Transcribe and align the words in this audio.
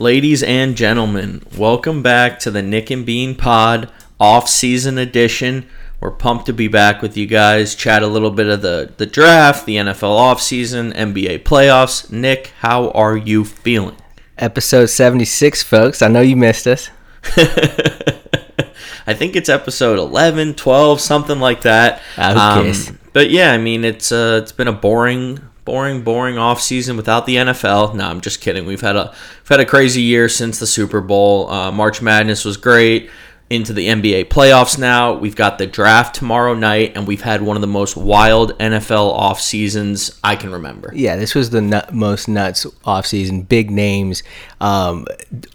Ladies 0.00 0.42
and 0.42 0.78
gentlemen, 0.78 1.42
welcome 1.58 2.02
back 2.02 2.38
to 2.38 2.50
the 2.50 2.62
Nick 2.62 2.90
and 2.90 3.04
Bean 3.04 3.34
Pod 3.34 3.92
off-season 4.18 4.96
edition. 4.96 5.68
We're 6.00 6.10
pumped 6.10 6.46
to 6.46 6.54
be 6.54 6.68
back 6.68 7.02
with 7.02 7.18
you 7.18 7.26
guys. 7.26 7.74
Chat 7.74 8.02
a 8.02 8.06
little 8.06 8.30
bit 8.30 8.46
of 8.46 8.62
the 8.62 8.94
the 8.96 9.04
draft, 9.04 9.66
the 9.66 9.76
NFL 9.76 10.18
offseason, 10.18 10.94
NBA 10.94 11.42
playoffs. 11.42 12.10
Nick, 12.10 12.46
how 12.60 12.88
are 12.92 13.14
you 13.14 13.44
feeling? 13.44 13.98
Episode 14.38 14.86
76, 14.86 15.62
folks. 15.62 16.00
I 16.00 16.08
know 16.08 16.22
you 16.22 16.34
missed 16.34 16.66
us. 16.66 16.88
I 19.06 19.12
think 19.12 19.36
it's 19.36 19.50
episode 19.50 19.98
11, 19.98 20.54
12, 20.54 20.98
something 20.98 21.40
like 21.40 21.60
that. 21.60 22.00
Um, 22.16 22.72
but 23.12 23.28
yeah, 23.28 23.52
I 23.52 23.58
mean, 23.58 23.84
it's 23.84 24.10
uh, 24.12 24.40
it's 24.42 24.52
been 24.52 24.66
a 24.66 24.72
boring, 24.72 25.40
boring, 25.70 26.02
boring 26.02 26.36
off 26.36 26.60
season 26.60 26.96
without 26.96 27.26
the 27.26 27.36
NFL. 27.36 27.94
No, 27.94 28.04
I'm 28.04 28.20
just 28.20 28.40
kidding. 28.40 28.66
We've 28.66 28.80
had 28.80 28.96
a 28.96 29.14
we've 29.42 29.48
had 29.48 29.60
a 29.60 29.64
crazy 29.64 30.02
year 30.02 30.28
since 30.28 30.58
the 30.58 30.66
Super 30.66 31.00
Bowl. 31.00 31.48
Uh, 31.48 31.70
March 31.70 32.02
Madness 32.02 32.44
was 32.44 32.56
great. 32.56 33.08
Into 33.48 33.72
the 33.72 33.88
NBA 33.88 34.26
playoffs 34.26 34.78
now. 34.78 35.12
We've 35.14 35.34
got 35.34 35.58
the 35.58 35.66
draft 35.66 36.14
tomorrow 36.14 36.54
night, 36.54 36.92
and 36.94 37.04
we've 37.04 37.22
had 37.22 37.42
one 37.42 37.56
of 37.56 37.60
the 37.60 37.66
most 37.66 37.96
wild 37.96 38.56
NFL 38.60 39.10
off 39.10 39.40
seasons 39.40 40.20
I 40.22 40.36
can 40.36 40.52
remember. 40.52 40.92
Yeah, 40.94 41.16
this 41.16 41.34
was 41.34 41.50
the 41.50 41.60
nut, 41.60 41.92
most 41.92 42.28
nuts 42.28 42.64
off 42.84 43.06
season. 43.06 43.42
Big 43.42 43.72
names. 43.72 44.22
Um, 44.60 45.04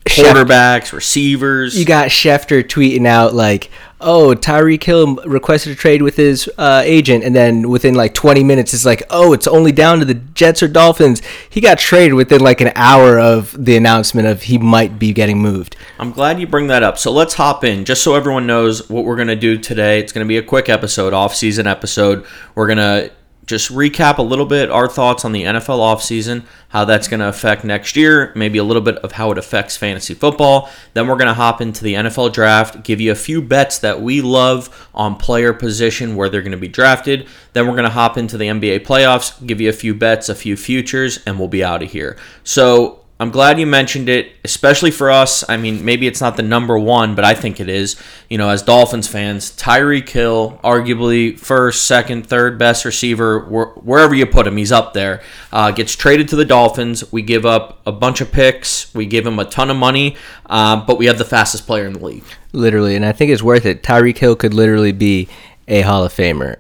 Quarterbacks, 0.06 0.92
receivers. 0.92 1.80
you 1.80 1.86
got 1.86 2.10
Schefter 2.10 2.64
tweeting 2.66 3.08
out 3.08 3.34
like, 3.34 3.72
"Oh, 4.06 4.36
Tyreek 4.36 4.84
Hill 4.84 5.16
requested 5.26 5.74
a 5.74 5.76
trade 5.76 6.02
with 6.02 6.16
his 6.16 6.50
uh, 6.58 6.84
agent," 6.86 7.24
and 7.24 7.36
then 7.36 7.70
within 7.70 7.96
like 7.96 8.14
20 8.14 8.44
minutes, 8.44 8.74
it's 8.74 8.86
like, 8.86 9.04
"Oh, 9.10 9.34
it's 9.34 9.48
only 9.48 9.72
down 9.72 10.00
to 10.00 10.06
the 10.06 10.14
Jets 10.14 10.64
or 10.64 10.68
Dolphins." 10.68 11.22
He 11.50 11.60
got 11.60 11.80
traded 11.80 12.14
within 12.14 12.40
like 12.40 12.62
an 12.62 12.72
hour 12.76 13.20
of 13.20 13.66
the 13.66 13.76
announcement 13.76 14.28
of 14.28 14.44
he 14.44 14.58
might 14.58 14.98
be 15.00 15.12
getting 15.12 15.40
moved. 15.40 15.76
I'm 16.00 16.12
glad 16.12 16.40
you 16.40 16.48
bring 16.48 16.68
that 16.68 16.84
up. 16.84 16.98
So 16.98 17.12
let's 17.12 17.34
hop 17.34 17.64
in, 17.64 17.84
just 17.84 18.04
so 18.04 18.16
everyone 18.16 18.48
knows 18.48 18.90
what 18.90 19.04
we're 19.04 19.18
gonna 19.18 19.36
do 19.36 19.58
today. 19.58 20.00
It's 20.00 20.12
gonna 20.12 20.26
be 20.26 20.38
a 20.38 20.44
quick 20.44 20.70
episode, 20.70 21.14
off-season 21.14 21.68
episode. 21.68 22.26
We're 22.54 22.68
gonna 22.68 23.10
just 23.46 23.72
recap 23.72 24.18
a 24.18 24.22
little 24.22 24.46
bit 24.46 24.72
our 24.72 24.88
thoughts 24.88 25.24
on 25.24 25.32
the 25.32 25.44
NFL 25.44 25.80
offseason, 25.80 26.44
how 26.70 26.86
that's 26.86 27.08
going 27.08 27.20
to 27.20 27.28
affect 27.28 27.64
next 27.64 27.96
year, 27.96 28.32
maybe 28.36 28.58
a 28.58 28.64
little 28.64 28.82
bit 28.82 28.98
of 28.98 29.14
how 29.14 29.32
it 29.32 29.38
affects 29.38 29.78
fantasy 29.78 30.14
football. 30.14 30.70
Then 30.94 31.08
we're 31.08 31.16
going 31.16 31.28
to 31.28 31.34
hop 31.34 31.62
into 31.62 31.84
the 31.84 31.94
NFL 31.94 32.34
draft, 32.34 32.84
give 32.84 33.00
you 33.00 33.12
a 33.12 33.16
few 33.16 33.42
bets 33.42 33.80
that 33.80 34.02
we 34.02 34.22
love 34.22 34.90
on 34.94 35.16
player 35.16 35.54
position 35.54 36.16
where 36.16 36.30
they're 36.30 36.42
going 36.42 36.52
to 36.52 36.58
be 36.58 36.68
drafted. 36.68 37.28
Then 37.54 37.68
we're 37.68 37.74
going 37.74 37.84
to 37.84 37.90
hop 37.90 38.18
into 38.18 38.38
the 38.38 38.48
NBA 38.48 38.86
playoffs, 38.86 39.46
give 39.46 39.62
you 39.62 39.70
a 39.70 39.74
few 39.74 39.94
bets, 39.94 40.28
a 40.28 40.36
few 40.36 40.58
futures, 40.58 41.20
and 41.26 41.40
we'll 41.40 41.48
be 41.48 41.64
out 41.64 41.84
of 41.84 41.92
here. 41.92 42.18
So 42.44 43.05
I'm 43.18 43.32
glad 43.32 43.58
you 43.60 43.66
mentioned 43.66 44.10
it, 44.10 44.34
especially 44.44 44.92
for 44.92 45.10
us. 45.10 45.48
I 45.48 45.56
mean, 45.56 45.86
maybe 45.86 46.06
it's 46.06 46.20
not 46.20 46.36
the 46.36 46.44
number 46.44 46.78
one, 46.78 47.16
but 47.16 47.24
I 47.24 47.34
think 47.34 47.62
it 47.62 47.70
is. 47.70 47.96
You 48.30 48.38
know, 48.38 48.50
as 48.50 48.62
Dolphins 48.62 49.08
fans, 49.08 49.56
Tyreek 49.56 50.10
Hill, 50.10 50.60
arguably 50.66 51.40
first, 51.40 51.86
second, 51.88 52.28
third 52.28 52.60
best 52.60 52.84
receiver, 52.84 53.40
wh- 53.40 53.86
wherever 53.86 54.14
you 54.14 54.26
put 54.26 54.46
him, 54.46 54.58
he's 54.58 54.74
up 54.74 54.94
there. 54.94 55.22
Uh, 55.54 55.72
gets 55.72 55.96
traded 55.96 56.28
to 56.30 56.36
the 56.36 56.44
Dolphins. 56.44 57.10
We 57.14 57.22
give 57.22 57.46
up 57.46 57.82
a 57.86 57.94
bunch 57.94 58.20
of 58.20 58.34
picks. 58.34 58.94
We 58.94 59.06
give 59.06 59.26
him 59.26 59.40
a 59.40 59.46
ton 59.46 59.70
of 59.72 59.78
money, 59.78 60.18
uh, 60.48 60.86
but 60.86 60.98
we 60.98 61.06
have 61.06 61.18
the 61.18 61.24
fastest 61.24 61.66
player 61.66 61.88
in 61.88 61.94
the 61.94 62.04
league. 62.06 62.26
Literally, 62.52 62.98
and 62.98 63.06
I 63.06 63.14
think 63.14 63.32
it's 63.32 63.42
worth 63.44 63.66
it. 63.66 63.82
Tyreek 63.82 64.18
Hill 64.18 64.36
could 64.36 64.54
literally 64.54 64.92
be 64.92 65.30
a 65.70 65.82
Hall 65.82 66.04
of 66.04 66.14
Famer. 66.14 66.58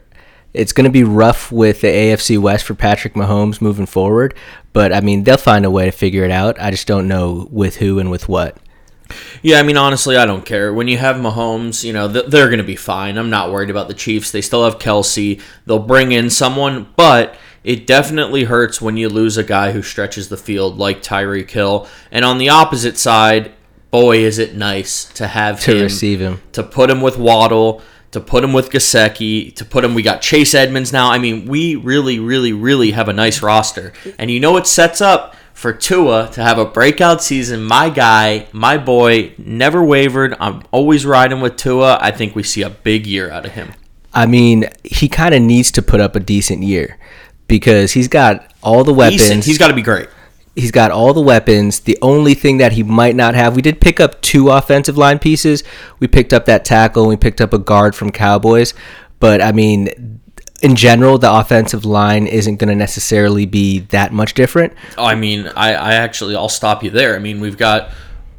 It's 0.54 0.72
going 0.72 0.86
to 0.86 0.90
be 0.90 1.04
rough 1.04 1.52
with 1.52 1.82
the 1.82 1.88
AFC 1.88 2.38
West 2.40 2.64
for 2.64 2.76
Patrick 2.76 3.14
Mahomes 3.14 3.60
moving 3.60 3.86
forward, 3.86 4.34
but 4.76 4.94
I 4.94 5.02
mean, 5.02 5.24
they'll 5.24 5.38
find 5.38 5.66
a 5.66 5.72
way 5.72 5.86
to 5.86 5.92
figure 5.92 6.24
it 6.24 6.30
out. 6.32 6.62
I 6.62 6.70
just 6.70 6.86
don't 6.86 7.08
know 7.08 7.48
with 7.50 7.78
who 7.78 7.98
and 7.98 8.12
with 8.12 8.30
what. 8.30 8.58
Yeah, 9.42 9.60
I 9.60 9.64
mean, 9.64 9.78
honestly, 9.78 10.18
I 10.18 10.26
don't 10.26 10.46
care. 10.46 10.74
When 10.74 10.88
you 10.88 10.98
have 10.98 11.16
Mahomes, 11.16 11.84
you 11.84 11.94
know, 11.94 12.12
th- 12.12 12.26
they're 12.28 12.48
going 12.48 12.58
to 12.60 12.64
be 12.64 12.76
fine. 12.76 13.18
I'm 13.18 13.30
not 13.30 13.52
worried 13.52 13.70
about 13.70 13.88
the 13.88 13.94
Chiefs. 13.94 14.32
They 14.32 14.42
still 14.42 14.64
have 14.66 14.80
Kelce. 14.80 15.40
They'll 15.66 15.80
bring 15.80 16.12
in 16.12 16.30
someone, 16.32 16.88
but 16.96 17.36
it 17.64 17.86
definitely 17.88 18.46
hurts 18.46 18.82
when 18.82 18.98
you 18.98 19.08
lose 19.10 19.38
a 19.38 19.44
guy 19.44 19.72
who 19.74 19.82
stretches 19.84 20.30
the 20.30 20.38
field 20.38 20.78
like 20.78 21.04
Tyreek 21.04 21.50
Hill. 21.52 21.88
And 22.12 22.26
on 22.26 22.38
the 22.40 22.50
opposite 22.50 22.98
side, 22.98 23.52
boy, 23.92 24.18
is 24.18 24.40
it 24.40 24.56
nice 24.56 25.06
to 25.14 25.28
have 25.28 25.60
To 25.62 25.76
him, 25.76 25.84
receive 25.84 26.20
him. 26.20 26.42
to 26.54 26.64
put 26.64 26.90
him 26.90 27.02
with 27.02 27.18
Waddle, 27.18 27.82
to 28.16 28.22
put 28.22 28.46
him 28.46 28.54
with 28.54 28.70
Gesicki, 28.70 29.54
to 29.56 29.66
put 29.66 29.84
him. 29.84 29.94
We 29.94 30.02
got 30.02 30.22
Chase 30.22 30.56
Edmonds 30.56 30.94
now. 30.94 31.12
I 31.12 31.18
mean, 31.18 31.46
we 31.46 31.76
really, 31.76 32.18
really, 32.18 32.54
really 32.54 32.92
have 32.92 33.10
a 33.10 33.14
nice 33.14 33.42
roster. 33.42 33.92
And 34.18 34.32
you 34.32 34.40
know 34.40 34.56
it 34.56 34.68
sets 34.68 35.02
up 35.02 35.36
for 35.54 35.74
Tua 35.74 36.30
to 36.32 36.42
have 36.42 36.58
a 36.58 36.64
breakout 36.64 37.22
season. 37.22 37.62
My 37.62 37.90
guy, 37.90 38.48
my 38.54 38.78
boy, 38.78 39.34
never 39.38 39.84
wavered. 39.84 40.34
I'm 40.40 40.64
always 40.72 41.06
riding 41.06 41.42
with 41.42 41.58
Tua. 41.58 41.98
I 42.00 42.12
think 42.12 42.36
we 42.36 42.44
see 42.44 42.62
a 42.62 42.70
big 42.70 43.06
year 43.06 43.30
out 43.30 43.46
of 43.46 43.52
him. 43.52 43.74
I 44.14 44.28
mean, 44.28 44.70
he 44.86 45.10
kind 45.10 45.36
of 45.36 45.42
needs 45.42 45.72
to 45.74 45.82
put 45.82 46.00
up 46.00 46.16
a 46.16 46.22
decent 46.22 46.64
year 46.64 46.98
because 47.48 47.92
he's 47.92 48.08
got 48.08 48.54
all 48.64 48.86
the 48.86 48.94
weapons. 48.94 49.24
Decent. 49.24 49.44
He's 49.44 49.58
got 49.58 49.68
to 49.68 49.74
be 49.74 49.82
great. 49.82 50.08
He's 50.56 50.72
got 50.72 50.90
all 50.92 51.14
the 51.14 51.22
weapons. 51.22 51.82
The 51.82 51.98
only 52.02 52.34
thing 52.34 52.58
that 52.58 52.72
he 52.74 52.82
might 52.84 53.16
not 53.16 53.36
have, 53.36 53.56
we 53.56 53.62
did 53.62 53.82
pick 53.82 54.00
up 54.00 54.22
two 54.22 54.50
offensive 54.50 54.98
line 54.98 55.20
pieces. 55.20 55.64
We 56.00 56.08
picked 56.08 56.32
up 56.32 56.46
that 56.46 56.64
tackle 56.64 57.04
and 57.04 57.10
we 57.10 57.18
picked 57.18 57.42
up 57.42 57.54
a 57.54 57.58
guard 57.60 57.94
from 57.96 58.12
Cowboys. 58.12 58.74
But 59.20 59.42
I 59.42 59.52
mean, 59.52 60.22
in 60.62 60.76
general, 60.78 61.18
the 61.18 61.32
offensive 61.34 61.84
line 61.84 62.26
isn't 62.26 62.56
going 62.56 62.70
to 62.70 62.76
necessarily 62.76 63.46
be 63.46 63.80
that 63.80 64.14
much 64.14 64.34
different. 64.34 64.74
I 64.98 65.16
mean, 65.16 65.48
I, 65.58 65.74
I 65.74 65.94
actually, 65.96 66.36
I'll 66.36 66.48
stop 66.48 66.84
you 66.84 66.90
there. 66.90 67.16
I 67.16 67.20
mean, 67.20 67.42
we've 67.42 67.58
got 67.58 67.92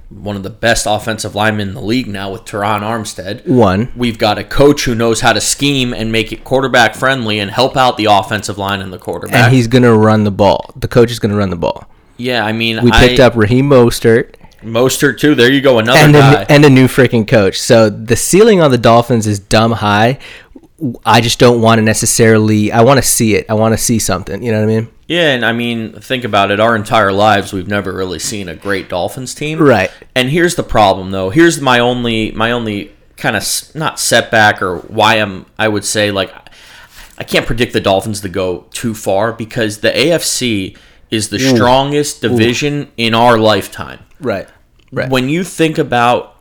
one 0.08 0.36
of 0.36 0.42
the 0.42 0.50
best 0.50 0.86
offensive 0.88 1.34
linemen 1.34 1.68
in 1.68 1.74
the 1.74 1.82
league 1.82 2.06
now 2.06 2.32
with 2.32 2.44
Terron 2.44 2.80
Armstead. 2.80 3.46
One, 3.46 3.92
We've 3.96 4.18
got 4.18 4.38
a 4.38 4.44
coach 4.44 4.84
who 4.84 4.94
knows 4.94 5.20
how 5.20 5.32
to 5.32 5.40
scheme 5.40 5.92
and 5.92 6.10
make 6.12 6.32
it 6.32 6.44
quarterback 6.44 6.94
friendly 6.94 7.40
and 7.40 7.50
help 7.50 7.76
out 7.76 7.96
the 7.96 8.06
offensive 8.06 8.56
line 8.56 8.80
and 8.80 8.92
the 8.92 8.98
quarterback. 8.98 9.34
and 9.46 9.54
he's 9.54 9.66
going 9.66 9.82
to 9.82 9.92
run 9.94 10.24
the 10.24 10.30
ball. 10.30 10.72
The 10.76 10.88
coach 10.88 11.10
is 11.10 11.18
going 11.18 11.32
to 11.32 11.36
run 11.36 11.50
the 11.50 11.56
ball. 11.56 11.90
Yeah, 12.16 12.44
I 12.44 12.52
mean, 12.52 12.82
We 12.82 12.90
picked 12.90 13.20
I, 13.20 13.24
up 13.24 13.36
Raheem 13.36 13.68
Mostert 13.68 14.34
Mostert 14.62 15.18
too. 15.18 15.34
There 15.34 15.50
you 15.50 15.60
go, 15.60 15.78
another 15.78 15.98
and 15.98 16.12
guy. 16.12 16.42
a, 16.42 16.46
and 16.48 16.64
a 16.64 16.70
new 16.70 16.88
freaking 16.88 17.26
coach. 17.26 17.60
So 17.60 17.88
the 17.88 18.16
ceiling 18.16 18.60
on 18.60 18.70
the 18.70 18.78
Dolphins 18.78 19.26
is 19.26 19.38
dumb 19.38 19.72
high. 19.72 20.18
I 21.06 21.20
just 21.20 21.38
don't 21.38 21.62
want 21.62 21.78
to 21.78 21.82
necessarily. 21.82 22.72
I 22.72 22.82
want 22.82 22.98
to 22.98 23.02
see 23.02 23.34
it. 23.34 23.46
I 23.48 23.54
want 23.54 23.72
to 23.74 23.78
see 23.78 23.98
something. 23.98 24.42
You 24.42 24.52
know 24.52 24.58
what 24.58 24.70
I 24.70 24.80
mean? 24.80 24.88
yeah, 25.08 25.32
and 25.34 25.44
I 25.44 25.52
mean, 25.52 25.92
think 25.92 26.24
about 26.24 26.50
it. 26.50 26.58
Our 26.58 26.74
entire 26.74 27.12
lives, 27.12 27.52
we've 27.52 27.68
never 27.68 27.92
really 27.92 28.18
seen 28.18 28.48
a 28.48 28.56
great 28.56 28.88
Dolphins 28.88 29.34
team. 29.34 29.60
Right. 29.60 29.90
And 30.14 30.30
here's 30.30 30.56
the 30.56 30.64
problem, 30.64 31.12
though. 31.12 31.30
Here's 31.30 31.60
my 31.60 31.78
only, 31.78 32.32
my 32.32 32.50
only 32.50 32.92
kind 33.16 33.36
of 33.36 33.44
not 33.74 34.00
setback 34.00 34.60
or 34.60 34.78
why 34.78 35.14
I'm. 35.14 35.46
I 35.58 35.68
would 35.68 35.84
say 35.84 36.10
like, 36.10 36.32
I 37.18 37.24
can't 37.24 37.46
predict 37.46 37.72
the 37.72 37.80
Dolphins 37.80 38.20
to 38.22 38.28
go 38.28 38.66
too 38.72 38.94
far 38.94 39.32
because 39.32 39.78
the 39.78 39.90
AFC 39.90 40.76
is 41.10 41.28
the 41.28 41.38
mm. 41.38 41.54
strongest 41.54 42.20
division 42.22 42.90
in 42.96 43.14
our 43.14 43.38
lifetime. 43.38 44.00
Right. 44.20 44.48
Right. 44.92 45.10
when 45.10 45.28
you 45.28 45.42
think 45.42 45.78
about 45.78 46.36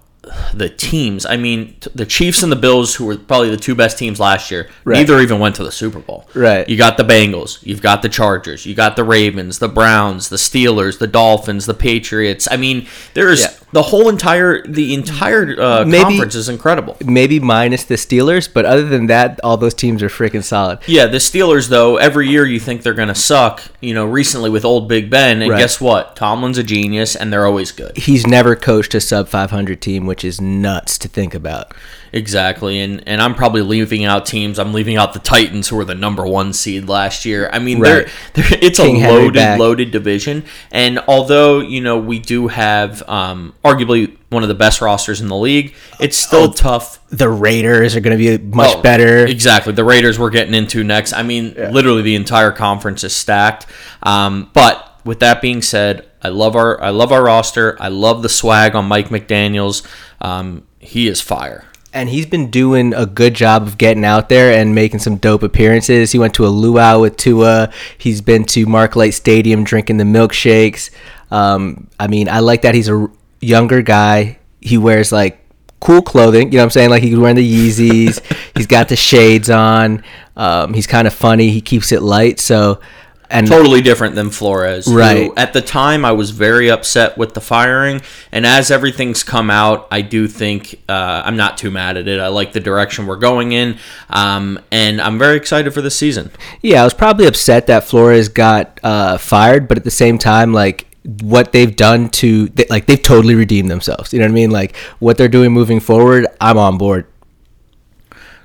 the 0.54 0.70
teams, 0.70 1.26
I 1.26 1.36
mean, 1.36 1.76
t- 1.82 1.90
the 1.94 2.06
Chiefs 2.06 2.42
and 2.44 2.52
the 2.52 2.56
Bills, 2.56 2.96
who 2.96 3.06
were 3.06 3.18
probably 3.18 3.50
the 3.50 3.58
two 3.58 3.76
best 3.76 3.98
teams 3.98 4.20
last 4.20 4.50
year, 4.50 4.70
Right. 4.84 4.98
neither 4.98 5.20
even 5.20 5.40
went 5.40 5.56
to 5.56 5.64
the 5.64 5.72
Super 5.72 6.00
Bowl. 6.00 6.28
Right. 6.34 6.68
You 6.70 6.78
got 6.78 6.98
the 6.98 7.04
Bengals, 7.04 7.60
you've 7.64 7.82
got 7.82 8.02
the 8.02 8.10
Chargers, 8.10 8.66
you 8.66 8.74
got 8.76 8.96
the 8.96 9.04
Ravens, 9.04 9.60
the 9.60 9.68
Browns, 9.68 10.30
the 10.30 10.38
Steelers, 10.38 11.00
the 11.00 11.08
Dolphins, 11.08 11.66
the 11.66 11.74
Patriots. 11.74 12.48
I 12.50 12.58
mean, 12.58 12.88
there's 13.14 13.42
Yeah. 13.42 13.54
The 13.76 13.82
whole 13.84 14.08
entire 14.08 14.66
the 14.66 14.94
entire 14.94 15.62
uh, 15.62 15.84
Maybe- 15.86 16.04
conference 16.04 16.34
is 16.34 16.48
incredible. 16.48 16.96
Maybe 17.06 17.42
minus 17.42 17.84
the 17.84 17.96
Steelers, 17.96 18.48
but 18.52 18.64
other 18.64 18.88
than 18.88 19.08
that, 19.08 19.42
all 19.44 19.58
those 19.58 19.74
teams 19.74 20.02
are 20.02 20.08
freaking 20.08 20.44
solid. 20.46 20.80
Yeah, 20.88 21.08
the 21.08 21.18
Steelers 21.18 21.68
though, 21.68 21.98
every 21.98 22.30
year 22.30 22.46
you 22.46 22.58
think 22.62 22.84
they're 22.84 22.94
going 22.94 23.10
to 23.10 23.16
suck. 23.16 23.62
You 23.82 23.94
know, 23.94 24.06
recently 24.06 24.50
with 24.50 24.64
old 24.64 24.88
Big 24.88 25.10
Ben, 25.10 25.42
and 25.42 25.52
Right. 25.52 25.60
guess 25.60 25.82
what? 25.82 26.16
Tomlin's 26.16 26.58
a 26.58 26.64
genius, 26.64 27.18
and 27.18 27.34
they're 27.34 27.46
always 27.46 27.74
good. 27.74 27.98
He's 27.98 28.26
never 28.26 28.56
coached 28.56 28.96
a 28.96 29.02
sub 29.02 29.28
500 29.28 29.82
team, 29.82 30.06
which 30.06 30.24
is 30.24 30.40
nuts 30.40 30.98
to 31.00 31.10
think 31.10 31.36
about. 31.36 31.74
Exactly, 32.16 32.80
and 32.80 33.04
and 33.08 33.22
I'm 33.22 33.36
probably 33.36 33.62
leaving 33.62 34.06
out 34.06 34.26
teams. 34.26 34.58
I'm 34.58 34.72
leaving 34.72 34.96
out 34.96 35.12
the 35.12 35.20
Titans, 35.20 35.68
who 35.68 35.76
were 35.76 35.84
the 35.84 35.96
number 35.96 36.26
one 36.26 36.54
seed 36.54 36.88
last 36.88 37.26
year. 37.26 37.50
I 37.52 37.60
mean, 37.60 37.82
Right. 37.82 38.08
they're, 38.34 38.44
they're 38.50 38.60
it's 38.62 38.80
King 38.80 39.04
a 39.04 39.10
loaded, 39.12 39.60
loaded 39.60 39.92
division. 39.92 40.46
And 40.72 41.00
although 41.10 41.60
you 41.60 41.82
know 41.82 41.98
we 42.00 42.20
do 42.20 42.48
have 42.48 43.04
um, 43.10 43.54
arguably 43.66 44.16
one 44.30 44.44
of 44.44 44.48
the 44.50 44.56
best 44.56 44.80
rosters 44.80 45.20
in 45.20 45.28
the 45.28 45.36
league, 45.36 45.76
it's 46.00 46.16
still 46.16 46.54
tough. 46.54 47.06
The 47.10 47.28
Raiders 47.30 47.98
are 47.98 48.00
going 48.00 48.18
to 48.18 48.38
be 48.38 48.42
much 48.56 48.78
Oh, 48.78 48.82
better. 48.82 49.26
Exactly, 49.26 49.74
the 49.74 49.84
Raiders 49.84 50.18
we're 50.18 50.30
getting 50.30 50.54
into 50.54 50.86
next. 50.86 51.12
I 51.12 51.22
mean, 51.22 51.54
literally 51.54 52.02
the 52.02 52.16
entire 52.16 52.52
conference 52.52 53.04
is 53.04 53.14
stacked. 53.14 53.66
Um, 54.04 54.50
but 54.54 55.02
with 55.04 55.20
that 55.20 55.42
being 55.42 55.62
said, 55.62 56.08
I 56.22 56.30
love 56.30 56.56
our 56.56 56.82
I 56.82 56.92
love 56.92 57.12
our 57.12 57.26
roster. 57.26 57.76
I 57.82 57.90
love 57.90 58.22
the 58.22 58.30
swag 58.30 58.74
on 58.74 58.86
Mike 58.86 59.10
McDaniel's. 59.10 59.84
Um, 60.22 60.66
he 60.80 61.10
is 61.10 61.20
fire. 61.20 61.66
And 61.96 62.10
he's 62.10 62.26
been 62.26 62.52
doing 62.52 62.94
a 62.94 63.06
good 63.06 63.34
job 63.34 63.64
of 63.64 63.78
getting 63.78 64.04
out 64.04 64.28
there 64.28 64.52
and 64.52 64.76
making 64.76 65.00
some 65.00 65.16
dope 65.16 65.44
appearances. 65.44 66.12
He 66.12 66.20
went 66.20 66.34
to 66.36 66.46
a 66.46 66.50
luau 66.50 67.00
with 67.00 67.16
Tua. 67.16 67.72
He's 67.98 68.20
been 68.20 68.44
to 68.46 68.66
Mark 68.66 68.98
Light 68.98 69.14
Stadium 69.14 69.64
drinking 69.64 69.98
the 69.98 70.04
milkshakes. 70.04 70.92
Um, 71.32 71.88
I 71.98 72.08
mean, 72.08 72.28
I 72.28 72.40
like 72.40 72.64
that 72.64 72.76
he's 72.76 72.90
a 72.90 73.10
younger 73.40 73.82
guy. 73.82 74.38
He 74.60 74.78
wears 74.78 75.14
like 75.14 75.40
cool 75.80 76.02
clothing. 76.02 76.52
You 76.52 76.58
know 76.58 76.64
what 76.64 76.66
I'm 76.66 76.72
saying? 76.72 76.90
Like 76.90 77.02
he's 77.02 77.18
wearing 77.18 77.38
the 77.38 77.70
Yeezys. 77.70 78.22
he's 78.56 78.68
got 78.68 78.90
the 78.90 78.98
shades 78.98 79.50
on. 79.50 80.04
Um, 80.36 80.74
he's 80.74 80.88
kind 80.88 81.08
of 81.08 81.14
funny. 81.14 81.50
He 81.50 81.62
keeps 81.62 81.94
it 81.94 82.02
light. 82.02 82.42
So, 82.42 82.82
and 83.30 83.48
totally 83.48 83.82
different 83.82 84.16
than 84.16 84.30
Flores. 84.30 84.88
Right. 84.88 85.32
at 85.38 85.54
the 85.54 85.62
time, 85.62 86.06
I 86.06 86.12
was 86.12 86.32
very 86.32 86.70
upset 86.70 87.18
with 87.18 87.34
the 87.34 87.42
firing, 87.42 88.02
and 88.32 88.46
as 88.46 88.72
everything's 88.72 89.24
come 89.24 89.50
out, 89.50 89.88
I 89.92 90.02
do 90.02 90.28
think 90.28 90.82
uh, 90.88 91.24
I'm 91.26 91.38
not 91.38 91.58
too 91.58 91.72
mad 91.72 91.98
at 91.98 92.08
it. 92.08 92.20
I 92.20 92.28
like 92.28 92.54
the 92.54 92.60
direction 92.60 93.06
we're 93.06 93.16
going 93.18 93.52
in, 93.52 93.78
um, 94.10 94.60
and 94.72 95.02
I'm 95.02 95.18
very 95.18 95.38
excited 95.38 95.74
for 95.74 95.82
this 95.82 95.96
season. 95.96 96.32
Yeah, 96.62 96.82
I 96.82 96.84
was 96.84 96.94
probably 96.94 97.26
upset 97.26 97.68
that 97.68 97.84
Flores 97.84 98.30
got 98.30 98.80
uh, 98.84 99.18
fired, 99.18 99.68
but 99.68 99.78
at 99.78 99.84
the 99.84 99.92
same 99.92 100.18
time, 100.18 100.54
like 100.54 100.88
what 101.22 101.52
they've 101.52 101.76
done 101.76 102.10
to, 102.10 102.48
they, 102.50 102.66
like 102.70 102.88
they've 102.88 103.02
totally 103.02 103.36
redeemed 103.36 103.70
themselves. 103.70 104.12
You 104.14 104.20
know 104.20 104.26
what 104.26 104.32
I 104.32 104.36
mean? 104.36 104.52
Like 104.52 104.76
what 105.00 105.18
they're 105.18 105.28
doing 105.28 105.52
moving 105.52 105.80
forward, 105.80 106.28
I'm 106.42 106.58
on 106.58 106.78
board. 106.78 107.06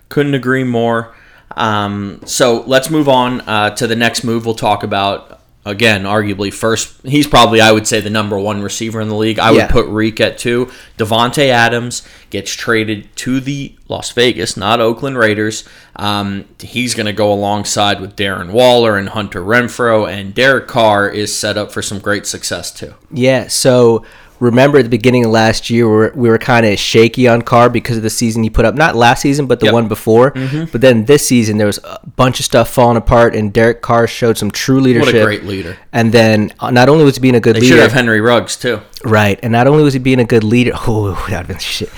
Couldn't 0.09 0.35
agree 0.35 0.65
more. 0.65 1.15
Um, 1.57 2.21
so 2.25 2.63
let's 2.67 2.91
move 2.91 3.09
on 3.09 3.41
uh, 3.43 3.71
to 3.77 3.87
the 3.87 3.97
next 3.97 4.25
move. 4.25 4.47
We'll 4.47 4.55
talk 4.55 4.83
about 4.83 5.39
again, 5.67 6.05
arguably 6.05 6.53
first. 6.53 7.03
He's 7.05 7.27
probably 7.27 7.61
I 7.61 7.71
would 7.71 7.87
say 7.87 8.01
the 8.01 8.09
number 8.11 8.39
one 8.39 8.63
receiver 8.63 8.99
in 9.01 9.09
the 9.09 9.15
league. 9.15 9.39
I 9.39 9.51
Yeah. 9.51 9.63
would 9.67 9.71
put 9.71 9.87
Reek 9.89 10.19
at 10.21 10.39
two. 10.39 10.71
Davante 10.97 11.49
Adams 11.49 12.03
gets 12.31 12.53
traded 12.55 13.15
to 13.17 13.41
the 13.41 13.75
Las 13.89 14.11
Vegas, 14.13 14.57
not 14.57 14.81
Oakland 14.81 15.19
Raiders. 15.19 15.65
Um, 15.97 16.47
he's 16.61 16.95
going 16.95 17.07
to 17.07 17.13
go 17.13 17.31
alongside 17.33 18.01
with 18.01 18.17
Darren 18.17 18.53
Waller 18.53 18.97
and 18.97 19.11
Hunter 19.11 19.43
Renfrow, 19.43 20.11
and 20.11 20.35
Derek 20.35 20.67
Carr 20.67 21.09
is 21.11 21.37
set 21.37 21.59
up 21.59 21.73
for 21.73 21.83
some 21.83 21.99
great 21.99 22.27
success 22.27 22.71
too. 22.73 22.95
Yeah. 23.11 23.49
So 23.49 24.05
remember 24.41 24.79
at 24.79 24.83
the 24.83 24.89
beginning 24.91 25.25
of 25.25 25.31
last 25.31 25.71
year, 25.71 25.87
we 25.89 25.95
were, 25.95 26.13
we 26.17 26.29
were 26.29 26.39
kind 26.39 26.67
of 26.67 26.79
shaky 26.79 27.29
on 27.29 27.43
Carr 27.43 27.69
because 27.69 27.97
of 27.97 28.03
the 28.03 28.11
season 28.11 28.43
he 28.43 28.51
put 28.51 28.65
up. 28.65 28.75
Not 28.75 28.97
last 28.97 29.21
season, 29.23 29.47
but 29.47 29.61
the 29.61 29.67
Yep. 29.67 29.75
one 29.75 29.89
before. 29.89 30.31
But 30.31 30.81
then 30.81 31.05
this 31.05 31.27
season, 31.27 31.59
there 31.59 31.67
was 31.67 31.79
a 31.85 32.01
bunch 32.17 32.41
of 32.41 32.45
stuff 32.47 32.71
falling 32.71 32.97
apart, 32.97 33.35
and 33.37 33.53
Derek 33.53 33.83
Carr 33.83 34.07
showed 34.07 34.37
some 34.39 34.51
true 34.51 34.81
leadership. 34.81 35.15
What 35.15 35.21
a 35.21 35.25
great 35.25 35.45
leader. 35.45 35.77
And 35.93 36.11
then 36.13 36.53
uh, 36.59 36.71
not 36.71 36.89
only 36.89 37.05
was 37.05 37.17
he 37.17 37.21
being 37.21 37.35
a 37.37 37.41
good 37.41 37.57
They 37.57 37.61
leader, 37.61 37.75
should 37.77 37.83
have 37.83 37.93
Henry 37.93 38.21
Ruggs 38.21 38.57
too. 38.57 38.81
Right, 39.05 39.39
and 39.43 39.53
not 39.53 39.67
only 39.67 39.83
was 39.83 39.93
he 39.95 39.99
being 40.01 40.21
a 40.21 40.25
good 40.25 40.45
leader, 40.45 40.73
oh, 40.87 41.27
that'd 41.29 41.47
been 41.47 41.59
shit. 41.59 41.91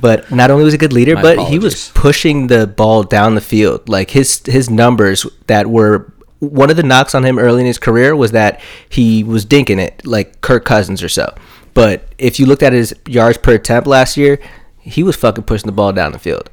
But 0.00 0.30
not 0.30 0.50
only 0.50 0.64
was 0.64 0.72
he 0.72 0.76
a 0.76 0.80
good 0.80 0.92
leader, 0.92 1.14
but 1.16 1.48
he 1.48 1.58
was 1.58 1.90
pushing 1.94 2.46
the 2.48 2.66
ball 2.66 3.02
down 3.02 3.34
the 3.34 3.40
field. 3.40 3.88
Like 3.88 4.10
his 4.10 4.40
his 4.46 4.68
numbers 4.70 5.26
that 5.46 5.66
were 5.68 6.12
one 6.40 6.70
of 6.70 6.76
the 6.76 6.82
knocks 6.82 7.14
on 7.14 7.24
him 7.24 7.38
early 7.38 7.60
in 7.60 7.66
his 7.66 7.78
career 7.78 8.16
was 8.16 8.30
that 8.32 8.60
he 8.88 9.22
was 9.22 9.44
dinking 9.44 9.78
it 9.78 10.00
like 10.06 10.40
Kirk 10.40 10.64
Cousins 10.64 11.02
or 11.02 11.08
so. 11.08 11.34
But 11.74 12.04
if 12.18 12.40
you 12.40 12.46
looked 12.46 12.62
at 12.62 12.72
his 12.72 12.94
yards 13.06 13.38
per 13.38 13.54
attempt 13.54 13.86
last 13.86 14.16
year, 14.16 14.38
he 14.78 15.02
was 15.02 15.16
fucking 15.16 15.44
pushing 15.44 15.66
the 15.66 15.72
ball 15.72 15.92
down 15.92 16.12
the 16.12 16.18
field. 16.18 16.50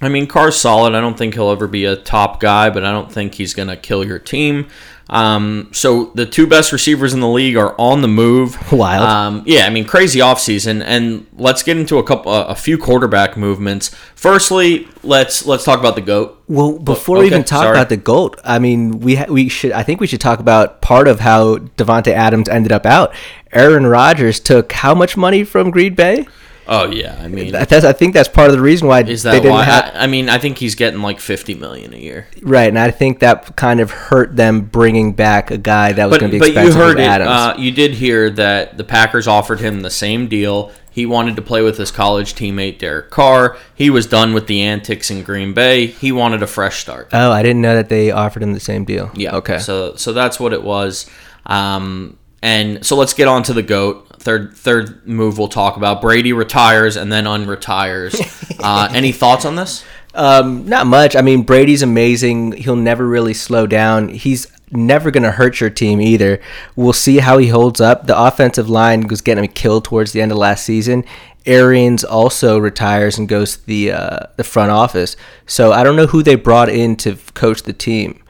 I 0.00 0.08
mean, 0.08 0.26
Carr's 0.26 0.56
solid. 0.56 0.94
I 0.94 1.00
don't 1.00 1.18
think 1.18 1.34
he'll 1.34 1.50
ever 1.50 1.66
be 1.66 1.84
a 1.84 1.96
top 1.96 2.40
guy, 2.40 2.70
but 2.70 2.84
I 2.84 2.92
don't 2.92 3.10
think 3.10 3.34
he's 3.34 3.52
going 3.52 3.68
to 3.68 3.76
kill 3.76 4.04
your 4.04 4.18
team. 4.18 4.68
Um, 5.10 5.70
so 5.72 6.06
the 6.14 6.26
two 6.26 6.46
best 6.46 6.72
receivers 6.72 7.14
in 7.14 7.20
the 7.20 7.28
league 7.28 7.56
are 7.56 7.74
on 7.78 8.02
the 8.02 8.08
move. 8.08 8.72
Wild. 8.72 9.08
Um, 9.08 9.42
yeah, 9.46 9.66
I 9.66 9.70
mean, 9.70 9.86
crazy 9.86 10.20
offseason. 10.20 10.82
And 10.84 11.26
let's 11.36 11.62
get 11.62 11.76
into 11.78 11.98
a 11.98 12.02
couple, 12.02 12.32
a 12.32 12.54
few 12.54 12.76
quarterback 12.76 13.36
movements. 13.36 13.94
Firstly, 14.14 14.86
let's 15.02 15.46
let's 15.46 15.64
talk 15.64 15.78
about 15.78 15.94
the 15.94 16.02
goat. 16.02 16.42
Well, 16.48 16.78
before 16.78 17.18
we 17.18 17.26
okay, 17.26 17.34
even 17.34 17.44
talk 17.44 17.62
sorry. 17.62 17.76
about 17.76 17.88
the 17.88 17.96
goat, 17.96 18.38
I 18.44 18.58
mean, 18.58 19.00
we 19.00 19.16
ha- 19.16 19.26
we 19.28 19.48
should. 19.48 19.72
I 19.72 19.82
think 19.82 20.00
we 20.00 20.06
should 20.06 20.20
talk 20.20 20.40
about 20.40 20.82
part 20.82 21.08
of 21.08 21.20
how 21.20 21.56
Davante 21.56 22.12
Adams 22.12 22.48
ended 22.48 22.72
up 22.72 22.84
out. 22.84 23.14
Aaron 23.52 23.86
Rodgers 23.86 24.40
took 24.40 24.72
how 24.72 24.94
much 24.94 25.16
money 25.16 25.42
from 25.42 25.70
Green 25.70 25.94
Bay? 25.94 26.26
Oh 26.70 26.90
yeah, 26.90 27.18
I 27.20 27.28
mean, 27.28 27.52
That- 27.52 27.68
That's, 27.70 27.84
I 27.86 27.92
think 27.94 28.12
that's 28.12 28.28
part 28.28 28.48
of 28.50 28.54
the 28.54 28.60
reason 28.60 28.88
why 28.88 29.00
is 29.00 29.22
that 29.22 29.30
they 29.32 29.38
didn't 29.40 29.52
why? 29.52 29.64
have 29.64 29.84
I, 29.94 30.00
I 30.04 30.06
mean, 30.06 30.28
I 30.28 30.36
think 30.38 30.58
he's 30.58 30.74
getting 30.74 31.00
like 31.00 31.18
fifty 31.18 31.54
million 31.54 31.94
a 31.94 31.96
year. 31.96 32.28
right, 32.42 32.68
and 32.68 32.78
I 32.78 32.90
think 32.90 33.20
that 33.20 33.56
kind 33.56 33.80
of 33.80 33.90
hurt 33.90 34.36
them 34.36 34.60
bringing 34.62 35.14
back 35.14 35.50
a 35.50 35.56
guy 35.58 35.92
that 35.92 36.10
was 36.10 36.18
going 36.18 36.30
to 36.30 36.38
be 36.38 36.46
expensive. 36.46 36.74
but 36.74 36.78
you 36.80 36.84
heard 36.86 37.00
it. 37.00 37.04
Adams. 37.04 37.30
Uh, 37.30 37.54
you 37.58 37.70
did 37.70 37.94
hear 37.94 38.28
that 38.30 38.76
the 38.76 38.84
Packers 38.84 39.26
offered 39.26 39.60
him 39.60 39.80
the 39.80 39.90
same 39.90 40.28
deal. 40.28 40.70
He 40.90 41.06
wanted 41.06 41.36
to 41.36 41.42
play 41.42 41.62
with 41.62 41.78
his 41.78 41.90
college 41.92 42.34
teammate 42.34 42.78
Derek 42.78 43.08
Carr. 43.10 43.56
He 43.74 43.88
was 43.88 44.06
done 44.06 44.34
with 44.34 44.46
the 44.48 44.62
antics 44.62 45.10
in 45.12 45.22
Green 45.22 45.54
Bay. 45.54 45.86
He 45.86 46.10
wanted 46.12 46.42
a 46.42 46.46
fresh 46.48 46.80
start. 46.80 47.08
oh, 47.12 47.30
I 47.30 47.42
didn't 47.42 47.62
know 47.62 47.76
that 47.76 47.88
they 47.88 48.10
offered 48.10 48.42
him 48.42 48.52
the 48.52 48.60
same 48.60 48.84
deal. 48.84 49.10
Yeah. 49.14 49.36
Okay. 49.36 49.58
So 49.58 49.94
so 49.94 50.12
that's 50.12 50.38
what 50.40 50.52
it 50.52 50.62
was. 50.62 51.08
Um, 51.46 52.18
and 52.42 52.84
so 52.84 52.96
let's 52.96 53.14
get 53.14 53.28
on 53.28 53.42
to 53.44 53.52
the 53.52 53.62
goat. 53.62 54.07
Third 54.18 54.56
third 54.56 55.06
move 55.06 55.38
we'll 55.38 55.48
talk 55.48 55.76
about. 55.76 56.00
Brady 56.00 56.32
retires 56.32 56.96
and 56.96 57.12
then 57.12 57.24
unretires. 57.24 58.16
uh, 58.62 58.88
any 58.92 59.12
thoughts 59.12 59.44
on 59.44 59.56
this? 59.56 59.84
Um, 60.14 60.68
not 60.68 60.86
much. 60.86 61.14
I 61.14 61.22
mean, 61.22 61.42
Brady's 61.42 61.82
amazing. 61.82 62.52
He'll 62.52 62.76
never 62.76 63.06
really 63.06 63.34
slow 63.34 63.66
down. 63.66 64.08
He's 64.08 64.46
never 64.70 65.10
going 65.10 65.22
to 65.22 65.30
hurt 65.30 65.60
your 65.60 65.70
team 65.70 66.00
either. 66.00 66.40
We'll 66.76 66.92
see 66.92 67.18
how 67.18 67.38
he 67.38 67.48
holds 67.48 67.80
up. 67.80 68.06
The 68.06 68.20
offensive 68.20 68.68
line 68.68 69.06
was 69.06 69.20
getting 69.20 69.44
him 69.44 69.52
killed 69.52 69.84
towards 69.84 70.12
the 70.12 70.20
end 70.20 70.32
of 70.32 70.38
last 70.38 70.64
season. 70.64 71.04
Arians 71.46 72.04
also 72.04 72.58
retires 72.58 73.18
and 73.18 73.28
goes 73.28 73.56
to 73.56 73.66
the 73.66 73.92
uh, 73.92 74.26
the 74.36 74.44
front 74.44 74.70
office. 74.70 75.16
So 75.46 75.72
I 75.72 75.82
don't 75.82 75.96
know 75.96 76.06
who 76.06 76.22
they 76.22 76.34
brought 76.34 76.68
in 76.68 76.96
to 76.96 77.16
coach 77.34 77.62
the 77.62 77.72
team. 77.72 78.22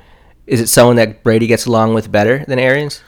Is 0.47 0.61
it 0.61 0.69
someone 0.69 0.97
that 0.97 1.23
Brady 1.23 1.47
gets 1.47 1.67
along 1.67 1.95
with 1.95 2.11
better 2.11 2.45
than 2.47 2.59
Arians? 2.59 3.03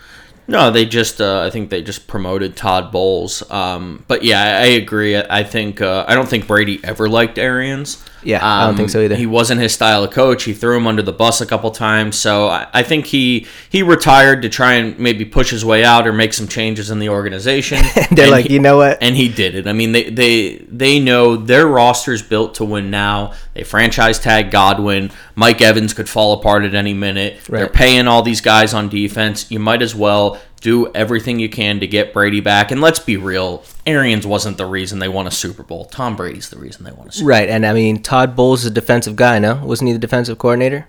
No, 0.51 0.73
they 0.73 0.85
just. 0.85 1.21
Uh, 1.21 1.43
I 1.43 1.51
think 1.51 1.71
they 1.71 1.81
just 1.81 2.09
promoted 2.09 2.57
Todd 2.57 2.91
Bowles. 2.91 3.49
Um, 3.53 4.05
but 4.09 4.25
yeah, 4.25 4.43
I, 4.43 4.49
I 4.49 4.67
agree. 4.67 5.17
I 5.17 5.45
think. 5.45 5.81
Uh, 5.81 6.05
I 6.09 6.17
don't 6.17 6.29
think 6.29 6.49
Brady 6.49 6.81
ever 6.83 7.09
liked 7.09 7.39
Arians. 7.39 8.03
Yeah, 8.23 8.41
I 8.43 8.67
don't 8.67 8.77
think 8.77 8.91
so 8.91 8.99
um, 9.01 9.05
either. 9.07 9.17
He 9.17 9.27
wasn't 9.27 9.61
his 9.61 9.73
style 9.73 10.05
of 10.05 10.11
coach. 10.11 10.45
He 10.45 10.53
threw 10.53 10.77
him 10.77 10.87
under 10.87 11.03
the 11.03 11.13
bus 11.13 11.41
a 11.41 11.47
couple 11.47 11.71
times. 11.71 12.17
So 12.17 12.49
I, 12.49 12.67
I 12.73 12.83
think 12.83 13.07
he 13.07 13.47
he 13.71 13.83
retired 13.83 14.43
to 14.43 14.49
try 14.49 14.75
and 14.75 14.99
maybe 14.99 15.25
push 15.25 15.51
his 15.51 15.65
way 15.65 15.85
out 15.85 16.07
or 16.07 16.13
make 16.13 16.33
some 16.33 16.47
changes 16.49 16.91
in 16.91 16.99
the 16.99 17.09
organization. 17.09 17.79
They're 18.11 18.25
And 18.25 18.31
like, 18.31 18.47
he- 18.47 18.55
you 18.55 18.61
know 18.61 18.77
what? 18.77 18.99
and 19.03 19.17
he 19.17 19.29
did 19.29 19.55
it. 19.55 19.67
I 19.67 19.73
mean, 19.73 19.93
they 19.93 20.11
they 20.11 20.57
they 20.69 20.99
know 21.01 21.37
their 21.37 21.67
roster's 21.67 22.23
built 22.23 22.55
to 22.57 22.65
win 22.65 22.91
now. 22.91 23.33
They 23.55 23.63
franchise 23.65 24.19
tag 24.19 24.51
Godwin. 24.51 25.11
Mike 25.35 25.61
Evans 25.63 25.95
could 25.95 26.09
fall 26.09 26.35
apart 26.35 26.65
at 26.65 26.75
any 26.75 26.93
minute. 26.95 27.41
They're 27.49 27.69
paying 27.69 28.07
all 28.09 28.23
these 28.23 28.41
guys 28.43 28.75
on 28.75 28.89
defense. 28.89 29.51
You 29.51 29.59
might 29.59 29.81
as 29.83 29.95
well 29.95 30.39
do 30.61 30.91
everything 30.95 31.39
you 31.39 31.49
can 31.49 31.81
to 31.81 31.87
get 31.87 32.13
Brady 32.13 32.41
back. 32.41 32.71
And 32.71 32.81
let's 32.81 32.99
be 32.99 33.17
real, 33.17 33.65
Arians 33.87 34.27
wasn't 34.27 34.59
the 34.59 34.67
reason 34.67 34.99
they 34.99 35.09
won 35.09 35.27
a 35.27 35.31
Super 35.31 35.63
Bowl. 35.63 35.87
Tom 35.87 36.17
Brady's 36.17 36.51
the 36.51 36.59
reason 36.59 36.85
they 36.85 36.93
won 36.93 37.09
a 37.09 37.13
Super 37.13 37.25
Bowl. 37.25 37.29
Right, 37.31 37.49
and 37.49 37.65
I 37.67 37.73
mean 37.73 38.03
Todd 38.03 38.37
Bowles 38.37 38.61
is 38.61 38.67
a 38.67 38.71
defensive 38.71 39.17
guy, 39.17 39.39
no? 39.39 39.55
Wasn't 39.65 39.87
he 39.89 39.93
the 39.93 39.99
defensive 39.99 40.39
coordinator? 40.39 40.87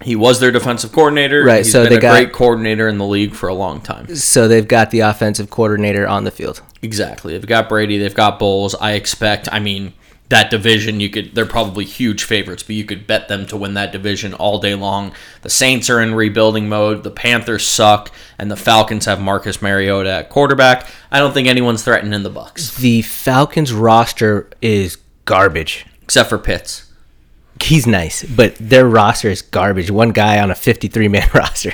He 0.00 0.14
was 0.14 0.38
their 0.38 0.52
defensive 0.52 0.92
coordinator. 0.92 1.42
Right, 1.42 1.64
He's 1.64 1.72
so 1.72 1.82
been 1.82 1.90
they 1.90 1.96
a 1.98 2.00
got- 2.00 2.12
great 2.12 2.32
coordinator 2.32 2.86
in 2.86 2.98
the 2.98 3.04
league 3.06 3.34
for 3.34 3.48
a 3.48 3.54
long 3.54 3.80
time. 3.80 4.14
So 4.14 4.46
they've 4.46 4.68
got 4.68 4.92
the 4.92 5.00
offensive 5.00 5.50
coordinator 5.50 6.06
on 6.06 6.22
the 6.22 6.30
field. 6.30 6.62
Exactly. 6.82 7.32
They've 7.32 7.44
got 7.44 7.68
Brady. 7.68 7.98
They've 7.98 8.14
got 8.14 8.38
Bowles. 8.38 8.76
I 8.76 8.92
expect. 8.92 9.48
I 9.50 9.58
mean, 9.58 9.94
that 10.28 10.50
division. 10.50 11.00
You 11.00 11.08
could. 11.10 11.34
They're 11.34 11.46
probably 11.46 11.84
huge 11.84 12.24
favorites, 12.24 12.62
but 12.62 12.76
you 12.76 12.84
could 12.84 13.06
bet 13.06 13.28
them 13.28 13.46
to 13.46 13.56
win 13.56 13.74
that 13.74 13.92
division 13.92 14.34
all 14.34 14.58
day 14.58 14.74
long. 14.74 15.12
The 15.42 15.50
Saints 15.50 15.88
are 15.90 16.00
in 16.00 16.14
rebuilding 16.14 16.68
mode. 16.68 17.02
The 17.02 17.10
Panthers 17.10 17.64
suck, 17.66 18.12
and 18.38 18.50
the 18.50 18.56
Falcons 18.56 19.06
have 19.06 19.20
Marcus 19.20 19.62
Mariota 19.62 20.10
at 20.10 20.28
quarterback. 20.30 20.86
I 21.10 21.18
don't 21.18 21.32
think 21.32 21.48
anyone's 21.48 21.82
threatening 21.82 22.22
the 22.22 22.30
Bucks 22.30 22.76
The 22.76 23.02
Falcons 23.02 23.72
roster 23.72 24.48
is 24.62 24.96
garbage. 25.24 25.86
except 26.02 26.28
for 26.28 26.38
Pitts. 26.38 26.84
He's 27.60 27.88
nice, 27.88 28.22
but 28.22 28.54
their 28.60 28.86
roster 28.86 29.28
is 29.30 29.42
garbage. 29.42 29.90
One 29.90 30.10
guy 30.10 30.38
on 30.40 30.48
a 30.50 30.54
53 30.54 31.08
man 31.08 31.28
roster. 31.34 31.72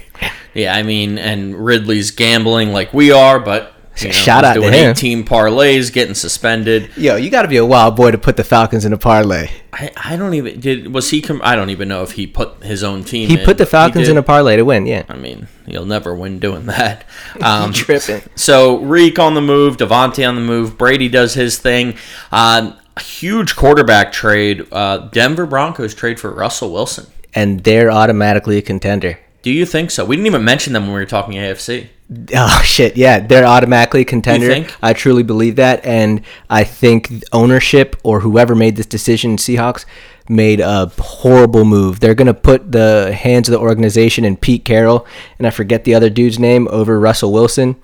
Yeah, 0.55 0.75
I 0.75 0.83
mean, 0.83 1.19
and 1.19 1.55
Ridley's 1.55 2.11
gambling 2.11 2.73
like 2.73 2.95
we 2.95 3.13
are, 3.13 3.39
but 3.39 3.74
you 3.99 4.09
know, 4.09 4.13
Shout 4.13 4.45
out 4.45 4.55
to 4.55 4.61
doing 4.61 4.73
him. 4.73 4.91
18 4.91 5.25
parlays, 5.25 5.93
getting 5.93 6.15
suspended. 6.15 6.91
Yo, 6.97 7.17
you 7.17 7.31
got 7.31 7.43
to 7.43 7.49
be 7.49 7.57
a 7.57 7.65
wild 7.65 7.97
boy 7.97 8.11
to 8.11 8.19
put 8.19 8.37
the 8.37 8.45
Falcons 8.45 8.85
in 8.85 8.93
a 8.93 8.99
parlay. 8.99 9.51
I, 9.73 9.91
I 9.97 10.17
don't 10.17 10.35
even 10.35 10.61
did 10.61 10.93
was 10.93 11.11
he 11.11 11.21
com- 11.21 11.41
I 11.45 11.55
don't 11.55 11.71
even 11.71 11.89
know 11.89 12.03
if 12.03 12.13
he 12.13 12.27
put 12.27 12.63
his 12.63 12.83
own 12.83 13.05
team. 13.05 13.29
He 13.29 13.39
in, 13.39 13.45
put 13.45 13.59
the 13.59 13.67
Falcons 13.67 14.09
in 14.09 14.17
a 14.17 14.23
parlay 14.23 14.57
to 14.57 14.65
win. 14.65 14.87
Yeah, 14.87 15.05
I 15.09 15.17
mean, 15.17 15.49
you'll 15.67 15.87
never 15.87 16.15
win 16.15 16.39
doing 16.39 16.67
that. 16.67 17.05
Um, 17.43 17.73
tripping. 17.73 18.23
So 18.37 18.79
Reek 18.79 19.19
on 19.19 19.35
the 19.35 19.41
move, 19.41 19.77
Davante 19.77 20.27
on 20.27 20.37
the 20.37 20.41
move, 20.41 20.79
Brady 20.79 21.09
does 21.09 21.35
his 21.35 21.59
thing. 21.59 21.97
Uh, 22.31 22.73
a 22.97 23.01
huge 23.01 23.57
quarterback 23.57 24.13
trade. 24.13 24.67
Uh, 24.71 25.09
Denver 25.09 25.47
Broncos 25.47 25.95
trade 25.95 26.21
for 26.21 26.31
Russell 26.31 26.73
Wilson. 26.73 27.07
And 27.35 27.65
they're 27.65 27.91
automatically 27.91 28.59
a 28.59 28.63
contender. 28.63 29.19
Do 29.45 29.53
you 29.53 29.67
think 29.67 29.91
so? 29.91 30.07
We 30.07 30.17
didn't 30.17 30.29
even 30.29 30.43
mention 30.43 30.73
them 30.73 30.85
when 30.85 30.95
we 30.95 31.01
were 31.01 31.05
talking 31.05 31.35
AFC. 31.35 31.89
Oh 32.35 32.63
shit! 32.65 32.97
Yeah, 32.97 33.21
they're 33.21 33.45
automatically 33.45 34.01
a 34.01 34.05
contender. 34.07 34.47
think? 34.47 34.75
I 34.83 34.95
truly 34.95 35.23
believe 35.23 35.57
that, 35.57 35.85
and 35.85 36.23
I 36.49 36.65
think 36.65 37.13
ownership 37.31 37.95
or 38.03 38.21
whoever 38.21 38.55
made 38.55 38.77
this 38.77 38.87
decision, 38.87 39.37
Seahawks, 39.37 39.85
made 40.31 40.61
a 40.61 40.87
horrible 40.99 41.67
move. 41.67 42.01
They're 42.01 42.15
gonna 42.15 42.33
put 42.33 42.73
the 42.73 43.13
hands 43.15 43.47
of 43.47 43.53
the 43.53 43.59
organization 43.59 44.25
in 44.25 44.39
Pete 44.39 44.65
Carroll, 44.65 45.07
and 45.39 45.47
I 45.47 45.51
forget 45.51 45.85
the 45.85 45.95
other 45.95 46.09
dude's 46.09 46.39
name 46.39 46.67
over 46.71 46.99
Russell 46.99 47.31
Wilson. 47.31 47.77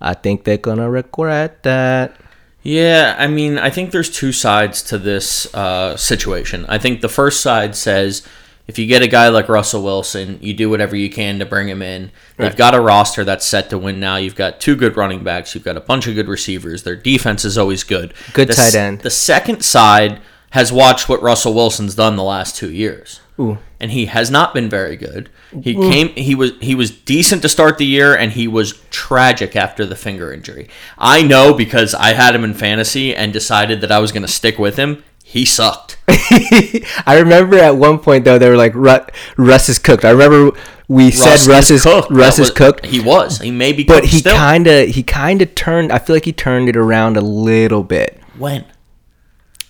I 0.00 0.14
think 0.14 0.44
they're 0.44 0.56
gonna 0.56 0.88
regret 0.88 1.64
that. 1.64 2.16
Yeah, 2.62 3.16
I 3.18 3.26
mean, 3.26 3.58
I 3.58 3.70
think 3.70 3.90
there's 3.90 4.10
two 4.10 4.30
sides 4.30 4.82
to 4.84 4.98
this 4.98 5.52
uh, 5.52 5.96
situation. 5.96 6.64
I 6.68 6.78
think 6.78 7.00
the 7.00 7.08
first 7.08 7.40
side 7.40 7.74
says 7.74 8.22
if 8.68 8.78
you 8.78 8.86
get 8.86 9.02
a 9.02 9.08
guy 9.08 9.28
like 9.28 9.48
Russell 9.48 9.82
Wilson, 9.82 10.38
you 10.42 10.52
do 10.52 10.68
whatever 10.68 10.94
you 10.94 11.08
can 11.08 11.38
to 11.38 11.46
bring 11.46 11.68
him 11.68 11.80
in. 11.80 12.12
They've 12.36 12.54
got 12.54 12.74
a 12.74 12.80
roster 12.80 13.24
that's 13.24 13.46
set 13.46 13.70
to 13.70 13.78
win 13.78 13.98
now. 13.98 14.16
You've 14.16 14.36
got 14.36 14.60
two 14.60 14.76
good 14.76 14.94
running 14.94 15.24
backs. 15.24 15.54
You've 15.54 15.64
got 15.64 15.78
a 15.78 15.80
bunch 15.80 16.06
of 16.06 16.14
good 16.14 16.28
receivers. 16.28 16.82
Their 16.82 16.94
defense 16.94 17.46
is 17.46 17.56
always 17.56 17.82
good. 17.82 18.12
Good 18.34 18.48
The 18.48 18.54
tight 18.54 18.74
end. 18.74 19.00
The 19.00 19.10
second 19.10 19.64
side 19.64 20.20
has 20.50 20.70
watched 20.70 21.08
what 21.08 21.22
Russell 21.22 21.54
Wilson's 21.54 21.94
done 21.94 22.16
the 22.16 22.22
last 22.22 22.56
two 22.56 22.70
years. 22.70 23.20
Ooh. 23.40 23.58
And 23.80 23.92
he 23.92 24.06
has 24.06 24.30
not 24.30 24.52
been 24.52 24.68
very 24.68 24.96
good. 24.96 25.30
He 25.62 25.74
came 25.74 26.08
he 26.08 26.34
was 26.34 26.52
he 26.60 26.74
was 26.74 26.90
decent 26.90 27.40
to 27.42 27.48
start 27.48 27.78
the 27.78 27.86
year 27.86 28.14
and 28.14 28.32
he 28.32 28.48
was 28.48 28.82
tragic 28.90 29.56
after 29.56 29.86
the 29.86 29.96
finger 29.96 30.32
injury. 30.32 30.68
I 30.98 31.22
know 31.22 31.54
because 31.54 31.94
I 31.94 32.12
had 32.12 32.34
him 32.34 32.44
in 32.44 32.52
fantasy 32.52 33.14
and 33.14 33.32
decided 33.32 33.80
that 33.80 33.92
I 33.92 33.98
was 34.00 34.12
going 34.12 34.22
to 34.26 34.28
stick 34.28 34.58
with 34.58 34.76
him. 34.76 35.04
He 35.30 35.44
sucked. 35.44 35.98
I 36.08 37.16
remember 37.18 37.58
at 37.58 37.76
one 37.76 37.98
point 37.98 38.24
though 38.24 38.38
they 38.38 38.48
were 38.48 38.56
like 38.56 38.74
Ru- 38.74 39.04
Russ 39.36 39.68
is 39.68 39.78
cooked. 39.78 40.04
I 40.04 40.10
remember 40.10 40.58
we 40.88 41.10
said 41.10 41.46
Russ 41.46 41.70
is 41.70 41.82
cooked. 41.82 42.10
Russ 42.10 42.36
That 42.36 42.42
is 42.44 42.48
was- 42.48 42.56
cooked, 42.56 42.86
He 42.86 42.98
was. 43.00 43.38
He 43.38 43.50
may 43.50 43.74
be 43.74 43.84
but 43.84 44.00
cooked 44.04 44.14
he 44.14 44.22
kind 44.22 44.66
of 44.66 44.88
he 44.88 45.02
kind 45.02 45.42
of 45.42 45.54
turned. 45.54 45.92
I 45.92 45.98
feel 45.98 46.16
like 46.16 46.24
he 46.24 46.32
turned 46.32 46.70
it 46.70 46.76
around 46.78 47.18
a 47.18 47.20
little 47.20 47.84
bit. 47.84 48.18
when? 48.38 48.64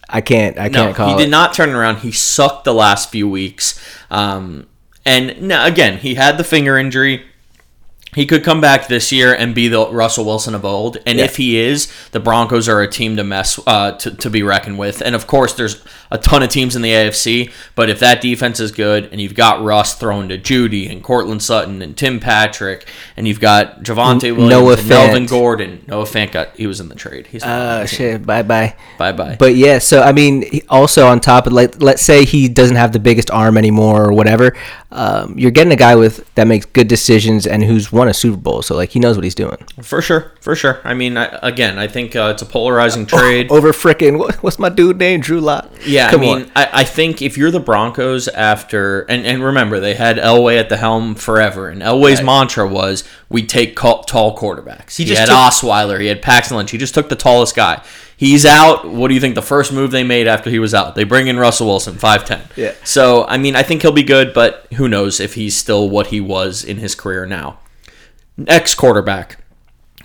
I 0.08 0.20
can't 0.20 0.56
I 0.58 0.68
No, 0.68 0.84
can't 0.84 0.96
call 0.96 1.08
he 1.08 1.14
it. 1.14 1.18
did 1.26 1.30
not 1.30 1.52
turn 1.54 1.70
around. 1.70 1.96
He 1.98 2.12
sucked 2.12 2.64
the 2.64 2.72
last 2.72 3.10
few 3.10 3.28
weeks. 3.28 3.78
Um, 4.12 4.68
and 5.04 5.42
now 5.42 5.66
again, 5.66 5.98
he 5.98 6.14
had 6.14 6.38
the 6.38 6.44
finger 6.44 6.78
injury. 6.78 7.24
He 8.14 8.26
could 8.26 8.42
come 8.42 8.60
back 8.60 8.88
this 8.88 9.12
year 9.12 9.34
and 9.34 9.54
be 9.54 9.68
the 9.68 9.86
Russell 9.90 10.24
Wilson 10.24 10.54
of 10.54 10.64
old. 10.64 10.96
And 11.06 11.18
Yeah. 11.18 11.26
if 11.26 11.36
he 11.36 11.58
is, 11.58 11.92
the 12.12 12.20
Broncos 12.20 12.68
are 12.68 12.80
a 12.80 12.88
team 12.90 13.16
to 13.16 13.24
mess 13.24 13.60
uh, 13.66 13.92
to, 13.92 14.10
to 14.12 14.30
be 14.30 14.42
reckoned 14.42 14.78
with. 14.78 15.00
And 15.02 15.14
of 15.14 15.26
course, 15.26 15.52
there's 15.54 15.82
a 16.10 16.18
ton 16.18 16.42
of 16.42 16.48
teams 16.48 16.74
in 16.76 16.82
the 16.82 16.90
AFC. 16.90 17.52
But 17.74 17.90
if 17.90 18.00
that 18.00 18.20
defense 18.20 18.60
is 18.60 18.72
good, 18.72 19.08
and 19.12 19.20
you've 19.20 19.34
got 19.34 19.62
Russ 19.62 19.94
thrown 19.94 20.28
to 20.28 20.38
Jeudy 20.38 20.90
and 20.90 21.02
Courtland 21.02 21.42
Sutton 21.42 21.82
and 21.82 21.96
Tim 21.96 22.20
Patrick, 22.20 22.88
and 23.16 23.26
you've 23.28 23.40
got 23.40 23.82
Javonte 23.82 24.34
Williams 24.34 24.50
Noah 24.50 24.76
and 24.76 24.88
Melvin 24.88 25.26
Gordon. 25.26 25.84
Noah 25.86 26.04
Fant 26.04 26.32
got 26.32 26.56
he 26.56 26.66
was 26.66 26.80
in 26.80 26.88
the 26.88 26.94
trade. 26.94 27.26
He's 27.26 27.42
Uh, 27.42 27.86
shit. 27.86 28.24
Bye 28.26 28.42
bye. 28.42 28.74
Bye 28.98 29.12
bye. 29.12 29.36
But 29.38 29.54
yeah, 29.56 29.78
so 29.78 30.02
I 30.02 30.12
mean, 30.12 30.60
also 30.68 31.06
on 31.06 31.20
top 31.20 31.46
of 31.46 31.52
like, 31.52 31.80
let's 31.82 32.02
say 32.02 32.24
he 32.24 32.48
doesn't 32.48 32.76
have 32.76 32.92
the 32.92 32.98
biggest 33.00 33.30
arm 33.30 33.56
anymore 33.58 34.04
or 34.04 34.12
whatever, 34.12 34.56
um, 34.90 35.38
you're 35.38 35.50
getting 35.50 35.72
a 35.72 35.76
guy 35.76 35.94
with 35.96 36.32
that 36.34 36.46
makes 36.46 36.64
good 36.66 36.88
decisions 36.88 37.46
and 37.46 37.62
who's 37.62 37.92
won 37.92 38.08
a 38.08 38.14
Super 38.14 38.38
Bowl, 38.38 38.62
so 38.62 38.74
like 38.74 38.90
he 38.90 39.00
knows 39.00 39.16
what 39.16 39.24
he's 39.24 39.34
doing. 39.34 39.56
For 39.82 40.00
sure, 40.00 40.32
for 40.40 40.54
sure. 40.54 40.80
I 40.84 40.94
mean, 40.94 41.16
I, 41.16 41.38
again, 41.42 41.78
I 41.78 41.86
think 41.88 42.16
uh, 42.16 42.30
it's 42.32 42.42
a 42.42 42.46
polarizing 42.46 43.04
trade. 43.06 43.50
Over 43.50 43.72
frickin' 43.72 44.18
what, 44.18 44.36
what's 44.42 44.58
my 44.58 44.68
dude 44.70 44.98
name? 44.98 45.20
Drew 45.20 45.40
Lock. 45.40 45.68
yeah, 45.86 45.97
come 46.10 46.20
I 46.20 46.24
mean. 46.24 46.52
I, 46.56 46.68
I 46.72 46.84
think 46.84 47.20
if 47.22 47.36
you're 47.36 47.50
the 47.50 47.60
Broncos 47.60 48.28
after, 48.28 49.00
and, 49.02 49.26
and 49.26 49.42
remember, 49.42 49.80
they 49.80 49.94
had 49.94 50.16
Elway 50.16 50.58
at 50.58 50.68
the 50.68 50.76
helm 50.76 51.14
forever, 51.14 51.68
and 51.68 51.82
Elway's 51.82 52.18
Right. 52.18 52.24
mantra 52.26 52.66
was, 52.68 53.04
we 53.28 53.44
take 53.46 53.74
ca- 53.76 54.02
tall 54.02 54.36
quarterbacks. 54.36 54.96
He, 54.96 55.04
just 55.04 55.18
had 55.20 55.26
took- 55.26 55.36
Osweiler, 55.36 56.00
he 56.00 56.06
had 56.06 56.22
Paxton 56.22 56.56
Lynch, 56.56 56.70
he 56.70 56.78
just 56.78 56.94
took 56.94 57.08
the 57.08 57.16
tallest 57.16 57.54
guy. 57.56 57.82
He's 58.16 58.44
out. 58.44 58.88
What 58.88 59.08
do 59.08 59.14
you 59.14 59.20
think 59.20 59.36
the 59.36 59.42
first 59.42 59.72
move 59.72 59.92
they 59.92 60.02
made 60.02 60.26
after 60.26 60.50
he 60.50 60.58
was 60.58 60.74
out? 60.74 60.96
They 60.96 61.04
bring 61.04 61.28
in 61.28 61.38
Russell 61.38 61.68
Wilson, 61.68 61.94
5'10. 61.94 62.40
Yeah. 62.56 62.72
So, 62.82 63.24
I 63.26 63.38
mean, 63.38 63.54
I 63.54 63.62
think 63.62 63.82
he'll 63.82 63.92
be 63.92 64.02
good, 64.02 64.34
but 64.34 64.66
who 64.74 64.88
knows 64.88 65.20
if 65.20 65.34
he's 65.34 65.56
still 65.56 65.88
what 65.88 66.08
he 66.08 66.20
was 66.20 66.64
in 66.64 66.78
his 66.78 66.96
career 66.96 67.26
now. 67.26 67.58
Ex 68.46 68.74
quarterback. 68.74 69.37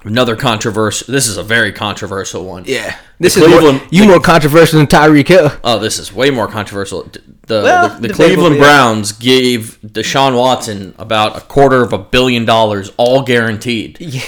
Another 0.03 0.35
controversial. 0.35 1.11
This 1.11 1.27
is 1.27 1.37
a 1.37 1.43
very 1.43 1.71
controversial 1.71 2.45
one. 2.45 2.63
Yeah, 2.65 2.97
this 3.19 3.35
The 3.35 3.43
is 3.43 3.49
more, 3.49 3.59
Cleveland- 3.59 3.87
you 3.91 4.05
more 4.05 4.19
controversial 4.19 4.79
than 4.79 4.87
Tyreek 4.87 5.27
Hill. 5.27 5.51
Oh, 5.63 5.79
this 5.79 5.97
is 5.99 6.11
way 6.13 6.29
more 6.29 6.47
controversial. 6.47 7.03
The 7.47 7.61
Well, 7.61 7.89
the, 7.99 8.07
the 8.09 8.13
Cleveland. 8.13 8.57
Browns 8.57 9.11
gave 9.13 9.79
Deshaun 9.85 10.37
Watson 10.37 10.93
about 10.97 11.37
a 11.37 11.41
quarter 11.41 11.81
of 11.83 11.93
a 11.93 11.97
billion 11.97 12.45
dollars, 12.45 12.91
all 12.97 13.21
guaranteed, 13.23 13.97
Yeah. 14.01 14.21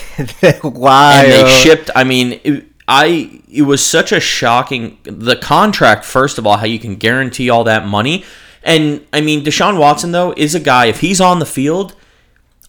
Why? 0.61 1.23
and 1.23 1.31
they 1.31 1.43
uh, 1.43 1.47
shipped. 1.47 1.89
I 1.95 2.03
mean, 2.03 2.39
it, 2.43 2.65
I 2.87 3.41
it 3.51 3.63
was 3.63 3.85
such 3.85 4.11
a 4.11 4.19
shocking 4.19 4.97
the 5.03 5.35
contract. 5.35 6.05
First 6.05 6.37
of 6.37 6.45
all, 6.47 6.57
how 6.57 6.65
you 6.65 6.79
can 6.79 6.95
guarantee 6.95 7.49
all 7.49 7.63
that 7.65 7.85
money, 7.87 8.23
and 8.63 9.05
I 9.11 9.21
mean, 9.21 9.43
Deshaun 9.43 9.77
Watson 9.79 10.11
though 10.11 10.33
is 10.37 10.55
a 10.55 10.59
guy. 10.59 10.85
If 10.85 10.99
he's 11.01 11.19
on 11.19 11.39
the 11.39 11.45
field, 11.45 11.95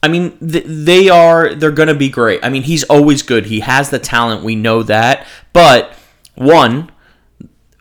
I 0.03 0.09
mean, 0.09 0.39
th- 0.39 0.65
they 0.67 1.09
are 1.09 1.55
they're 1.55 1.71
going 1.71 1.89
to 1.89 1.95
be 1.95 2.09
great. 2.09 2.41
I 2.45 2.49
mean, 2.49 2.63
he's 2.63 2.85
always 2.85 3.23
good. 3.23 3.47
He 3.47 3.61
has 3.61 3.91
the 3.91 3.99
talent. 3.99 4.45
We 4.45 4.55
know 4.55 4.83
that. 4.85 5.27
But 5.53 5.95
one, 6.35 6.91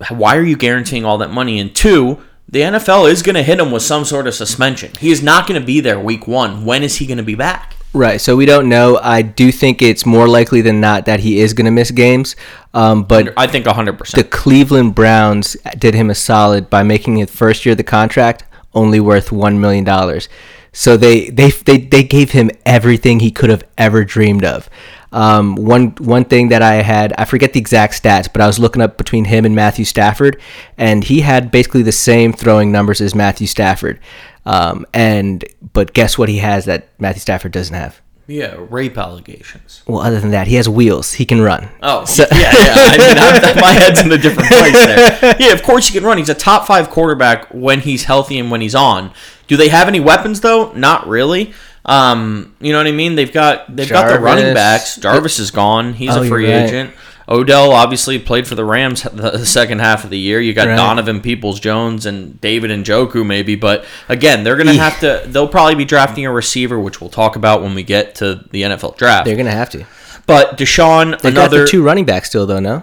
why 0.10 0.36
are 0.38 0.44
you 0.44 0.58
guaranteeing 0.58 1.06
all 1.06 1.18
that 1.20 1.32
money? 1.32 1.60
And 1.60 1.76
two, 1.76 2.22
the 2.48 2.62
NFL 2.62 3.10
is 3.10 3.22
going 3.22 3.36
to 3.36 3.44
hit 3.44 3.60
him 3.60 3.72
with 3.72 3.84
some 3.84 4.06
sort 4.06 4.28
of 4.28 4.34
suspension. 4.34 4.92
He 5.00 5.12
is 5.12 5.22
not 5.22 5.48
going 5.48 5.60
to 5.60 5.66
be 5.66 5.80
there 5.80 6.00
week 6.00 6.28
1. 6.28 6.66
When 6.66 6.84
is 6.84 6.98
he 6.98 7.06
going 7.06 7.18
to 7.18 7.24
be 7.24 7.36
back? 7.36 7.76
Right, 7.94 8.20
so 8.20 8.36
we 8.36 8.46
don't 8.46 8.68
know. 8.68 9.00
I 9.02 9.22
do 9.22 9.54
think 9.54 9.82
it's 9.82 10.06
more 10.06 10.28
likely 10.28 10.60
than 10.60 10.82
not 10.82 11.06
that 11.06 11.22
he 11.22 11.40
is 11.40 11.54
going 11.54 11.66
to 11.66 11.72
miss 11.72 11.92
games. 11.92 12.36
Um, 12.74 13.04
but 13.04 13.34
I 13.38 13.48
think 13.48 13.66
100%. 13.66 14.16
the 14.16 14.26
Cleveland 14.26 14.96
Browns 14.96 15.56
did 15.78 15.94
him 15.96 16.10
a 16.10 16.16
solid 16.16 16.70
by 16.70 16.84
making 16.84 17.18
his 17.18 17.32
first 17.32 17.66
year 17.66 17.72
of 17.72 17.78
the 17.78 17.86
contract 17.86 18.44
only 18.74 19.00
worth 19.00 19.32
one 19.32 19.62
million 19.62 19.86
dollars. 19.86 20.28
So 20.77 20.98
they, 20.98 21.29
they 21.29 21.51
they 21.51 21.77
they 21.77 22.03
gave 22.03 22.32
him 22.32 22.51
everything 22.65 23.22
he 23.22 23.32
could 23.32 23.50
have 23.50 23.63
ever 23.77 24.03
dreamed 24.03 24.44
of. 24.44 24.70
Um, 25.13 25.55
one 25.55 25.91
one 26.00 26.25
thing 26.25 26.50
that 26.50 26.62
I 26.62 26.75
had, 26.75 27.13
I 27.17 27.24
forget 27.24 27.53
the 27.53 27.62
exact 27.62 28.03
stats, 28.03 28.27
but 28.32 28.41
I 28.41 28.48
was 28.48 28.60
looking 28.60 28.82
up 28.82 28.98
between 28.98 29.24
him 29.24 29.46
and 29.46 29.55
Matthew 29.55 29.86
Stafford, 29.86 30.38
and 30.77 31.05
he 31.05 31.22
had 31.22 31.50
basically 31.50 31.82
the 31.82 31.94
same 31.94 32.34
throwing 32.34 32.74
numbers 32.74 33.00
as 33.00 33.15
Matthew 33.15 33.48
Stafford. 33.48 34.01
Um, 34.46 34.86
and 34.94 35.46
but 35.72 35.94
guess 35.94 36.17
what 36.17 36.27
he 36.27 36.39
has 36.39 36.65
that 36.65 36.89
Matthew 37.00 37.22
Stafford 37.22 37.53
doesn't 37.53 37.74
have? 37.74 38.01
yeah, 38.27 38.55
rape 38.70 38.98
allegations. 38.98 39.84
Well, 39.86 40.01
other 40.01 40.20
than 40.20 40.32
that, 40.32 40.48
he 40.48 40.55
has 40.55 40.67
wheels. 40.67 41.13
He 41.13 41.25
can 41.25 41.41
run. 41.41 41.70
Oh, 41.84 42.05
yeah, 42.17 42.25
yeah. 42.32 42.74
I 42.75 42.98
mean, 42.98 43.17
I'm, 43.17 43.62
my 43.62 43.72
head's 43.72 44.01
in 44.01 44.12
a 44.12 44.17
different 44.17 44.50
place 44.50 44.74
there. 44.74 45.36
Yeah, 45.39 45.53
of 45.53 45.63
course 45.63 45.88
he 45.88 45.94
can 45.94 46.03
run. 46.03 46.17
He's 46.17 46.29
a 46.29 46.36
top 46.36 46.65
five 46.65 46.89
quarterback 46.89 47.53
when 47.53 47.82
he's 47.82 48.05
healthy 48.05 48.39
and 48.39 48.50
when 48.50 48.62
he's 48.62 48.75
on. 48.75 49.13
Do 49.48 49.58
they 49.58 49.70
have 49.70 49.88
any 49.88 50.00
weapons 50.00 50.42
though? 50.42 50.72
Not 50.74 51.08
really. 51.08 51.54
Um, 51.86 52.56
you 52.60 52.72
know 52.72 52.80
what 52.80 52.88
I 52.88 52.92
mean? 52.92 53.16
They've 53.16 53.32
got 53.32 53.74
they've 53.75 53.90
got 53.90 54.12
the 54.12 54.20
running 54.20 54.54
backs. 54.54 54.96
Jarvis 54.98 55.38
is 55.40 55.52
gone. 55.52 55.94
He's 55.94 56.16
Oh, 56.16 56.24
a 56.24 56.28
free 56.28 56.46
right. 56.52 56.64
agent. 56.68 56.94
Odell 57.28 57.72
obviously 57.72 58.20
played 58.20 58.48
for 58.48 58.54
the 58.56 58.64
Rams 58.66 59.02
the 59.14 59.46
second 59.46 59.80
half 59.80 60.04
of 60.04 60.10
the 60.10 60.18
year. 60.18 60.40
You 60.40 60.54
got 60.54 60.68
Right. 60.68 60.75
Donovan 60.75 61.22
Peoples 61.22 61.60
Jones 61.60 62.06
and 62.06 62.40
David 62.42 62.72
Njoku 62.72 63.25
maybe, 63.25 63.56
but 63.56 63.86
again, 64.10 64.44
they're 64.44 64.56
gonna 64.58 64.74
have 64.74 65.00
to. 65.02 65.24
They'll 65.28 65.48
probably 65.48 65.75
be 65.75 65.86
drafting 65.86 66.25
a 66.25 66.32
receiver, 66.32 66.80
which 66.80 67.02
we'll 67.02 67.10
talk 67.10 67.36
about 67.36 67.62
when 67.62 67.75
we 67.75 67.84
get 67.84 68.16
to 68.16 68.44
the 68.52 68.64
NFL 68.64 68.98
draft. 68.98 69.25
They're 69.25 69.36
gonna 69.36 69.52
have 69.52 69.70
to. 69.72 69.86
But 70.28 70.58
Deshaun, 70.58 71.20
They 71.22 71.30
got 71.32 71.38
another 71.44 71.62
the 71.66 71.68
two 71.68 71.84
running 71.84 72.06
backs 72.06 72.30
still, 72.30 72.48
though. 72.48 72.60
No. 72.60 72.82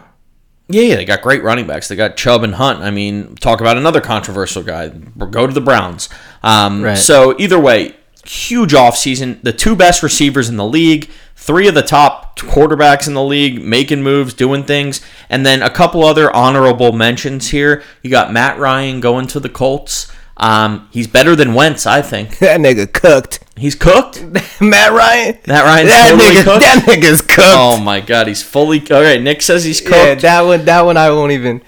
Yeah, 0.69 0.83
yeah, 0.83 0.97
they 0.97 1.05
got 1.05 1.23
great 1.23 1.43
running 1.43 1.67
backs. 1.67 1.89
They 1.89 1.97
got 1.97 2.17
Chubb 2.17 2.43
and 2.43 2.55
Hunt. 2.55 2.81
I 2.81 2.91
mean, 2.91 3.35
talk 3.37 3.61
about 3.61 3.77
another 3.77 4.01
controversial 4.01 4.63
guy. 4.63 4.89
Go 4.89 5.47
to 5.47 5.53
the 5.53 5.61
Browns. 5.61 6.09
Um, 6.43 6.83
Right. 6.83 6.99
So 6.99 7.35
either 7.39 7.59
way, 7.59 7.95
huge 8.25 8.73
offseason. 8.73 9.43
The 9.43 9.53
two 9.53 9.77
best 9.77 10.03
receivers 10.03 10.49
in 10.49 10.57
the 10.57 10.65
league, 10.67 11.11
three 11.37 11.69
of 11.69 11.75
the 11.75 11.83
top 11.83 12.39
quarterbacks 12.39 13.07
in 13.07 13.15
the 13.15 13.23
league, 13.25 13.63
making 13.63 14.03
moves, 14.03 14.33
doing 14.35 14.65
things, 14.65 15.01
and 15.29 15.45
then 15.45 15.63
a 15.63 15.71
couple 15.71 16.05
other 16.05 16.35
honorable 16.35 16.93
mentions 16.93 17.49
here. 17.51 17.83
You 18.03 18.11
got 18.11 18.33
Matt 18.33 18.59
Ryan 18.59 19.01
going 19.01 19.27
to 19.29 19.41
the 19.41 19.49
Colts. 19.49 20.11
Um, 20.43 20.89
he's 20.91 21.07
better 21.07 21.37
than 21.37 21.55
Wentz, 21.55 21.87
I 21.87 22.03
think. 22.03 22.39
That 22.43 22.61
nigga 22.61 22.93
cooked. 22.93 23.39
He's 23.57 23.75
cooked. 23.77 24.21
Matt 24.61 24.93
Ryan. 24.93 25.39
Matt 25.47 25.65
Ryan's 25.65 25.91
that 25.91 26.11
totally 26.11 26.35
nigga, 26.35 26.45
cooked. 26.45 26.61
that 26.61 26.85
nigga's 26.87 27.23
cooked. 27.23 27.41
Oh 27.41 27.81
my 27.81 28.01
God, 28.01 28.27
he's 28.27 28.43
fully. 28.43 28.81
All 28.91 29.01
right, 29.01 29.23
Nick 29.23 29.41
says 29.43 29.63
he's 29.65 29.81
cooked. 29.81 29.95
yeah, 29.95 30.15
that 30.17 30.41
one, 30.43 30.65
that 30.65 30.81
one, 30.83 30.97
I 30.97 31.11
won't 31.11 31.33
even. 31.33 31.63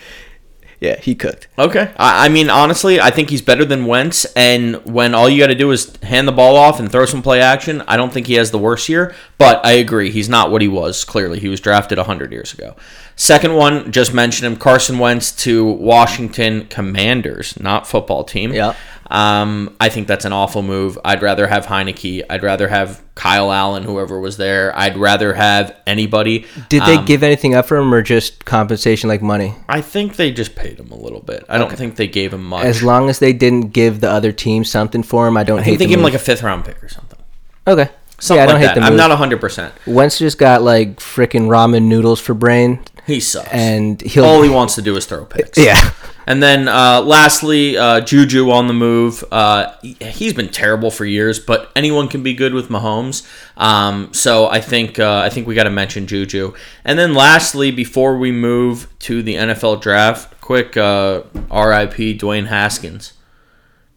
Yeah, 0.84 1.00
he 1.00 1.14
cooked. 1.14 1.48
Okay. 1.58 1.90
I, 1.96 2.26
I 2.26 2.28
mean, 2.28 2.50
honestly, 2.50 3.00
I 3.00 3.10
think 3.10 3.30
he's 3.30 3.40
better 3.40 3.64
than 3.64 3.86
Wentz. 3.86 4.26
And 4.36 4.84
when 4.84 5.14
all 5.14 5.30
you 5.30 5.40
got 5.40 5.46
to 5.46 5.54
do 5.54 5.70
is 5.70 5.96
hand 6.02 6.28
the 6.28 6.32
ball 6.32 6.56
off 6.56 6.78
and 6.78 6.92
throw 6.92 7.06
some 7.06 7.22
play 7.22 7.40
action, 7.40 7.82
I 7.88 7.96
don't 7.96 8.12
think 8.12 8.26
he 8.26 8.34
has 8.34 8.50
the 8.50 8.58
worst 8.58 8.90
year. 8.90 9.14
But 9.38 9.64
I 9.64 9.72
agree, 9.72 10.10
he's 10.10 10.28
not 10.28 10.50
what 10.50 10.60
he 10.60 10.68
was. 10.68 11.04
Clearly, 11.04 11.40
he 11.40 11.48
was 11.48 11.60
drafted 11.60 11.96
100 11.96 12.32
years 12.32 12.52
ago. 12.52 12.76
Second 13.16 13.54
one, 13.54 13.92
just 13.92 14.12
mentioned 14.12 14.46
him 14.46 14.58
Carson 14.58 14.98
Wentz 14.98 15.32
to 15.44 15.64
Washington 15.64 16.66
Commanders, 16.66 17.58
not 17.58 17.86
football 17.86 18.24
team. 18.24 18.52
Yeah. 18.52 18.74
Um, 19.10 19.76
I 19.80 19.88
think 19.90 20.08
that's 20.08 20.24
an 20.24 20.32
awful 20.32 20.62
move. 20.62 20.98
I'd 21.04 21.22
rather 21.22 21.46
have 21.46 21.66
Heinicke. 21.66 22.22
I'd 22.30 22.42
rather 22.42 22.68
have 22.68 23.02
Kyle 23.14 23.52
Allen, 23.52 23.82
whoever 23.84 24.18
was 24.18 24.36
there. 24.38 24.76
I'd 24.76 24.96
rather 24.96 25.34
have 25.34 25.76
anybody. 25.86 26.46
Did 26.68 26.82
they 26.84 26.96
Um, 26.96 27.04
give 27.04 27.22
anything 27.22 27.54
up 27.54 27.66
for 27.66 27.76
him 27.76 27.92
or 27.92 28.02
just 28.02 28.44
compensation 28.44 29.08
like 29.08 29.22
money? 29.22 29.54
I 29.68 29.80
think 29.82 30.16
they 30.16 30.32
just 30.32 30.54
paid 30.56 30.80
him 30.80 30.90
a 30.90 30.96
little 30.96 31.20
bit. 31.20 31.44
I 31.48 31.58
don't 31.58 31.72
think 31.76 31.96
they 31.96 32.06
gave 32.08 32.32
him 32.32 32.44
much. 32.44 32.64
As 32.64 32.82
long 32.82 33.08
as 33.10 33.18
they 33.18 33.32
didn't 33.32 33.72
give 33.72 34.00
the 34.00 34.10
other 34.10 34.32
team 34.32 34.64
something 34.64 35.02
for 35.02 35.28
him, 35.28 35.36
I 35.36 35.44
don't 35.44 35.58
I 35.60 35.62
hate 35.62 35.70
think 35.72 35.78
they 35.80 35.84
the 35.86 35.88
gave 35.90 35.98
him 35.98 36.04
like 36.04 36.14
a 36.14 36.18
fifth 36.18 36.42
round 36.42 36.64
pick 36.64 36.82
or 36.82 36.88
something. 36.88 37.18
Okay. 37.66 37.88
Something 38.18 38.36
Yeah, 38.38 38.42
I 38.42 38.46
don't 38.46 38.54
like 38.60 38.68
hate 38.68 38.74
that. 38.74 38.80
the 38.80 38.86
I'm 38.86 38.96
not 38.96 39.10
100%. 39.40 39.72
Wentz 39.86 40.18
just 40.18 40.38
got 40.38 40.62
like 40.62 40.96
freaking 40.98 41.48
ramen 41.48 41.82
noodles 41.84 42.20
for 42.20 42.32
brain, 42.32 42.80
He 43.06 43.20
sucks. 43.20 43.48
and 43.52 44.00
he'll. 44.00 44.24
all 44.24 44.42
he 44.42 44.48
wants 44.50 44.76
to 44.76 44.82
do 44.82 44.96
is 44.96 45.04
throw 45.04 45.24
picks. 45.24 45.58
yeah. 45.58 45.90
And 46.26 46.42
then 46.42 46.68
uh, 46.68 47.02
lastly, 47.02 47.76
uh, 47.76 48.00
Juju 48.00 48.50
on 48.50 48.66
the 48.66 48.72
move. 48.72 49.22
Uh, 49.30 49.72
he- 49.82 49.96
he's 50.00 50.32
been 50.32 50.48
terrible 50.48 50.90
for 50.90 51.04
years, 51.04 51.38
but 51.38 51.70
anyone 51.76 52.08
can 52.08 52.22
be 52.22 52.34
good 52.34 52.54
with 52.54 52.68
Mahomes. 52.68 53.26
Um, 53.56 54.12
so 54.12 54.46
I 54.48 54.60
think 54.60 54.98
uh, 54.98 55.18
I 55.18 55.28
think 55.30 55.46
we 55.46 55.54
got 55.54 55.64
to 55.64 55.70
mention 55.70 56.06
Juju. 56.06 56.54
And 56.84 56.98
then 56.98 57.14
lastly, 57.14 57.70
before 57.70 58.16
we 58.16 58.32
move 58.32 58.88
to 59.00 59.22
the 59.22 59.34
NFL 59.34 59.80
draft, 59.82 60.40
quick 60.40 60.76
uh, 60.76 61.22
RIP 61.50 62.18
Dwayne 62.18 62.46
Haskins. 62.46 63.12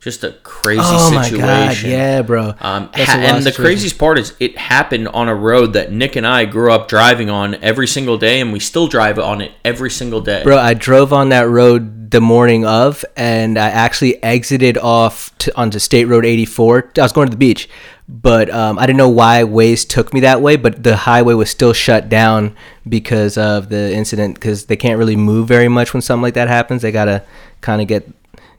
Just 0.08 0.24
a 0.24 0.32
crazy 0.42 0.80
Oh 0.82 1.12
my 1.14 1.24
situation. 1.24 1.40
god, 1.42 1.82
yeah, 1.82 2.22
bro. 2.22 2.54
Um, 2.62 2.90
ha- 2.94 3.18
and 3.20 3.46
the 3.46 3.52
craziest 3.52 3.98
part 3.98 4.18
is 4.18 4.34
it 4.40 4.58
happened 4.58 5.10
on 5.10 5.28
a 5.28 5.36
road 5.36 5.74
that 5.74 5.92
Nick 5.92 6.16
and 6.16 6.26
I 6.26 6.46
grew 6.46 6.72
up 6.72 6.88
driving 6.88 7.30
on 7.30 7.56
every 7.56 7.88
single 7.88 8.18
day, 8.18 8.40
and 8.40 8.54
we 8.54 8.62
still 8.62 8.88
drive 8.88 9.20
on 9.20 9.42
it 9.42 9.52
every 9.66 9.92
single 9.92 10.22
day. 10.22 10.44
Bro, 10.46 10.60
I 10.60 10.76
drove 10.76 11.12
on 11.12 11.28
that 11.30 11.50
road 11.50 12.10
the 12.10 12.22
morning 12.22 12.66
of, 12.66 13.04
and 13.18 13.58
I 13.58 13.68
actually 13.68 14.24
exited 14.24 14.78
off 14.78 15.38
to, 15.40 15.54
onto 15.58 15.78
State 15.78 16.06
Road 16.06 16.24
84. 16.26 16.92
I 16.98 17.02
was 17.02 17.12
going 17.12 17.28
to 17.28 17.32
the 17.32 17.36
beach, 17.36 17.68
but 18.08 18.50
um, 18.50 18.80
I 18.80 18.86
didn't 18.86 19.00
know 19.00 19.10
why 19.10 19.44
Waze 19.44 19.86
took 19.86 20.14
me 20.14 20.22
that 20.22 20.42
way. 20.42 20.56
But 20.56 20.84
the 20.84 20.96
highway 20.96 21.34
was 21.34 21.50
still 21.50 21.74
shut 21.74 22.08
down 22.08 22.56
because 22.88 23.38
of 23.38 23.68
the 23.68 23.94
incident. 23.94 24.36
Because 24.36 24.68
they 24.68 24.78
can't 24.78 24.98
really 24.98 25.18
move 25.18 25.50
very 25.50 25.68
much 25.68 25.94
when 25.94 26.00
something 26.02 26.22
like 26.22 26.36
that 26.36 26.48
happens. 26.48 26.82
They 26.82 26.94
gotta 26.94 27.24
kind 27.60 27.82
of 27.82 27.90
get 27.90 28.08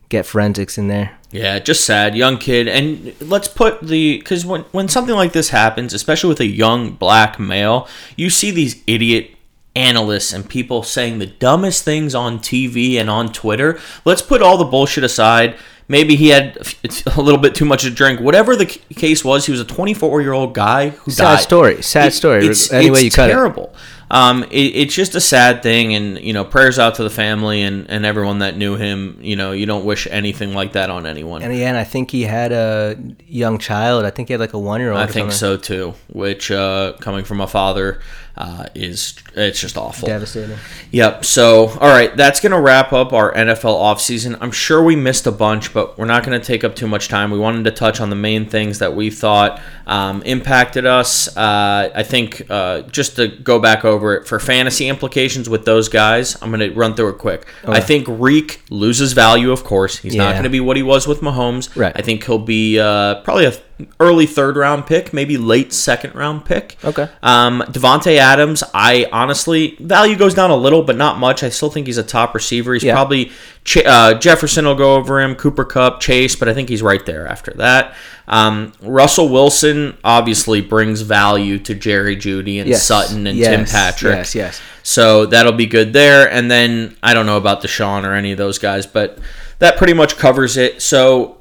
get 0.08 0.26
forensics 0.26 0.78
in 0.78 0.88
there. 0.88 1.18
Yeah, 1.30 1.58
just 1.58 1.84
sad, 1.84 2.16
young 2.16 2.38
kid, 2.38 2.68
and 2.68 3.14
let's 3.20 3.48
put 3.48 3.80
the 3.82 4.18
because 4.18 4.46
when 4.46 4.62
when 4.72 4.88
something 4.88 5.14
like 5.14 5.32
this 5.32 5.50
happens, 5.50 5.92
especially 5.92 6.28
with 6.28 6.40
a 6.40 6.46
young 6.46 6.92
black 6.92 7.38
male, 7.38 7.86
you 8.16 8.30
see 8.30 8.50
these 8.50 8.82
idiot 8.86 9.32
analysts 9.76 10.32
and 10.32 10.48
people 10.48 10.82
saying 10.82 11.18
the 11.18 11.26
dumbest 11.26 11.84
things 11.84 12.14
on 12.14 12.38
TV 12.38 12.94
and 12.94 13.10
on 13.10 13.32
Twitter. 13.32 13.78
Let's 14.04 14.22
put 14.22 14.42
all 14.42 14.56
the 14.56 14.64
bullshit 14.64 15.04
aside. 15.04 15.56
Maybe 15.88 16.16
he 16.16 16.28
had 16.28 16.56
a 17.16 17.20
little 17.20 17.40
bit 17.40 17.54
too 17.54 17.64
much 17.64 17.82
to 17.82 17.90
drink. 17.90 18.20
Whatever 18.20 18.54
the 18.56 18.66
case 18.66 19.24
was, 19.24 19.46
he 19.46 19.52
was 19.52 19.60
a 19.60 19.64
24 19.64 20.20
year 20.20 20.32
old 20.32 20.54
guy 20.54 20.90
who 20.90 21.10
Sad 21.10 21.22
died. 21.36 21.40
story. 21.40 21.82
Sad 21.82 22.12
story. 22.12 22.46
It's, 22.46 22.70
Any 22.72 22.90
way 22.90 22.98
it's 22.98 23.04
you 23.04 23.10
cut 23.10 23.30
it. 23.30 23.32
terrible. 23.32 23.74
Um, 24.10 24.44
it, 24.44 24.56
it's 24.74 24.94
just 24.94 25.14
a 25.14 25.20
sad 25.20 25.62
thing, 25.62 25.94
and 25.94 26.18
you 26.18 26.32
know, 26.32 26.42
prayers 26.44 26.78
out 26.78 26.94
to 26.94 27.02
the 27.02 27.10
family 27.10 27.62
and, 27.62 27.90
and 27.90 28.06
everyone 28.06 28.38
that 28.38 28.56
knew 28.56 28.76
him. 28.76 29.18
You 29.20 29.36
know, 29.36 29.52
you 29.52 29.66
don't 29.66 29.84
wish 29.84 30.06
anything 30.10 30.54
like 30.54 30.72
that 30.72 30.88
on 30.88 31.04
anyone. 31.04 31.42
And 31.42 31.52
again, 31.52 31.76
I 31.76 31.84
think 31.84 32.10
he 32.10 32.22
had 32.22 32.50
a 32.52 32.96
young 33.26 33.58
child. 33.58 34.06
I 34.06 34.10
think 34.10 34.28
he 34.28 34.32
had 34.32 34.40
like 34.40 34.54
a 34.54 34.58
one 34.58 34.80
year 34.80 34.92
old. 34.92 35.00
I 35.00 35.06
think 35.06 35.32
so 35.32 35.56
too. 35.58 35.94
Which, 36.10 36.50
uh, 36.50 36.94
coming 37.00 37.24
from 37.24 37.42
a 37.42 37.46
father, 37.46 38.00
uh, 38.38 38.66
is 38.74 39.14
it's 39.34 39.60
just 39.60 39.76
awful. 39.76 40.08
Devastating. 40.08 40.56
Yep. 40.90 41.26
So, 41.26 41.66
all 41.68 41.88
right, 41.88 42.16
that's 42.16 42.40
going 42.40 42.52
to 42.52 42.60
wrap 42.60 42.94
up 42.94 43.12
our 43.12 43.34
NFL 43.34 43.74
offseason. 43.78 44.38
I'm 44.40 44.52
sure 44.52 44.82
we 44.82 44.96
missed 44.96 45.26
a 45.26 45.32
bunch, 45.32 45.74
but 45.74 45.77
we're 45.96 46.04
not 46.06 46.24
going 46.24 46.38
to 46.38 46.44
take 46.44 46.64
up 46.64 46.74
too 46.74 46.86
much 46.86 47.08
time. 47.08 47.30
We 47.30 47.38
wanted 47.38 47.64
to 47.64 47.70
touch 47.70 48.00
on 48.00 48.10
the 48.10 48.16
main 48.16 48.46
things 48.46 48.78
that 48.78 48.94
we 48.94 49.10
thought 49.10 49.60
um, 49.86 50.22
impacted 50.22 50.86
us. 50.86 51.34
Uh, 51.36 51.90
I 51.94 52.02
think 52.02 52.42
uh, 52.50 52.82
just 52.82 53.16
to 53.16 53.28
go 53.28 53.58
back 53.58 53.84
over 53.84 54.14
it 54.16 54.26
for 54.28 54.38
fantasy 54.38 54.88
implications 54.88 55.48
with 55.48 55.64
those 55.64 55.88
guys, 55.88 56.40
I'm 56.42 56.50
going 56.50 56.60
to 56.68 56.74
run 56.76 56.94
through 56.94 57.10
it 57.10 57.18
quick. 57.18 57.46
I 57.64 57.80
think 57.80 58.06
Reek 58.08 58.62
loses 58.70 59.12
value, 59.12 59.52
of 59.52 59.64
course. 59.64 59.98
He's 59.98 60.14
not 60.16 60.32
going 60.32 60.44
to 60.44 60.50
be 60.50 60.60
what 60.60 60.76
he 60.76 60.82
was 60.82 61.06
with 61.06 61.20
Mahomes. 61.20 61.74
Right. 61.76 61.92
I 61.94 62.02
think 62.02 62.24
he'll 62.24 62.38
be 62.38 62.78
uh, 62.78 63.16
probably 63.22 63.46
a 63.46 63.52
early 64.00 64.26
third 64.26 64.56
round 64.56 64.86
pick, 64.86 65.12
maybe 65.12 65.36
late 65.36 65.72
second 65.72 66.12
round 66.14 66.44
pick. 66.44 66.76
Okay. 66.84 67.08
Um, 67.22 67.62
Davante 67.68 68.16
Adams, 68.16 68.64
I 68.74 69.08
honestly 69.12 69.76
value 69.78 70.16
goes 70.16 70.34
down 70.34 70.50
a 70.50 70.56
little, 70.56 70.82
but 70.82 70.96
not 70.96 71.18
much. 71.18 71.44
I 71.44 71.48
still 71.48 71.70
think 71.70 71.86
he's 71.86 71.98
a 71.98 72.02
top 72.02 72.34
receiver. 72.34 72.74
He's 72.74 72.82
Yeah. 72.82 72.94
probably 72.94 73.30
Ch- 73.68 73.84
uh, 73.84 74.14
Jefferson 74.14 74.64
will 74.64 74.74
go 74.74 74.94
over 74.94 75.20
him, 75.20 75.34
Cooper 75.34 75.62
Kupp, 75.62 76.00
Chase, 76.00 76.34
but 76.34 76.48
I 76.48 76.54
think 76.54 76.70
he's 76.70 76.80
right 76.80 77.04
there 77.04 77.26
after 77.28 77.50
that. 77.58 77.94
Um, 78.26 78.72
Russell 78.80 79.28
Wilson 79.28 79.94
obviously 80.02 80.62
brings 80.62 81.02
value 81.02 81.58
to 81.58 81.74
Jerry 81.74 82.16
Jeudy 82.16 82.60
and 82.60 82.68
Yes. 82.70 82.86
Sutton 82.86 83.26
and 83.26 83.38
Tim 83.38 83.66
Patrick. 83.66 84.14
Yes, 84.16 84.34
yes. 84.34 84.60
So 84.82 85.26
that'll 85.26 85.52
be 85.52 85.66
good 85.66 85.92
there. 85.92 86.32
And 86.32 86.50
then 86.50 86.96
I 87.02 87.12
don't 87.12 87.26
know 87.26 87.36
about 87.36 87.62
Deshaun 87.62 88.04
or 88.04 88.14
any 88.14 88.32
of 88.32 88.38
those 88.38 88.58
guys, 88.58 88.86
but 88.86 89.18
that 89.58 89.76
pretty 89.76 89.92
much 89.92 90.16
covers 90.16 90.56
it. 90.56 90.80
So 90.80 91.36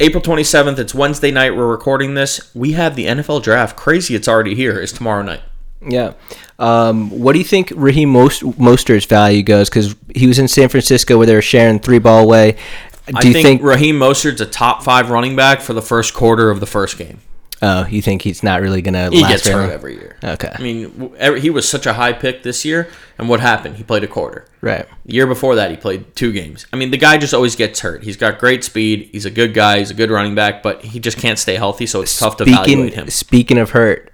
April 0.00 0.22
27th, 0.22 0.78
it's 0.78 0.94
Wednesday 0.94 1.30
night. 1.30 1.56
We're 1.56 1.66
recording 1.66 2.12
this. 2.12 2.54
We 2.54 2.72
have 2.72 2.94
the 2.94 3.06
NFL 3.06 3.42
draft. 3.42 3.74
Crazy 3.74 4.14
it's 4.14 4.28
already 4.28 4.54
here. 4.54 4.78
It's 4.78 4.92
tomorrow 4.92 5.22
night. 5.22 5.40
Yeah. 5.86 6.14
Um, 6.58 7.10
what 7.10 7.34
do 7.34 7.38
you 7.38 7.44
think 7.44 7.72
Raheem 7.76 8.10
Most- 8.10 8.42
Mostert's 8.42 9.04
value 9.04 9.42
goes? 9.42 9.68
Because 9.68 9.94
he 10.14 10.26
was 10.26 10.38
in 10.38 10.48
San 10.48 10.68
Francisco 10.68 11.16
where 11.18 11.26
they 11.26 11.34
were 11.34 11.42
sharing 11.42 11.78
three 11.78 11.98
ball 12.00 12.22
away. 12.24 12.52
Do 13.06 13.14
I 13.14 13.26
you 13.26 13.32
think, 13.32 13.44
think? 13.46 13.62
Raheem 13.62 13.96
Mostert's 13.98 14.40
a 14.40 14.46
top 14.46 14.82
five 14.82 15.08
running 15.10 15.36
back 15.36 15.60
for 15.60 15.72
the 15.72 15.82
first 15.82 16.14
quarter 16.14 16.50
of 16.50 16.60
the 16.60 16.66
first 16.66 16.98
game. 16.98 17.20
oh, 17.62 17.86
you 17.86 18.00
think 18.02 18.22
he's 18.22 18.42
not 18.44 18.60
really 18.60 18.80
gonna 18.82 19.10
He 19.10 19.20
last 19.22 19.30
gets 19.44 19.48
hurt 19.48 19.70
every 19.70 19.94
year. 19.94 20.16
Okay. 20.22 20.52
I 20.54 20.62
mean, 20.62 21.12
every- 21.18 21.40
he 21.40 21.50
was 21.50 21.68
such 21.68 21.86
a 21.86 21.94
high 21.94 22.12
pick 22.12 22.42
this 22.44 22.64
year, 22.64 22.88
and 23.18 23.28
what 23.28 23.40
happened? 23.40 23.76
He 23.76 23.82
played 23.82 24.04
a 24.04 24.06
quarter. 24.06 24.44
Right. 24.60 24.86
The 25.06 25.14
year 25.14 25.26
before 25.26 25.54
that, 25.56 25.70
he 25.70 25.76
played 25.76 26.14
two 26.14 26.32
games. 26.32 26.66
I 26.72 26.76
mean, 26.76 26.90
the 26.92 26.96
guy 26.98 27.18
just 27.18 27.34
always 27.34 27.56
gets 27.56 27.80
hurt. 27.80 28.04
He's 28.04 28.16
got 28.16 28.38
great 28.38 28.62
speed. 28.62 29.08
He's 29.10 29.24
a 29.24 29.30
good 29.30 29.54
guy. 29.54 29.78
He's 29.78 29.90
a 29.90 29.94
good 29.94 30.10
running 30.10 30.34
back, 30.36 30.62
but 30.62 30.84
he 30.84 31.00
just 31.00 31.18
can't 31.18 31.38
stay 31.38 31.54
healthy, 31.56 31.86
so 31.86 32.00
it's 32.02 32.16
tough 32.16 32.36
to 32.36 32.44
evaluate 32.44 32.94
him. 32.94 33.08
Speaking 33.10 33.58
of 33.58 33.70
hurt, 33.70 34.12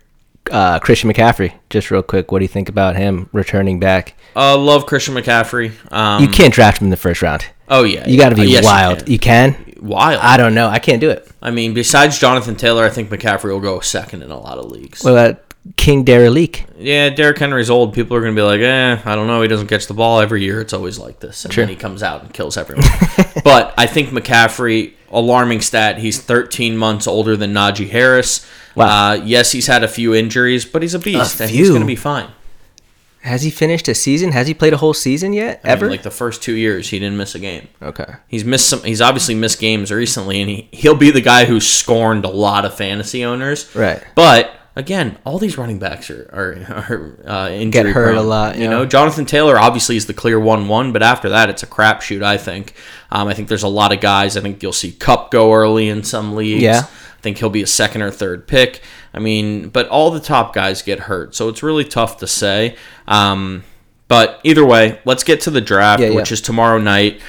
uh, 0.54 0.78
Christian 0.78 1.10
McCaffrey. 1.12 1.52
Just 1.68 1.90
real 1.90 2.02
quick, 2.02 2.30
what 2.32 2.38
do 2.38 2.44
you 2.44 2.48
think 2.48 2.68
about 2.68 2.96
him 2.96 3.28
returning 3.32 3.78
back? 3.80 4.14
Uh, 4.36 4.56
love 4.56 4.86
Christian 4.86 5.14
McCaffrey. 5.14 5.72
Um, 5.92 6.22
You 6.22 6.28
can't 6.28 6.54
draft 6.54 6.80
him 6.80 6.86
in 6.86 6.90
the 6.90 6.96
first 6.96 7.20
round. 7.22 7.44
oh 7.68 7.84
yeah, 7.84 8.06
You 8.08 8.16
got 8.18 8.30
to 8.30 8.36
be 8.36 8.42
Uh, 8.42 8.44
yes, 8.44 8.64
wild. 8.64 9.06
You 9.08 9.12
You 9.14 9.18
can. 9.18 9.54
can. 9.54 9.74
Wild. 9.82 10.20
I 10.22 10.36
don't 10.36 10.54
know. 10.54 10.68
I 10.68 10.78
can't 10.78 11.00
do 11.00 11.10
it. 11.10 11.28
I 11.42 11.50
mean, 11.50 11.74
besides 11.74 12.18
Jonathan 12.18 12.54
Taylor, 12.56 12.84
I 12.84 12.88
think 12.88 13.10
McCaffrey 13.10 13.50
will 13.52 13.60
go 13.60 13.80
second 13.80 14.22
in 14.22 14.30
a 14.30 14.38
lot 14.38 14.56
of 14.58 14.70
leagues. 14.70 15.02
Well, 15.04 15.16
about 15.18 15.42
King 15.76 16.04
Derrick? 16.04 16.64
Yeah, 16.78 17.10
Derrick 17.10 17.38
Henry's 17.38 17.68
old. 17.70 17.92
People 17.94 18.16
are 18.16 18.20
going 18.20 18.34
to 18.34 18.38
be 18.38 18.44
like, 18.44 18.60
eh, 18.60 18.98
I 19.04 19.14
don't 19.14 19.26
know. 19.26 19.42
He 19.42 19.48
doesn't 19.48 19.66
catch 19.66 19.86
the 19.86 19.94
ball 19.94 20.20
every 20.20 20.42
year. 20.42 20.60
It's 20.60 20.72
always 20.72 20.98
like 20.98 21.20
this. 21.20 21.44
And 21.44 21.52
Sure. 21.52 21.64
then 21.64 21.70
he 21.74 21.76
comes 21.76 22.02
out 22.02 22.22
and 22.22 22.32
kills 22.32 22.56
everyone. 22.56 22.84
but 23.44 23.74
I 23.76 23.86
think 23.86 24.10
McCaffrey, 24.10 24.92
alarming 25.14 25.60
stat, 25.60 25.98
he's 25.98 26.20
13 26.20 26.76
months 26.76 27.06
older 27.06 27.36
than 27.36 27.52
Najee 27.52 27.88
Harris. 27.88 28.46
Wow. 28.74 29.10
Uh, 29.10 29.14
yes, 29.24 29.52
he's 29.52 29.66
had 29.66 29.84
a 29.84 29.88
few 29.88 30.14
injuries, 30.14 30.64
but 30.64 30.82
he's 30.82 30.94
a 30.94 30.98
beast, 30.98 31.40
and 31.40 31.50
he's 31.50 31.68
going 31.68 31.80
to 31.80 31.86
be 31.86 31.96
fine. 31.96 32.28
Has 33.22 33.42
he 33.42 33.50
finished 33.50 33.88
a 33.88 33.94
season? 33.94 34.32
Has 34.32 34.46
he 34.46 34.52
played 34.52 34.74
a 34.74 34.76
whole 34.76 34.92
season 34.92 35.32
yet? 35.32 35.60
I 35.64 35.68
mean, 35.68 35.72
Ever? 35.72 35.88
like 35.88 36.02
the 36.02 36.10
first 36.10 36.42
two 36.42 36.52
years, 36.52 36.90
he 36.90 36.98
didn't 36.98 37.16
miss 37.16 37.34
a 37.34 37.38
game. 37.38 37.68
okay. 37.80 38.16
He's 38.28 38.44
missed 38.44 38.68
some. 38.68 38.82
He's 38.82 39.00
obviously 39.00 39.34
missed 39.34 39.60
games 39.60 39.90
recently, 39.90 40.42
and 40.42 40.50
he 40.50 40.68
he'll 40.72 40.94
be 40.94 41.10
the 41.10 41.22
guy 41.22 41.46
who 41.46 41.58
scorned 41.58 42.26
a 42.26 42.28
lot 42.30 42.66
of 42.66 42.74
fantasy 42.76 43.24
owners. 43.24 43.74
Right. 43.74 44.04
But 44.14 44.54
again, 44.76 45.18
all 45.24 45.38
these 45.38 45.56
running 45.58 45.78
backs 45.78 46.10
are 46.10 46.28
are, 46.32 46.52
are 47.26 47.30
uh, 47.30 47.48
injury 47.50 47.92
hurt 47.92 48.12
prone. 48.12 48.16
a 48.18 48.22
lot, 48.22 48.56
You 48.56 48.64
yeah. 48.64 48.70
know, 48.70 48.86
Jonathan 48.86 49.24
Taylor 49.26 49.58
obviously 49.58 49.96
is 49.96 50.06
the 50.06 50.14
clear 50.14 50.38
one 50.40 50.68
one, 50.68 50.92
but 50.92 51.02
after 51.02 51.28
that, 51.30 51.48
it's 51.50 51.62
a 51.62 51.66
crapshoot. 51.66 52.22
I 52.22 52.36
think. 52.38 52.74
Um, 53.10 53.28
I 53.28 53.34
think 53.34 53.48
there's 53.48 53.62
a 53.62 53.68
lot 53.68 53.92
of 53.92 54.00
guys. 54.00 54.36
I 54.36 54.40
think 54.40 54.62
you'll 54.62 54.72
see 54.72 54.92
Kupp 54.92 55.30
go 55.30 55.52
early 55.52 55.88
in 55.88 56.02
some 56.02 56.34
leagues. 56.34 56.62
Yeah. 56.62 56.82
I 56.86 57.20
think 57.24 57.38
he'll 57.38 57.48
be 57.50 57.62
a 57.62 57.66
second 57.66 58.02
or 58.02 58.10
third 58.10 58.46
pick. 58.46 58.82
I 59.14 59.18
mean, 59.18 59.68
but 59.70 59.88
all 59.88 60.10
the 60.10 60.20
top 60.20 60.52
guys 60.54 60.82
get 60.82 61.00
hurt, 61.00 61.34
so 61.34 61.48
it's 61.48 61.62
really 61.62 61.84
tough 61.84 62.18
to 62.18 62.26
say. 62.26 62.76
Um, 63.08 63.64
but 64.08 64.40
either 64.44 64.64
way, 64.66 65.00
let's 65.06 65.24
get 65.24 65.40
to 65.42 65.50
the 65.50 65.60
draft, 65.62 66.02
Yeah, 66.02 66.08
yeah. 66.10 66.16
which 66.16 66.30
is 66.32 66.40
tomorrow 66.42 66.78
night. 66.78 67.20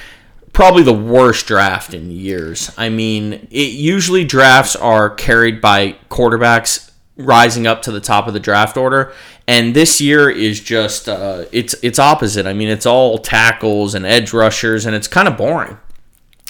Probably 0.52 0.82
the 0.82 0.92
worst 0.92 1.46
draft 1.46 1.94
in 1.94 2.10
years. 2.10 2.70
I 2.76 2.88
mean, 2.90 3.46
it 3.50 3.72
usually 3.72 4.24
drafts 4.24 4.74
are 4.76 5.08
carried 5.10 5.60
by 5.60 5.96
quarterbacks 6.10 6.85
rising 7.16 7.66
up 7.66 7.82
to 7.82 7.92
the 7.92 8.00
top 8.00 8.26
of 8.26 8.34
the 8.34 8.40
draft 8.40 8.76
order, 8.76 9.12
and 9.46 9.74
this 9.74 10.00
year 10.00 10.28
is 10.28 10.60
just 10.60 11.08
uh, 11.08 11.44
it's 11.52 11.74
it's 11.82 11.98
opposite. 11.98 12.46
I 12.46 12.52
mean, 12.52 12.68
it's 12.68 12.86
all 12.86 13.18
tackles 13.18 13.94
and 13.94 14.04
edge 14.04 14.32
rushers, 14.32 14.86
and 14.86 14.94
it's 14.94 15.08
kind 15.08 15.28
of 15.28 15.36
boring. 15.36 15.78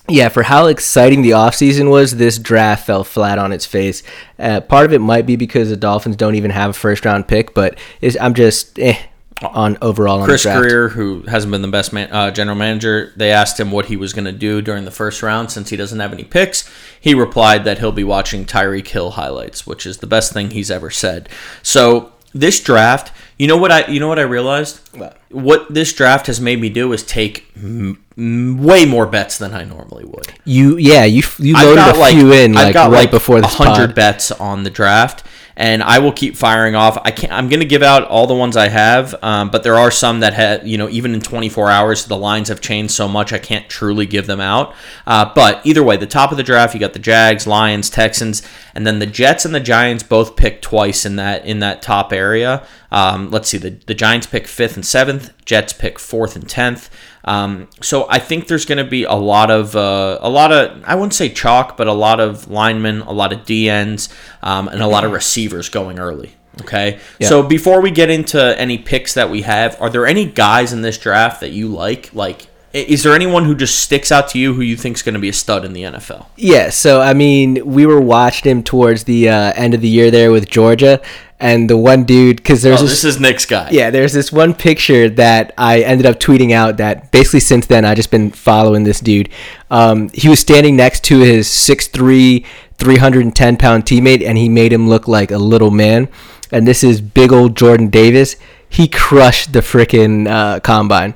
Yeah, 0.08 0.28
for 0.28 0.44
how 0.44 0.66
exciting 0.66 1.22
the 1.22 1.30
offseason 1.30 1.90
was, 1.90 2.16
this 2.16 2.38
draft 2.38 2.86
fell 2.86 3.02
flat 3.02 3.38
on 3.38 3.50
its 3.50 3.66
face. 3.66 4.04
Uh, 4.38 4.60
part 4.60 4.86
of 4.86 4.92
it 4.92 5.00
might 5.00 5.26
be 5.26 5.34
because 5.34 5.68
the 5.68 5.76
Dolphins 5.76 6.14
don't 6.14 6.36
even 6.36 6.52
have 6.52 6.70
a 6.70 6.74
first 6.74 7.04
round 7.04 7.26
pick, 7.26 7.54
but 7.54 7.76
I'm 8.20 8.34
just 8.34 8.78
eh, 8.78 8.98
on 9.42 9.76
overall 9.82 10.20
on 10.20 10.26
Chris 10.26 10.42
the 10.42 10.50
draft. 10.50 10.62
Grier, 10.62 10.88
who 10.88 11.20
hasn't 11.22 11.50
been 11.50 11.62
the 11.62 11.68
best 11.68 11.92
man, 11.92 12.10
uh, 12.10 12.30
general 12.30 12.56
manager, 12.56 13.12
they 13.16 13.30
asked 13.30 13.60
him 13.60 13.70
what 13.70 13.86
he 13.86 13.96
was 13.96 14.12
going 14.12 14.24
to 14.24 14.32
do 14.32 14.62
during 14.62 14.84
the 14.84 14.90
first 14.90 15.22
round 15.22 15.50
since 15.50 15.70
he 15.70 15.76
doesn't 15.76 16.00
have 16.00 16.12
any 16.12 16.24
picks. 16.24 16.68
He 17.00 17.14
replied 17.14 17.64
that 17.64 17.78
he'll 17.78 17.92
be 17.92 18.04
watching 18.04 18.44
Tyreek 18.46 18.88
Hill 18.88 19.12
highlights, 19.12 19.66
which 19.66 19.84
is 19.86 19.98
the 19.98 20.06
best 20.06 20.32
thing 20.32 20.50
he's 20.50 20.70
ever 20.70 20.90
said. 20.90 21.28
So 21.62 22.12
this 22.32 22.60
draft, 22.60 23.12
you 23.38 23.46
know 23.46 23.56
what 23.56 23.70
I, 23.70 23.86
you 23.86 24.00
know 24.00 24.08
what 24.08 24.18
I 24.18 24.22
realized? 24.22 24.80
What? 24.96 25.18
What 25.30 25.72
this 25.72 25.92
draft 25.92 26.28
has 26.28 26.40
made 26.40 26.60
me 26.60 26.68
do 26.70 26.92
is 26.92 27.02
take 27.02 27.46
m- 27.56 28.02
m- 28.16 28.62
way 28.62 28.86
more 28.86 29.06
bets 29.06 29.36
than 29.38 29.52
I 29.52 29.64
normally 29.64 30.04
would. 30.04 30.32
You 30.44 30.76
yeah, 30.78 31.04
you 31.04 31.22
you 31.38 31.54
loaded 31.54 31.78
a 31.78 32.06
few 32.06 32.32
in 32.32 32.56
I've 32.56 32.66
like 32.66 32.74
right 32.74 32.88
like 32.90 33.10
before 33.10 33.40
this 33.40 33.54
hundred 33.54 33.94
bets 33.94 34.30
on 34.32 34.62
the 34.62 34.70
draft, 34.70 35.24
and 35.56 35.82
I 35.82 35.98
will 36.00 36.12
keep 36.12 36.36
firing 36.36 36.74
off. 36.74 36.98
I 37.04 37.10
can't. 37.10 37.32
I'm 37.32 37.48
going 37.48 37.60
to 37.60 37.66
give 37.66 37.82
out 37.82 38.04
all 38.08 38.26
the 38.26 38.34
ones 38.34 38.56
I 38.56 38.68
have, 38.68 39.14
um, 39.22 39.50
but 39.50 39.62
there 39.62 39.76
are 39.76 39.90
some 39.90 40.20
that 40.20 40.34
had 40.34 40.66
you 40.68 40.76
know 40.76 40.88
even 40.88 41.14
in 41.14 41.20
24 41.20 41.70
hours 41.70 42.04
the 42.04 42.16
lines 42.16 42.48
have 42.48 42.60
changed 42.60 42.92
so 42.92 43.08
much 43.08 43.32
I 43.32 43.38
can't 43.38 43.68
truly 43.68 44.06
give 44.06 44.26
them 44.26 44.40
out. 44.40 44.74
Uh, 45.06 45.32
but 45.34 45.64
either 45.64 45.82
way, 45.82 45.96
the 45.96 46.06
top 46.06 46.30
of 46.30 46.36
the 46.36 46.42
draft 46.42 46.74
you 46.74 46.80
got 46.80 46.92
the 46.92 46.98
Jags, 46.98 47.46
Lions, 47.46 47.88
Texans, 47.88 48.42
and 48.74 48.86
then 48.86 48.98
the 48.98 49.06
Jets 49.06 49.44
and 49.44 49.54
the 49.54 49.60
Giants 49.60 50.02
both 50.02 50.36
picked 50.36 50.62
twice 50.62 51.06
in 51.06 51.16
that 51.16 51.46
in 51.46 51.60
that 51.60 51.80
top 51.80 52.12
area. 52.12 52.66
Um, 52.90 53.30
let's 53.30 53.48
see, 53.48 53.58
the 53.58 53.70
the 53.86 53.94
Giants 53.94 54.26
pick 54.26 54.46
fifth 54.46 54.76
and 54.76 54.84
seventh, 54.86 55.32
Jets 55.44 55.72
pick 55.72 55.98
fourth 55.98 56.36
and 56.36 56.48
tenth. 56.48 56.88
Um, 57.24 57.68
so 57.82 58.06
I 58.08 58.18
think 58.20 58.46
there's 58.46 58.64
going 58.64 58.78
to 58.78 58.88
be 58.88 59.02
a 59.04 59.14
lot 59.14 59.50
of 59.50 59.74
uh, 59.74 60.18
a 60.20 60.30
lot 60.30 60.52
of 60.52 60.82
I 60.84 60.94
wouldn't 60.94 61.14
say 61.14 61.28
chalk, 61.28 61.76
but 61.76 61.86
a 61.88 61.92
lot 61.92 62.20
of 62.20 62.48
linemen, 62.48 63.00
a 63.02 63.12
lot 63.12 63.32
of 63.32 63.40
DNs, 63.40 64.12
um, 64.42 64.68
and 64.68 64.80
a 64.82 64.86
lot 64.86 65.04
of 65.04 65.10
receivers 65.12 65.68
going 65.68 65.98
early. 65.98 66.34
Okay, 66.62 66.98
Yeah. 67.18 67.28
so 67.28 67.42
before 67.42 67.82
we 67.82 67.90
get 67.90 68.08
into 68.08 68.58
any 68.58 68.78
picks 68.78 69.12
that 69.14 69.28
we 69.28 69.42
have, 69.42 69.76
are 69.78 69.90
there 69.90 70.06
any 70.06 70.24
guys 70.24 70.72
in 70.72 70.80
this 70.80 70.96
draft 70.96 71.40
that 71.40 71.50
you 71.50 71.68
like? 71.68 72.08
Like, 72.14 72.46
is 72.76 73.02
there 73.02 73.14
anyone 73.14 73.44
who 73.44 73.54
just 73.54 73.78
sticks 73.80 74.12
out 74.12 74.28
to 74.30 74.38
you 74.38 74.54
who 74.54 74.60
you 74.60 74.76
think 74.76 74.96
is 74.96 75.02
going 75.02 75.14
to 75.14 75.20
be 75.20 75.28
a 75.28 75.32
stud 75.32 75.64
in 75.64 75.72
the 75.72 75.82
NFL? 75.82 76.26
Yeah, 76.36 76.70
so 76.70 77.00
I 77.00 77.14
mean, 77.14 77.64
we 77.66 77.86
were 77.86 78.00
watching 78.00 78.50
him 78.50 78.62
towards 78.62 79.04
the 79.04 79.28
uh, 79.28 79.52
end 79.54 79.74
of 79.74 79.80
the 79.80 79.88
year 79.88 80.10
there 80.10 80.30
with 80.30 80.48
Georgia, 80.48 81.00
and 81.38 81.68
the 81.68 81.76
one 81.76 82.04
dude 82.04 82.36
because 82.36 82.62
there's 82.62 82.80
Oh, 82.80 82.82
this, 82.84 83.02
this 83.02 83.04
is 83.16 83.20
Nick's 83.20 83.44
guy. 83.46 83.68
yeah, 83.70 83.90
there's 83.90 84.12
this 84.12 84.32
one 84.32 84.54
picture 84.54 85.08
that 85.10 85.52
I 85.58 85.80
ended 85.82 86.06
up 86.06 86.18
tweeting 86.18 86.52
out 86.52 86.76
that 86.78 87.10
basically 87.12 87.40
since 87.40 87.66
then 87.66 87.84
I 87.84 87.94
just 87.94 88.10
been 88.10 88.30
following 88.30 88.84
this 88.84 89.00
dude. 89.00 89.28
Um, 89.70 90.08
he 90.14 90.28
was 90.28 90.40
standing 90.40 90.76
next 90.76 91.04
to 91.04 91.18
his 91.20 91.46
6'3", 91.48 92.44
310 92.78 93.56
pound 93.56 93.84
teammate, 93.84 94.24
and 94.26 94.38
he 94.38 94.48
made 94.48 94.72
him 94.72 94.88
look 94.88 95.08
like 95.08 95.30
a 95.30 95.38
little 95.38 95.70
man. 95.70 96.08
And 96.52 96.66
this 96.66 96.84
is 96.84 97.00
big 97.00 97.32
old 97.32 97.56
Jordan 97.56 97.88
Davis. 97.90 98.36
He 98.68 98.88
crushed 98.88 99.52
the 99.52 99.60
freaking 99.60 100.28
uh, 100.28 100.60
combine. 100.60 101.14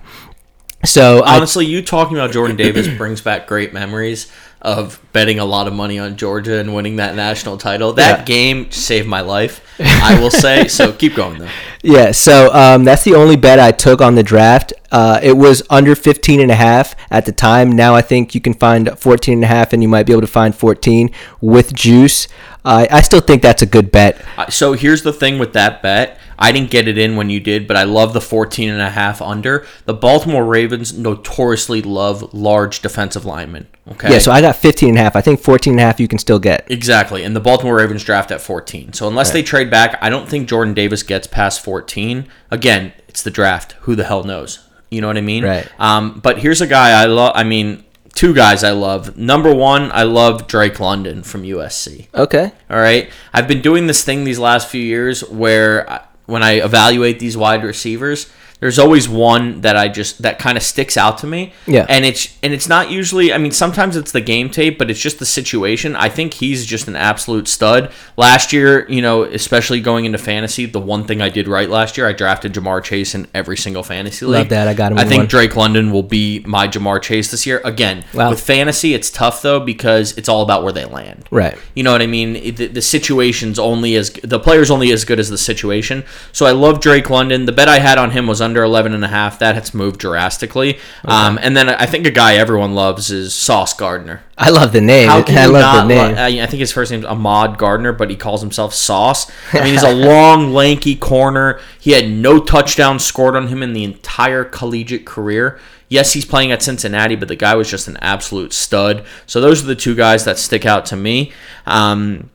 So 0.85 1.21
I 1.23 1.37
Honestly, 1.37 1.67
you 1.67 1.83
talking 1.83 2.17
about 2.17 2.33
Jordan 2.33 2.57
Davis 2.57 2.89
brings 2.99 3.21
back 3.21 3.47
great 3.47 3.73
memories 3.73 4.31
of 4.63 5.01
betting 5.13 5.39
a 5.39 5.45
lot 5.45 5.67
of 5.67 5.73
money 5.73 5.99
on 5.99 6.17
Georgia 6.17 6.59
and 6.59 6.75
winning 6.75 6.97
that 6.97 7.15
national 7.15 7.57
title. 7.59 7.93
That 7.95 8.21
Yeah. 8.21 8.25
game 8.25 8.71
saved 8.71 9.09
my 9.09 9.21
life, 9.23 9.63
I 9.79 10.21
will 10.21 10.31
say. 10.31 10.69
So 10.69 10.93
keep 10.99 11.15
going 11.15 11.39
though. 11.39 11.49
Yeah, 11.83 12.11
so 12.13 12.53
um, 12.55 12.85
that's 12.85 13.05
the 13.05 13.15
only 13.15 13.37
bet 13.37 13.59
I 13.59 13.73
took 13.73 14.01
on 14.01 14.15
the 14.15 14.23
draft. 14.23 14.73
Uh, 14.91 15.21
it 15.23 15.37
was 15.37 15.63
under 15.71 15.95
15 15.95 16.41
and 16.41 16.51
a 16.51 16.55
half 16.55 16.95
at 17.11 17.27
the 17.27 17.33
time. 17.33 17.71
Now 17.73 17.95
I 17.95 18.03
think 18.03 18.35
you 18.35 18.41
can 18.41 18.55
find 18.55 18.99
14 18.99 19.35
and 19.35 19.45
a 19.45 19.47
half 19.47 19.73
and 19.73 19.83
you 19.83 19.89
might 19.89 20.07
be 20.07 20.13
able 20.13 20.23
to 20.23 20.27
find 20.27 20.55
14 20.55 21.11
with 21.41 21.73
juice. 21.75 22.29
Uh, 22.65 22.87
I 22.91 23.01
still 23.03 23.21
think 23.21 23.41
that's 23.43 23.63
a 23.63 23.67
good 23.67 23.91
bet. 23.91 24.23
Uh, 24.37 24.51
So 24.51 24.73
here's 24.75 25.03
the 25.03 25.13
thing 25.13 25.39
with 25.39 25.53
that 25.55 25.83
bet. 25.83 26.19
I 26.43 26.53
didn't 26.53 26.71
get 26.71 26.89
it 26.89 26.97
in 26.97 27.17
when 27.17 27.29
you 27.29 27.39
did, 27.39 27.67
but 27.69 27.77
I 27.77 27.83
love 27.83 28.15
the 28.15 28.21
14 28.21 28.71
and 28.71 28.81
a 28.81 28.89
half 28.89 29.21
under. 29.21 29.67
The 29.85 29.93
Baltimore 29.93 30.45
Ravens 30.45 30.97
notoriously 30.97 31.83
love 31.83 32.33
large 32.33 32.81
defensive 32.81 33.27
linemen. 33.27 33.67
Okay. 33.93 34.11
Yeah, 34.11 34.19
so 34.21 34.33
I 34.33 34.41
got 34.41 34.57
15 34.57 34.91
and 34.91 34.99
a 34.99 35.03
half. 35.03 35.17
I 35.17 35.21
think 35.21 35.41
14 35.41 35.75
and 35.75 35.81
a 35.81 35.83
half 35.83 36.01
you 36.01 36.09
can 36.09 36.19
still 36.19 36.39
get. 36.39 36.65
Exactly. 36.71 37.25
And 37.25 37.37
the 37.37 37.41
Baltimore 37.41 37.77
Ravens 37.77 38.05
draft 38.05 38.31
at 38.31 38.41
14. 38.41 38.95
So 38.95 39.07
unless 39.07 39.31
they 39.33 39.43
trade 39.43 39.71
back, 39.71 39.99
I 40.01 40.09
don't 40.09 40.29
think 40.29 40.49
Jordan 40.49 40.73
Davis 40.73 41.03
gets 41.03 41.27
past 41.27 41.63
14. 41.63 42.27
Again, 42.51 42.93
it's 43.11 43.25
the 43.25 43.31
draft. 43.31 43.73
Who 43.81 43.97
the 43.97 44.05
hell 44.05 44.23
knows? 44.23 44.61
You 44.89 45.01
know 45.01 45.09
what 45.09 45.17
I 45.17 45.21
mean? 45.21 45.43
Right. 45.43 45.69
Um, 45.81 46.21
but 46.21 46.39
here's 46.39 46.61
a 46.61 46.67
guy 46.67 46.91
I 47.03 47.07
love. 47.07 47.33
I 47.35 47.43
mean, 47.43 47.85
two 48.15 48.33
guys 48.33 48.63
I 48.63 48.71
love. 48.71 49.17
Number 49.19 49.53
one, 49.53 49.91
I 49.91 50.05
love 50.05 50.47
Drake 50.47 50.79
London 50.79 51.25
from 51.25 51.43
USC. 51.43 52.07
Okay. 52.15 52.53
All 52.71 52.79
right. 52.79 53.11
I've 53.33 53.49
been 53.49 53.63
doing 53.63 53.89
this 53.89 54.05
thing 54.05 54.23
these 54.23 54.39
last 54.39 54.69
few 54.69 54.81
years 54.81 55.29
where 55.29 55.91
I, 55.91 56.05
when 56.27 56.45
I 56.45 56.61
evaluate 56.61 57.19
these 57.19 57.37
wide 57.37 57.65
receivers, 57.65 58.31
there's 58.61 58.79
always 58.79 59.09
one 59.09 59.63
that 59.63 59.77
I 59.77 59.89
just 59.89 60.23
that 60.23 60.39
kind 60.39 60.57
of 60.57 60.63
sticks 60.63 60.97
out 60.97 61.19
to 61.19 61.27
me. 61.27 61.53
Yeah. 61.67 61.87
And 61.89 62.05
it's 62.05 62.37
and 62.43 62.53
it's 62.53 62.69
not 62.69 62.91
usually 62.91 63.33
I 63.33 63.39
mean 63.39 63.53
sometimes 63.53 63.97
it's 63.97 64.13
the 64.13 64.21
game 64.21 64.51
tape, 64.51 64.79
but 64.79 64.91
it's 64.91 65.01
just 65.01 65.19
the 65.19 65.27
situation. 65.27 65.97
I 65.97 66.09
think 66.09 66.35
he's 66.35 66.67
just 66.67 66.87
an 66.87 66.95
absolute 66.97 67.49
stud. 67.49 67.91
Last 68.17 68.53
year, 68.53 68.87
you 68.91 69.01
know, 69.03 69.23
especially 69.25 69.81
going 69.81 70.05
into 70.05 70.19
fantasy, 70.19 70.67
the 70.67 70.79
one 70.81 71.05
thing 71.05 71.23
I 71.23 71.31
did 71.31 71.49
right 71.49 71.69
last 71.69 71.97
year, 71.97 72.07
I 72.07 72.13
drafted 72.13 72.53
Ja'Marr 72.53 72.85
Chase 72.85 73.15
in 73.15 73.27
every 73.35 73.57
single 73.57 73.83
fantasy 73.83 74.27
league. 74.27 74.35
Love 74.41 74.49
that. 74.51 74.69
I 74.69 74.75
got 74.75 74.93
him 74.93 74.99
I 74.99 75.05
think 75.05 75.21
one. 75.21 75.27
Drake 75.29 75.57
London 75.57 75.91
will 75.91 76.03
be 76.03 76.41
my 76.41 76.69
Ja'Marr 76.69 77.01
Chase 77.03 77.31
this 77.31 77.47
year. 77.47 77.61
Again, 77.65 78.05
Wow. 78.13 78.31
with 78.31 78.41
fantasy, 78.41 78.93
it's 78.95 79.11
tough 79.11 79.41
though 79.43 79.61
because 79.61 80.17
it's 80.19 80.29
all 80.29 80.43
about 80.43 80.63
where 80.65 80.73
they 80.73 80.85
land. 80.85 81.25
Right. 81.31 81.57
You 81.75 81.83
know 81.83 81.93
what 81.93 82.03
I 82.03 82.07
mean? 82.07 82.35
The, 82.55 82.67
the 82.67 82.83
situation's 82.83 83.59
only 83.59 83.95
as 83.97 84.11
the 84.23 84.39
player's 84.39 84.71
only 84.71 84.93
as 84.93 85.05
good 85.05 85.19
as 85.19 85.31
the 85.31 85.39
situation. 85.39 86.05
So 86.33 86.45
I 86.45 86.51
love 86.53 86.81
Drake 86.81 87.09
London. 87.09 87.47
The 87.47 87.53
bet 87.53 87.69
I 87.69 87.79
had 87.79 87.97
on 87.97 88.11
him 88.11 88.27
was 88.27 88.41
under 88.51 88.63
11 88.63 88.93
and 88.93 89.05
a 89.05 89.09
half. 89.09 89.39
That 89.39 89.55
has 89.55 89.73
moved 89.73 90.01
drastically. 90.01 90.79
Um, 91.05 91.39
and 91.41 91.57
then 91.57 91.69
I 91.69 91.87
think 91.87 92.07
a 92.07 92.11
guy 92.11 92.35
everyone 92.35 92.75
loves 92.75 93.11
is 93.11 93.33
Sauce 93.33 93.73
Gardner. 93.73 94.23
I 94.37 94.51
love 94.51 94.73
the 94.73 94.81
name. 94.81 95.09
How 95.09 95.23
can 95.23 95.39
I 95.39 95.47
love 95.47 95.89
the 95.89 95.95
name. 95.95 96.15
lo- 96.17 96.23
I 96.23 96.43
I 96.43 96.47
think 96.47 96.61
his 96.61 96.73
first 96.73 96.91
name's 96.91 97.05
Ahmad 97.05 97.59
Gardner, 97.59 97.93
but 97.93 98.11
he 98.11 98.17
calls 98.17 98.41
himself 98.41 98.75
Sauce. 98.75 99.31
I 99.53 99.61
mean, 99.63 99.73
he's 99.75 99.83
a 99.83 99.93
long, 100.09 100.53
lanky 100.53 100.97
corner. 100.97 101.61
He 101.79 101.93
had 101.93 102.11
no 102.11 102.41
touchdowns 102.41 103.05
scored 103.05 103.37
on 103.37 103.49
him 103.49 103.63
in 103.63 103.73
the 103.73 103.85
entire 103.85 104.45
collegiate 104.45 105.07
career. 105.07 105.59
Yes, 105.89 106.13
he's 106.13 106.25
playing 106.25 106.53
at 106.53 106.63
Cincinnati, 106.63 107.17
but 107.17 107.29
the 107.29 107.37
guy 107.37 107.55
was 107.55 107.69
just 107.71 107.89
an 107.89 107.97
absolute 107.99 108.53
stud. 108.53 109.05
So 109.27 109.41
those 109.41 109.63
are 109.63 109.67
the 109.67 109.75
two 109.77 109.95
guys 109.95 110.25
that 110.25 110.39
stick 110.39 110.65
out 110.65 110.87
to 110.87 110.97
me. 110.97 111.33
Um, 111.67 112.31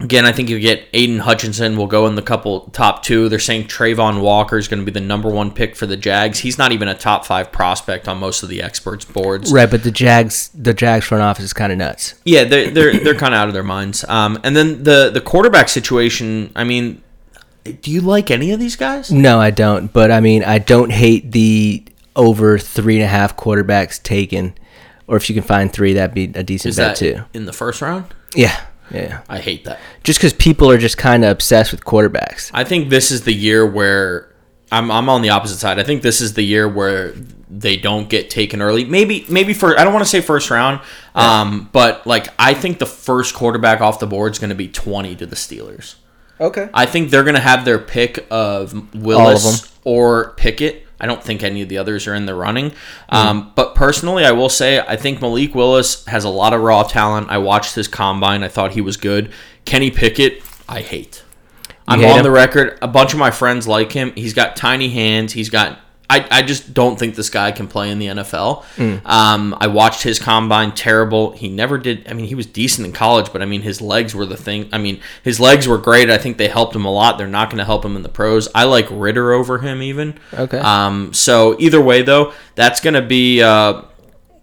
Again, 0.00 0.26
I 0.26 0.32
think 0.32 0.48
you 0.50 0.58
get 0.58 0.88
Aidan 0.92 1.20
Hutchinson 1.20 1.76
will 1.76 1.86
go 1.86 2.06
in 2.08 2.16
the 2.16 2.22
couple 2.22 2.62
top 2.72 3.04
two. 3.04 3.28
They're 3.28 3.38
saying 3.38 3.68
Travon 3.68 4.20
Walker 4.20 4.58
is 4.58 4.66
going 4.66 4.80
to 4.80 4.84
be 4.84 4.90
the 4.90 5.04
number 5.04 5.30
one 5.30 5.52
pick 5.52 5.76
for 5.76 5.86
the 5.86 5.96
Jags. 5.96 6.40
He's 6.40 6.58
not 6.58 6.72
even 6.72 6.88
a 6.88 6.94
top 6.96 7.24
five 7.24 7.52
prospect 7.52 8.08
on 8.08 8.18
most 8.18 8.42
of 8.42 8.48
the 8.48 8.60
experts' 8.60 9.04
boards. 9.04 9.52
right, 9.52 9.70
but 9.70 9.84
the 9.84 9.92
Jags, 9.92 10.48
the 10.48 10.74
Jags 10.74 11.06
front 11.06 11.22
office 11.22 11.44
is 11.44 11.52
kind 11.52 11.70
of 11.70 11.78
nuts. 11.78 12.14
Yeah, 12.24 12.42
they're 12.44 12.70
they're 12.70 12.98
they're 12.98 13.14
kind 13.14 13.34
of 13.34 13.38
out 13.38 13.46
of 13.48 13.54
their 13.54 13.62
minds. 13.62 14.04
Um, 14.08 14.40
and 14.42 14.56
then 14.56 14.82
the 14.82 15.10
the 15.10 15.20
quarterback 15.20 15.68
situation. 15.68 16.50
I 16.56 16.64
mean, 16.64 17.00
do 17.64 17.90
you 17.92 18.00
like 18.00 18.32
any 18.32 18.50
of 18.50 18.58
these 18.58 18.74
guys? 18.76 19.12
No, 19.12 19.40
I 19.40 19.52
don't. 19.52 19.92
But 19.92 20.10
I 20.10 20.18
mean, 20.20 20.42
I 20.42 20.58
don't 20.58 20.90
hate 20.90 21.30
the 21.30 21.84
over 22.16 22.58
three 22.58 22.96
and 22.96 23.04
a 23.04 23.08
half 23.08 23.36
quarterbacks 23.36 24.02
taken. 24.02 24.54
Or 25.06 25.16
if 25.16 25.28
you 25.28 25.34
can 25.34 25.44
find 25.44 25.72
three, 25.72 25.92
that'd 25.94 26.14
be 26.14 26.24
a 26.34 26.42
decent 26.42 26.70
Is 26.70 26.76
bet 26.78 26.96
that 26.96 26.98
too. 26.98 27.22
in 27.32 27.44
the 27.46 27.52
first 27.52 27.80
round? 27.80 28.06
Yeah, 28.34 28.58
yeah. 28.90 29.22
I 29.28 29.38
hate 29.38 29.64
that. 29.64 29.80
Just 30.02 30.18
because 30.18 30.32
people 30.32 30.70
are 30.70 30.78
just 30.78 30.98
kind 30.98 31.24
of 31.24 31.30
obsessed 31.30 31.72
with 31.72 31.84
quarterbacks. 31.84 32.50
I 32.52 32.64
think 32.64 32.90
this 32.90 33.10
is 33.10 33.22
the 33.22 33.32
year 33.32 33.66
where 33.66 34.32
I'm 34.70 34.90
I'm 34.90 35.08
on 35.08 35.22
the 35.22 35.30
opposite 35.30 35.58
side. 35.58 35.78
I 35.78 35.82
think 35.82 36.02
this 36.02 36.20
is 36.20 36.34
the 36.34 36.42
year 36.42 36.68
where 36.68 37.12
they 37.48 37.76
don't 37.76 38.08
get 38.08 38.30
taken 38.30 38.60
early. 38.60 38.84
Maybe 38.84 39.24
maybe 39.28 39.54
for 39.54 39.78
I 39.78 39.84
don't 39.84 39.92
want 39.92 40.04
to 40.04 40.10
say 40.10 40.20
first 40.20 40.50
round, 40.50 40.80
um, 41.14 41.68
but 41.72 42.06
like 42.06 42.28
I 42.38 42.54
think 42.54 42.78
the 42.78 42.86
first 42.86 43.34
quarterback 43.34 43.80
off 43.80 44.00
the 44.00 44.06
board 44.06 44.32
is 44.32 44.38
going 44.38 44.50
to 44.50 44.56
be 44.56 44.68
20 44.68 45.16
to 45.16 45.26
the 45.26 45.36
Steelers. 45.36 45.96
Okay. 46.40 46.68
I 46.74 46.86
think 46.86 47.10
they're 47.10 47.22
going 47.22 47.36
to 47.36 47.40
have 47.40 47.64
their 47.64 47.78
pick 47.78 48.26
of 48.30 48.94
Willis 48.94 49.72
or 49.84 50.32
Pickett. 50.32 50.83
I 51.00 51.06
don't 51.06 51.22
think 51.22 51.42
any 51.42 51.62
of 51.62 51.68
the 51.68 51.78
others 51.78 52.06
are 52.06 52.14
in 52.14 52.26
the 52.26 52.34
running. 52.34 52.72
Um, 53.08 53.52
but 53.54 53.74
personally, 53.74 54.24
I 54.24 54.32
will 54.32 54.48
say 54.48 54.80
I 54.80 54.96
think 54.96 55.20
Malik 55.20 55.54
Willis 55.54 56.04
has 56.06 56.24
a 56.24 56.28
lot 56.28 56.52
of 56.52 56.62
raw 56.62 56.82
talent. 56.82 57.28
I 57.30 57.38
watched 57.38 57.74
his 57.74 57.88
combine. 57.88 58.42
I 58.42 58.48
thought 58.48 58.72
he 58.72 58.80
was 58.80 58.96
good. 58.96 59.32
Kenny 59.64 59.90
Pickett, 59.90 60.42
I 60.68 60.80
hate. 60.80 61.24
I'm 61.86 62.00
hate 62.00 62.10
on 62.10 62.18
him? 62.18 62.22
the 62.22 62.30
record. 62.30 62.78
A 62.80 62.88
bunch 62.88 63.12
of 63.12 63.18
my 63.18 63.30
friends 63.30 63.66
like 63.68 63.92
him. 63.92 64.12
He's 64.14 64.34
got 64.34 64.56
tiny 64.56 64.88
hands. 64.88 65.32
He's 65.32 65.50
got. 65.50 65.80
I, 66.10 66.26
I 66.30 66.42
just 66.42 66.74
don't 66.74 66.98
think 66.98 67.14
this 67.14 67.30
guy 67.30 67.50
can 67.50 67.66
play 67.66 67.90
in 67.90 67.98
the 67.98 68.06
NFL. 68.08 68.62
Hmm. 68.76 68.96
Um, 69.06 69.56
I 69.58 69.68
watched 69.68 70.02
his 70.02 70.18
combine. 70.18 70.72
Terrible. 70.72 71.32
He 71.32 71.48
never 71.48 71.78
did. 71.78 72.06
I 72.08 72.12
mean, 72.12 72.26
he 72.26 72.34
was 72.34 72.44
decent 72.46 72.86
in 72.86 72.92
college, 72.92 73.32
but 73.32 73.40
I 73.40 73.46
mean, 73.46 73.62
his 73.62 73.80
legs 73.80 74.14
were 74.14 74.26
the 74.26 74.36
thing. 74.36 74.68
I 74.72 74.78
mean, 74.78 75.00
his 75.22 75.40
legs 75.40 75.66
were 75.66 75.78
great. 75.78 76.10
I 76.10 76.18
think 76.18 76.36
they 76.36 76.48
helped 76.48 76.76
him 76.76 76.84
a 76.84 76.90
lot. 76.92 77.16
They're 77.16 77.26
not 77.26 77.48
going 77.48 77.58
to 77.58 77.64
help 77.64 77.84
him 77.84 77.96
in 77.96 78.02
the 78.02 78.08
pros. 78.10 78.48
I 78.54 78.64
like 78.64 78.86
Ridder 78.90 79.32
over 79.32 79.58
him 79.58 79.80
even. 79.82 80.18
Okay. 80.34 80.58
Um, 80.58 81.14
so 81.14 81.56
either 81.58 81.80
way, 81.80 82.02
though, 82.02 82.32
that's 82.54 82.80
going 82.80 82.94
to 82.94 83.02
be. 83.02 83.42
Uh, 83.42 83.82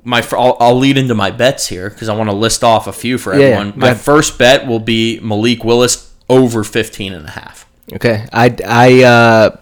my, 0.03 0.25
I'll, 0.31 0.57
I'll 0.59 0.77
lead 0.79 0.97
into 0.97 1.13
my 1.13 1.29
bets 1.29 1.67
here 1.67 1.91
because 1.91 2.09
I 2.09 2.15
want 2.15 2.31
to 2.31 2.35
list 2.35 2.63
off 2.63 2.87
a 2.87 2.93
few 2.93 3.19
for 3.19 3.35
Yeah, 3.35 3.45
everyone. 3.45 3.67
yeah. 3.67 3.75
My 3.75 3.93
first 3.93 4.39
bet 4.39 4.65
will 4.65 4.79
be 4.79 5.19
Malik 5.19 5.63
Willis 5.63 6.11
over 6.27 6.63
15 6.63 7.13
and 7.13 7.27
a 7.27 7.31
half. 7.31 7.67
Okay. 7.93 8.27
I, 8.33 8.55
I, 8.65 9.03
uh, 9.03 9.57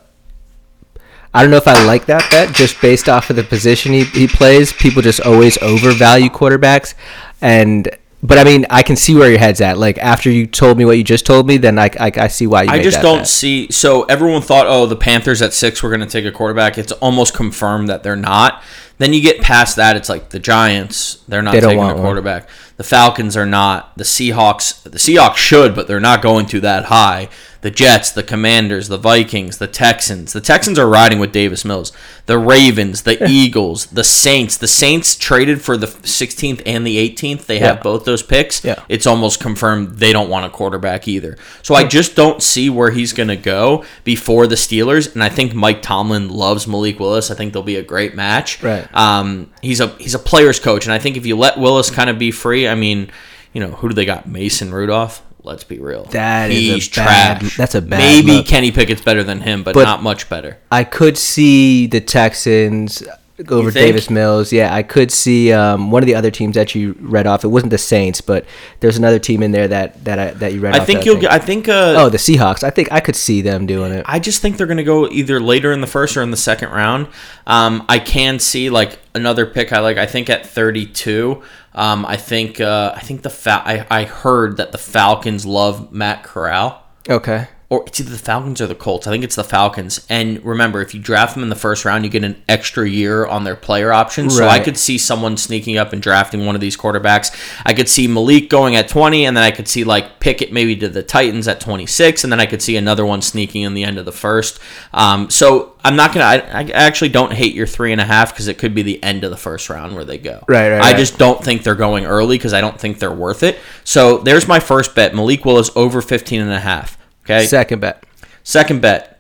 I 1.34 1.42
don't 1.42 1.52
know 1.52 1.58
if 1.58 1.68
I 1.68 1.86
like 1.86 2.08
that 2.08 2.30
bet 2.32 2.56
just 2.56 2.82
based 2.82 3.08
off 3.08 3.30
of 3.30 3.36
the 3.36 3.44
position 3.44 3.94
he, 3.94 4.04
he 4.06 4.28
plays. 4.28 4.74
People 4.74 5.02
just 5.02 5.22
always 5.22 5.58
overvalue 5.62 6.30
quarterbacks. 6.30 6.96
And 7.42 7.88
but 8.22 8.38
I 8.38 8.44
mean, 8.44 8.66
I 8.70 8.84
can 8.84 8.96
see 8.96 9.16
where 9.16 9.30
your 9.30 9.40
head's 9.40 9.62
at. 9.62 9.78
Like 9.78 9.98
after 10.00 10.30
you 10.30 10.46
told 10.48 10.78
me 10.78 10.86
what 10.86 10.98
you 10.98 11.04
just 11.04 11.26
told 11.26 11.48
me, 11.48 11.58
then 11.58 11.80
I, 11.80 11.90
I, 12.00 12.12
I 12.18 12.28
see 12.28 12.48
why 12.48 12.64
you. 12.64 12.70
I 12.70 12.82
just 12.82 13.02
don't 13.02 13.20
bet. 13.20 13.28
see. 13.28 13.72
So 13.72 14.04
everyone 14.04 14.42
thought, 14.42 14.66
oh, 14.68 14.88
the 14.88 14.96
Panthers 14.96 15.42
at 15.42 15.54
six 15.54 15.82
were 15.82 15.90
going 15.90 16.02
to 16.02 16.08
take 16.08 16.26
a 16.26 16.32
quarterback. 16.32 16.78
It's 16.78 16.92
almost 16.94 17.34
confirmed 17.34 17.90
that 17.90 18.04
they're 18.04 18.16
not. 18.16 18.62
Then 18.98 19.14
you 19.14 19.22
get 19.22 19.40
past 19.40 19.78
that, 19.78 19.96
it's 19.96 20.10
like 20.10 20.30
the 20.32 20.40
Giants, 20.40 21.24
they're 21.30 21.42
not 21.42 21.54
They 21.54 21.62
taking 21.62 21.78
a 21.78 21.80
want 21.80 21.98
one. 21.98 22.04
quarterback. 22.06 22.50
The 22.76 22.84
Falcons 22.84 23.38
are 23.38 23.46
not. 23.46 23.98
The 23.98 24.04
Seahawks, 24.04 24.84
the 24.84 24.98
Seahawks 24.98 25.38
should, 25.38 25.74
but 25.74 25.88
they're 25.88 26.02
not 26.02 26.22
going 26.22 26.48
to 26.48 26.60
that 26.60 26.86
high. 26.86 27.30
The 27.62 27.72
Jets, 27.72 28.12
the 28.12 28.24
Commanders, 28.24 28.88
the 28.88 28.98
Vikings, 28.98 29.58
the 29.58 29.68
Texans. 29.68 30.32
The 30.32 30.40
Texans 30.40 30.80
are 30.80 30.88
riding 30.88 31.20
with 31.20 31.34
Davis 31.34 31.66
Mills. 31.66 31.92
The 32.26 32.38
Ravens, 32.38 33.02
the 33.04 33.22
Eagles, 33.30 33.88
the 33.88 34.04
Saints. 34.06 34.56
The 34.56 34.68
Saints 34.68 35.18
traded 35.18 35.62
for 35.62 35.76
the 35.76 35.88
16th 35.88 36.62
and 36.66 36.88
the 36.88 36.96
18th. 37.10 37.48
They 37.48 37.60
have 37.60 37.78
Yeah. 37.78 37.82
both 37.84 38.06
those 38.06 38.24
picks. 38.24 38.64
Yeah. 38.64 38.82
It's 38.88 39.06
almost 39.06 39.42
confirmed 39.42 39.98
they 39.98 40.14
don't 40.14 40.30
want 40.30 40.46
a 40.46 40.50
quarterback 40.50 41.06
either. 41.10 41.38
So 41.62 41.76
I 41.76 41.84
just 41.84 42.16
don't 42.16 42.42
see 42.42 42.70
where 42.70 42.92
he's 42.92 43.12
going 43.12 43.28
to 43.30 43.36
go 43.36 43.84
before 44.06 44.48
the 44.48 44.56
Steelers. 44.56 45.14
And 45.14 45.22
I 45.22 45.28
think 45.28 45.54
Mike 45.54 45.82
Tomlin 45.82 46.30
loves 46.30 46.66
Malik 46.66 46.98
Willis. 47.00 47.30
I 47.30 47.36
think 47.36 47.52
they'll 47.52 47.62
be 47.64 47.76
a 47.76 47.84
great 47.84 48.16
match. 48.16 48.64
Right. 48.64 48.88
Um, 48.96 49.50
he's 49.62 49.82
a 49.82 49.88
he's 50.00 50.16
a 50.16 50.20
player's 50.20 50.62
coach, 50.62 50.86
and 50.86 50.94
I 50.94 51.00
think 51.00 51.18
if 51.18 51.26
you 51.26 51.36
let 51.36 51.58
Willis 51.60 51.90
kind 51.90 52.10
of 52.10 52.18
be 52.18 52.32
free, 52.32 52.70
I 52.70 52.76
mean, 52.76 53.12
you 53.52 53.60
know, 53.60 53.72
who 53.72 53.90
do 53.90 53.96
they 53.96 54.06
got? 54.06 54.28
Mason 54.30 54.74
Rudolph. 54.74 55.22
Let's 55.42 55.64
be 55.64 55.80
real. 55.80 56.04
That 56.06 56.52
is 56.52 56.58
a 56.58 56.74
he's 56.74 56.90
bad- 56.90 57.40
trash. 57.40 57.58
that's 57.58 57.74
a 57.76 57.82
bad 57.82 57.98
Maybe 58.00 58.38
look. 58.38 58.46
Kenny 58.46 58.72
Pickett's 58.72 59.02
better 59.02 59.24
than 59.24 59.42
him, 59.42 59.64
but, 59.64 59.74
But- 59.74 59.84
not 59.84 60.04
much 60.04 60.30
better. 60.30 60.58
I 60.72 60.84
could 60.84 61.18
see 61.18 61.88
the 61.88 62.02
Texans 62.02 63.02
go 63.44 63.60
over? 63.60 63.72
Davis 63.72 64.10
Mills. 64.10 64.52
Yeah, 64.52 64.74
I 64.74 64.84
could 64.84 65.12
see 65.12 65.52
um, 65.52 65.92
one 65.92 66.04
of 66.04 66.08
the 66.08 66.16
other 66.16 66.32
teams 66.32 66.56
that 66.56 66.76
you 66.76 66.96
read 67.00 67.28
off. 67.28 67.44
It 67.44 67.48
wasn't 67.48 67.72
the 67.72 67.78
Saints, 67.78 68.22
but 68.22 68.46
there's 68.80 68.98
another 68.98 69.20
team 69.20 69.44
in 69.44 69.52
there 69.52 69.68
that 69.68 70.04
that 70.06 70.20
I, 70.20 70.32
that 70.32 70.54
you 70.54 70.62
read 70.62 70.76
I 70.76 70.80
off. 70.80 70.86
think 70.86 71.06
you'll. 71.06 71.26
I 71.28 71.40
think. 71.40 71.68
Uh, 71.68 71.96
oh, 71.98 72.10
the 72.10 72.18
Seahawks. 72.18 72.64
I 72.64 72.70
think 72.70 72.92
I 72.92 73.00
could 73.00 73.16
see 73.16 73.42
them 73.42 73.66
doing 73.66 73.92
it. 73.92 74.06
I 74.08 74.20
just 74.20 74.42
think 74.42 74.58
they're 74.58 74.68
going 74.68 74.78
to 74.78 74.84
go 74.84 75.08
either 75.10 75.40
later 75.40 75.72
in 75.72 75.82
the 75.82 75.88
first 75.88 76.16
or 76.18 76.22
in 76.22 76.32
the 76.32 76.38
second 76.38 76.70
round. 76.70 77.08
Um, 77.48 77.86
I 77.90 78.00
can 78.00 78.40
see 78.40 78.70
like 78.70 79.00
another 79.16 79.46
pick 79.46 79.74
I 79.74 79.80
like. 79.80 79.98
I 79.98 80.06
think 80.06 80.30
at 80.30 80.46
32. 80.46 81.42
Um, 81.74 82.06
I 82.06 82.18
think 82.18 82.60
uh, 82.60 82.94
I 82.96 83.00
think 83.02 83.22
the 83.22 83.30
Fal- 83.30 83.62
I, 83.64 83.86
I 83.90 84.04
heard 84.04 84.58
that 84.58 84.72
the 84.72 84.78
Falcons 84.78 85.46
love 85.46 85.92
Matt 85.92 86.24
Corral. 86.24 86.84
Okay. 87.08 87.48
Or 87.72 87.84
it's 87.86 88.00
either 88.00 88.10
the 88.10 88.18
Falcons 88.18 88.62
or 88.62 88.66
the 88.66 88.74
Colts. 88.74 89.06
I 89.06 89.12
think 89.12 89.24
it's 89.24 89.36
the 89.36 89.44
Falcons. 89.44 90.04
And 90.10 90.44
remember, 90.44 90.82
if 90.82 90.96
you 90.96 91.00
draft 91.00 91.36
them 91.36 91.44
in 91.44 91.50
the 91.50 91.56
first 91.56 91.86
round, 91.86 92.04
you 92.04 92.10
get 92.10 92.24
an 92.24 92.42
extra 92.50 92.90
year 92.90 93.28
on 93.28 93.44
their 93.44 93.56
player 93.56 93.94
options. 93.94 94.36
So 94.36 94.48
I 94.48 94.60
could 94.60 94.76
see 94.76 94.98
someone 94.98 95.38
sneaking 95.38 95.78
up 95.78 95.94
and 95.94 96.02
drafting 96.02 96.48
one 96.48 96.56
of 96.56 96.62
these 96.62 96.76
quarterbacks. 96.76 97.32
I 97.64 97.76
could 97.76 97.88
see 97.88 98.08
Malik 98.08 98.50
going 98.50 98.76
at 98.76 98.88
20, 98.88 99.26
and 99.28 99.38
then 99.38 99.44
I 99.44 99.52
could 99.52 99.68
see 99.68 99.84
like 99.84 100.20
Pickett 100.20 100.52
maybe 100.52 100.76
to 100.78 100.90
the 100.90 101.04
Titans 101.04 101.48
at 101.48 101.60
26, 101.60 102.24
and 102.24 102.34
then 102.34 102.40
I 102.40 102.48
could 102.48 102.64
see 102.64 102.76
another 102.76 103.06
one 103.06 103.22
sneaking 103.22 103.62
in 103.62 103.76
the 103.76 103.84
end 103.84 104.00
of 104.00 104.06
the 104.06 104.12
first. 104.12 104.60
Um, 104.92 105.30
so 105.30 105.76
I'm 105.84 105.96
not 105.96 106.12
gonna. 106.12 106.26
I, 106.26 106.62
I 106.62 106.72
actually 106.72 107.10
don't 107.10 107.34
hate 107.34 107.54
your 107.54 107.68
three 107.68 107.92
and 107.92 108.02
a 108.02 108.06
half 108.06 108.34
because 108.34 108.48
it 108.48 108.58
could 108.58 108.74
be 108.74 108.82
the 108.82 109.02
end 109.04 109.24
of 109.24 109.30
the 109.30 109.38
first 109.38 109.70
round 109.70 109.94
where 109.94 110.06
they 110.06 110.18
go. 110.18 110.44
Right, 110.48 110.72
right, 110.72 110.82
I 110.82 110.92
right. 110.92 110.98
just 110.98 111.18
don't 111.18 111.44
think 111.44 111.64
they're 111.64 111.76
going 111.76 112.06
early 112.06 112.38
because 112.38 112.54
I 112.54 112.62
don't 112.62 112.80
think 112.80 112.98
they're 112.98 113.12
worth 113.12 113.44
it. 113.44 113.60
So 113.84 114.18
there's 114.18 114.48
my 114.48 114.60
first 114.60 114.96
bet. 114.96 115.14
Malik 115.14 115.46
Willis 115.46 115.70
over 115.76 116.02
15 116.02 116.42
and 116.42 116.52
a 116.52 116.60
half. 116.60 116.99
Okay. 117.30 117.46
Second 117.46 117.80
bet. 117.82 118.04
Second 118.44 118.82
bet. 118.82 119.20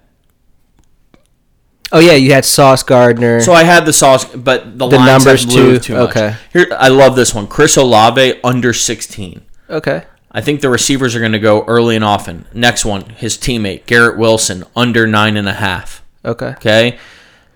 Oh 1.92 2.00
yeah, 2.00 2.14
you 2.14 2.34
had 2.34 2.46
Sauce 2.46 2.84
Gardner. 2.84 3.42
So 3.42 3.52
I 3.54 3.64
had 3.64 3.86
the 3.86 3.94
sauce, 3.94 4.24
but 4.26 4.78
the, 4.78 4.88
The 4.88 4.98
lines 4.98 5.26
numbers 5.26 5.44
have 5.46 5.54
moved 5.56 5.84
too? 5.84 5.94
too 5.94 6.00
much. 6.00 6.10
Okay. 6.12 6.36
Here, 6.54 6.68
I 6.78 6.88
love 6.90 7.16
this 7.16 7.34
one. 7.34 7.48
Chris 7.48 7.78
Olave 7.78 8.40
under 8.44 8.74
16. 8.74 9.42
okay. 9.70 10.04
I 10.32 10.42
think 10.42 10.62
the 10.62 10.70
receivers 10.70 11.16
are 11.16 11.20
going 11.20 11.32
to 11.32 11.40
go 11.40 11.64
early 11.66 11.96
and 11.96 12.06
often. 12.06 12.46
Next 12.54 12.86
one, 12.86 13.10
his 13.10 13.36
teammate 13.36 13.88
Garrett 13.88 14.16
Wilson 14.16 14.64
under 14.76 15.08
nine 15.08 15.36
and 15.36 15.50
a 15.50 15.54
half. 15.54 16.04
Okay. 16.24 16.50
Okay. 16.50 17.00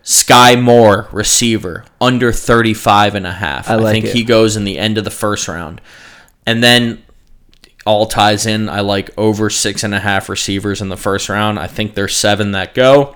Skyy 0.03 0.59
Moore, 0.59 1.07
receiver, 1.11 1.85
under 2.01 2.31
35 2.31 3.13
and 3.13 3.27
a 3.27 3.31
half. 3.31 3.69
I 3.69 3.75
like 3.75 3.91
think 3.93 4.05
it. 4.05 4.15
he 4.15 4.23
goes 4.23 4.55
in 4.55 4.63
the 4.63 4.79
end 4.79 4.97
of 4.97 5.03
the 5.03 5.11
first 5.11 5.47
round. 5.47 5.81
And 6.47 6.63
then 6.63 7.03
all 7.86 8.06
ties 8.06 8.46
in. 8.46 8.69
I 8.69 8.82
like 8.82 9.10
over 9.17 9.50
six 9.50 9.84
and 9.84 9.93
a 9.93 10.00
half 10.00 10.30
receivers 10.30 10.82
in 10.82 10.89
the 10.89 10.98
first 10.98 11.30
round. 11.30 11.60
I 11.60 11.67
think 11.67 11.96
there's 11.96 12.15
seven 12.15 12.52
that 12.52 12.74
go. 12.74 13.15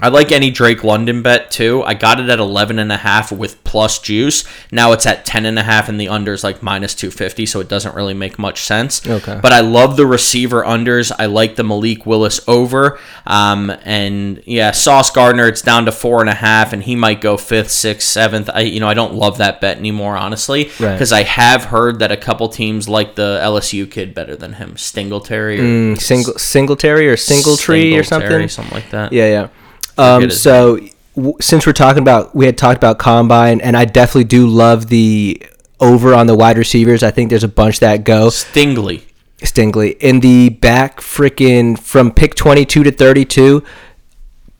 I 0.00 0.08
like 0.08 0.32
any 0.32 0.50
Drake 0.50 0.82
London 0.84 1.22
bet 1.22 1.50
too. 1.50 1.82
I 1.84 1.94
got 1.94 2.20
it 2.20 2.28
at 2.28 2.38
11 2.38 2.78
and 2.78 2.90
a 2.92 2.96
half 2.96 3.30
with 3.32 3.62
plus 3.64 3.98
juice. 4.00 4.44
Now 4.72 4.92
it's 4.92 5.06
at 5.06 5.24
10 5.24 5.46
and 5.46 5.58
a 5.58 5.62
half 5.62 5.88
and 5.88 5.98
the 6.00 6.06
unders 6.06 6.42
like 6.44 6.62
minus 6.62 6.94
250, 6.94 7.46
so 7.46 7.60
it 7.60 7.68
doesn't 7.68 7.94
really 7.94 8.12
make 8.14 8.38
much 8.38 8.62
sense. 8.62 9.06
Okay. 9.06 9.38
But 9.40 9.52
I 9.52 9.60
love 9.60 9.96
the 9.96 10.06
receiver 10.06 10.62
unders. 10.64 11.12
I 11.18 11.26
like 11.26 11.56
the 11.56 11.64
Malik 11.64 12.04
Willis 12.06 12.40
over. 12.48 12.98
Um, 13.26 13.70
and 13.84 14.42
yeah, 14.46 14.72
Sauce 14.72 15.10
Gardner, 15.10 15.46
it's 15.48 15.62
down 15.62 15.84
to 15.86 15.92
four 15.92 16.20
and 16.20 16.28
a 16.28 16.34
half, 16.34 16.72
and 16.72 16.82
he 16.82 16.96
might 16.96 17.20
go 17.20 17.36
fifth, 17.36 17.70
sixth, 17.70 18.08
seventh. 18.08 18.50
I 18.52 18.60
you 18.60 18.80
know 18.80 18.88
I 18.88 18.94
don't 18.94 19.14
love 19.14 19.38
that 19.38 19.60
bet 19.60 19.78
anymore, 19.78 20.16
honestly, 20.16 20.70
Right. 20.80 20.92
because 20.92 21.12
I 21.12 21.22
have 21.22 21.64
heard 21.66 22.00
that 22.00 22.10
a 22.12 22.16
couple 22.16 22.48
teams 22.48 22.88
like 22.88 23.14
the 23.14 23.40
LSU 23.42 23.90
kid 23.90 24.12
better 24.14 24.34
than 24.36 24.54
him, 24.54 24.76
Stingletary 24.76 25.60
or 25.60 25.62
Mm, 25.62 26.00
single 26.00 26.34
Singletary 26.38 27.08
or 27.08 27.16
Single 27.16 27.56
Tree 27.56 27.96
or 27.96 28.02
something. 28.02 28.48
something 28.48 28.74
like 28.74 28.90
that. 28.90 29.12
Yeah, 29.12 29.26
yeah. 29.26 29.48
Um, 29.96 30.30
so 30.30 30.78
w- 31.14 31.36
since 31.40 31.66
we're 31.66 31.72
talking 31.72 32.02
about, 32.02 32.34
we 32.34 32.46
had 32.46 32.58
talked 32.58 32.76
about 32.76 32.98
combine, 32.98 33.60
and 33.60 33.76
I 33.76 33.84
definitely 33.84 34.24
do 34.24 34.46
love 34.46 34.88
the 34.88 35.42
over 35.80 36.14
on 36.14 36.26
the 36.26 36.34
wide 36.34 36.58
receivers. 36.58 37.02
I 37.02 37.10
think 37.10 37.30
there's 37.30 37.44
a 37.44 37.48
bunch 37.48 37.80
that 37.80 38.04
go. 38.04 38.28
Stingley. 38.28 39.02
Stingley 39.38 39.96
in 39.98 40.20
the 40.20 40.48
back, 40.48 41.00
freaking 41.00 41.78
from 41.78 42.12
pick 42.12 42.34
22 42.34 42.84
to 42.84 42.90
32. 42.90 43.62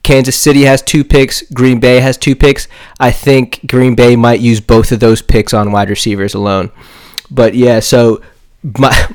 Kansas 0.03 0.39
City 0.39 0.63
has 0.63 0.83
two 0.83 1.03
picks. 1.03 1.41
Green 1.51 1.79
Bay 1.79 1.99
has 1.99 2.15
two 2.15 2.35
picks. 2.35 2.67
I 2.99 3.09
think 3.09 3.61
Green 3.65 3.95
Bay 3.95 4.15
might 4.15 4.39
use 4.39 4.61
both 4.61 4.91
of 4.91 4.99
those 4.99 5.23
picks 5.23 5.51
on 5.51 5.71
wide 5.71 5.89
receivers 5.89 6.35
alone. 6.35 6.69
But 7.31 7.55
yeah, 7.55 7.79
so 7.79 8.21
my 8.77 9.09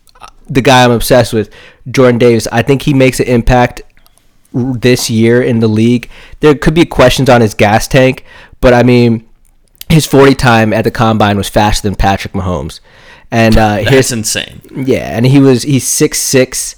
the 0.46 0.60
guy 0.60 0.84
I'm 0.84 0.90
obsessed 0.90 1.32
with, 1.32 1.50
Jordan 1.90 2.18
Davis. 2.18 2.46
I 2.52 2.60
think 2.60 2.82
he 2.82 2.92
makes 2.92 3.20
an 3.20 3.26
impact 3.26 3.80
this 4.54 5.10
year 5.10 5.42
in 5.42 5.58
the 5.58 5.68
league. 5.68 6.08
There 6.40 6.54
could 6.54 6.74
be 6.74 6.84
questions 6.86 7.28
on 7.28 7.40
his 7.40 7.54
gas 7.54 7.88
tank, 7.88 8.24
but 8.60 8.72
I 8.72 8.82
mean, 8.82 9.28
his 9.90 10.06
40 10.06 10.34
time 10.34 10.72
at 10.72 10.84
the 10.84 10.90
combine 10.90 11.36
was 11.36 11.48
faster 11.48 11.86
than 11.86 11.96
Patrick 11.96 12.32
Mahomes. 12.34 12.80
And 13.30 13.56
uh, 13.56 13.76
That's 13.76 13.90
here's 13.90 14.12
insane. 14.12 14.60
yeah, 14.74 15.16
and 15.16 15.26
he 15.26 15.40
was 15.40 15.62
he's 15.64 15.86
six 15.86 16.20
six, 16.20 16.76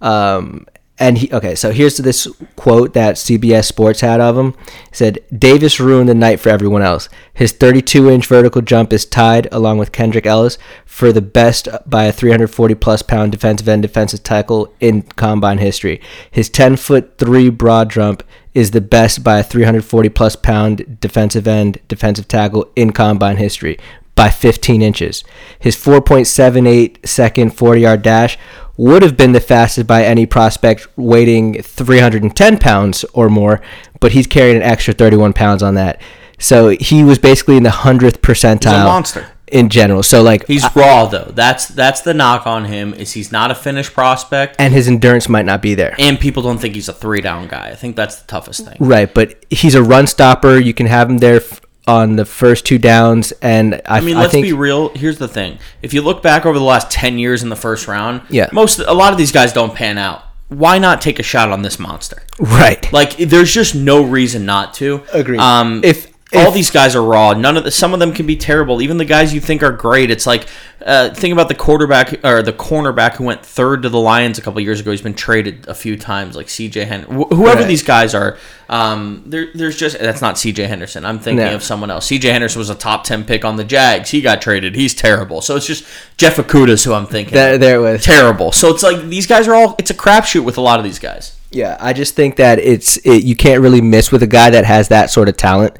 um, 0.00 0.66
and 1.00 1.16
he 1.18 1.32
okay. 1.32 1.54
So 1.54 1.72
here's 1.72 1.96
this 1.96 2.28
quote 2.56 2.92
that 2.92 3.16
CBS 3.16 3.64
Sports 3.64 4.02
had 4.02 4.20
of 4.20 4.36
him. 4.36 4.52
He 4.90 4.94
said 4.94 5.18
Davis 5.36 5.80
ruined 5.80 6.10
the 6.10 6.14
night 6.14 6.38
for 6.38 6.50
everyone 6.50 6.82
else. 6.82 7.08
His 7.32 7.52
32 7.52 8.10
inch 8.10 8.26
vertical 8.26 8.60
jump 8.60 8.92
is 8.92 9.06
tied 9.06 9.48
along 9.50 9.78
with 9.78 9.92
Kendrick 9.92 10.26
Ellis 10.26 10.58
for 10.84 11.10
the 11.10 11.22
best 11.22 11.68
by 11.86 12.04
a 12.04 12.12
340 12.12 12.74
plus 12.74 13.02
pound 13.02 13.32
defensive 13.32 13.66
end 13.66 13.82
defensive 13.82 14.22
tackle 14.22 14.72
in 14.78 15.02
combine 15.02 15.58
history. 15.58 16.00
His 16.30 16.50
10 16.50 16.76
foot 16.76 17.16
three 17.16 17.48
broad 17.48 17.90
jump 17.90 18.22
is 18.52 18.72
the 18.72 18.80
best 18.80 19.24
by 19.24 19.38
a 19.38 19.44
340 19.44 20.08
plus 20.10 20.36
pound 20.36 21.00
defensive 21.00 21.48
end 21.48 21.78
defensive 21.88 22.28
tackle 22.28 22.70
in 22.76 22.92
combine 22.92 23.38
history 23.38 23.78
by 24.20 24.28
15 24.28 24.82
inches. 24.82 25.24
His 25.58 25.76
4.78 25.76 27.06
second 27.06 27.56
40 27.56 27.80
yard 27.80 28.02
dash 28.02 28.36
would 28.76 29.02
have 29.02 29.16
been 29.16 29.32
the 29.32 29.40
fastest 29.40 29.86
by 29.86 30.04
any 30.04 30.26
prospect 30.26 30.86
weighing 30.96 31.62
310 31.62 32.58
pounds 32.58 33.04
or 33.14 33.30
more, 33.30 33.62
but 33.98 34.12
he's 34.12 34.26
carrying 34.26 34.56
an 34.56 34.62
extra 34.62 34.92
31 34.92 35.32
pounds 35.32 35.62
on 35.62 35.74
that. 35.74 36.00
So 36.38 36.68
he 36.68 37.02
was 37.04 37.18
basically 37.18 37.56
in 37.56 37.62
the 37.62 37.70
100th 37.70 38.18
percentile 38.20 38.84
monster. 38.84 39.26
in 39.48 39.68
general. 39.68 40.02
So, 40.02 40.22
like, 40.22 40.46
He's 40.46 40.64
raw 40.76 41.06
though. 41.06 41.30
That's 41.34 41.66
that's 41.68 42.00
the 42.02 42.14
knock 42.14 42.46
on 42.46 42.64
him 42.66 42.94
is 42.94 43.12
he's 43.12 43.30
not 43.32 43.50
a 43.50 43.54
finished 43.54 43.92
prospect, 43.92 44.56
and 44.58 44.72
his 44.72 44.86
endurance 44.88 45.28
might 45.28 45.44
not 45.46 45.60
be 45.62 45.74
there. 45.74 45.94
and 45.98 46.18
people 46.18 46.42
don't 46.42 46.58
think 46.58 46.74
he's 46.74 46.88
a 46.88 46.94
three 46.94 47.20
down 47.20 47.48
guy. 47.48 47.68
I 47.68 47.74
think 47.74 47.96
that's 47.96 48.16
the 48.20 48.26
toughest 48.26 48.64
thing. 48.66 48.76
Right, 48.80 49.12
but 49.12 49.44
he's 49.50 49.74
a 49.74 49.82
run 49.82 50.06
stopper. 50.06 50.58
You 50.58 50.72
can 50.72 50.86
have 50.86 51.10
him 51.10 51.18
there 51.18 51.36
f- 51.36 51.60
on 51.86 52.16
the 52.16 52.24
first 52.24 52.66
two 52.66 52.78
downs, 52.78 53.32
and 53.42 53.74
I, 53.86 53.98
I 53.98 54.00
mean, 54.00 54.16
I 54.16 54.20
let's 54.22 54.32
think 54.32 54.44
be 54.46 54.52
real. 54.52 54.90
Here's 54.90 55.18
the 55.18 55.28
thing: 55.28 55.58
if 55.82 55.92
you 55.94 56.02
look 56.02 56.22
back 56.22 56.46
over 56.46 56.58
the 56.58 56.64
last 56.64 56.90
ten 56.90 57.18
years 57.18 57.42
in 57.42 57.48
the 57.48 57.56
first 57.56 57.88
round, 57.88 58.22
Yeah. 58.28 58.48
most 58.52 58.78
a 58.80 58.92
lot 58.92 59.12
of 59.12 59.18
these 59.18 59.32
guys 59.32 59.52
don't 59.52 59.74
pan 59.74 59.98
out. 59.98 60.22
Why 60.48 60.78
not 60.78 61.00
take 61.00 61.18
a 61.20 61.22
shot 61.22 61.50
on 61.50 61.62
this 61.62 61.78
monster? 61.78 62.22
right. 62.40 62.92
Like, 62.92 63.16
there's 63.18 63.52
just 63.54 63.74
no 63.76 64.02
reason 64.02 64.44
not 64.46 64.74
to. 64.74 65.02
Agree. 65.12 65.38
Um, 65.38 65.80
if 65.84 66.09
all 66.34 66.50
these 66.52 66.70
guys 66.70 66.94
are 66.94 67.02
raw. 67.02 67.32
None 67.32 67.56
of 67.56 67.64
the, 67.64 67.70
some 67.70 67.92
of 67.92 67.98
them 68.00 68.12
can 68.12 68.26
be 68.26 68.36
terrible. 68.36 68.80
Even 68.82 68.98
the 68.98 69.04
guys 69.04 69.34
you 69.34 69.40
think 69.40 69.62
are 69.62 69.72
great. 69.72 70.10
It's 70.10 70.26
like 70.26 70.46
uh, 70.84 71.10
think 71.12 71.32
about 71.32 71.48
the 71.48 71.54
quarterback 71.54 72.24
or 72.24 72.42
the 72.42 72.52
cornerback 72.52 73.14
who 73.14 73.24
went 73.24 73.44
third 73.44 73.82
to 73.82 73.88
the 73.88 73.98
Lions 73.98 74.38
a 74.38 74.42
couple 74.42 74.60
years 74.60 74.78
ago. 74.80 74.90
He's 74.92 75.02
been 75.02 75.14
traded 75.14 75.66
a 75.68 75.74
few 75.74 75.96
times, 75.96 76.36
like 76.36 76.48
C.J. 76.48 76.84
Henderson. 76.84 77.14
Whoever 77.30 77.60
Right. 77.60 77.66
these 77.68 77.82
guys 77.82 78.14
are, 78.14 78.38
um, 78.68 79.24
there, 79.26 79.48
there's 79.54 79.76
just 79.76 79.98
that's 79.98 80.20
not 80.22 80.38
C.J. 80.38 80.64
Henderson. 80.66 81.04
I'm 81.04 81.18
thinking 81.18 81.44
No. 81.46 81.54
of 81.56 81.62
someone 81.64 81.90
else. 81.90 82.06
C.J. 82.06 82.28
Henderson 82.30 82.60
was 82.60 82.70
a 82.70 82.74
top 82.76 83.04
ten 83.04 83.24
pick 83.24 83.44
on 83.44 83.56
the 83.56 83.64
Jags. 83.64 84.10
He 84.10 84.20
got 84.20 84.40
traded. 84.40 84.74
He's 84.76 84.94
terrible. 84.94 85.40
So 85.42 85.56
it's 85.56 85.66
just 85.66 85.84
Jeff 86.16 86.36
Okudah's 86.36 86.84
who 86.84 86.92
I'm 86.94 87.06
thinking. 87.06 87.34
There, 87.34 87.54
of. 87.54 87.60
there 87.60 87.76
it 87.76 87.80
was. 87.80 88.04
terrible. 88.04 88.52
So 88.52 88.68
it's 88.72 88.82
like 88.82 89.02
these 89.08 89.26
guys 89.26 89.48
are 89.48 89.54
all. 89.54 89.74
It's 89.78 89.90
a 89.90 89.94
crapshoot 89.94 90.44
with 90.44 90.56
a 90.58 90.60
lot 90.62 90.78
of 90.78 90.84
these 90.84 90.98
guys. 91.00 91.36
Yeah, 91.52 91.76
I 91.80 91.92
just 91.92 92.14
think 92.14 92.36
that 92.36 92.60
it's 92.60 92.96
it, 92.98 93.24
you 93.24 93.34
can't 93.34 93.60
really 93.60 93.80
miss 93.80 94.12
with 94.12 94.22
a 94.22 94.26
guy 94.28 94.50
that 94.50 94.64
has 94.64 94.86
that 94.88 95.10
sort 95.10 95.28
of 95.28 95.36
talent. 95.36 95.76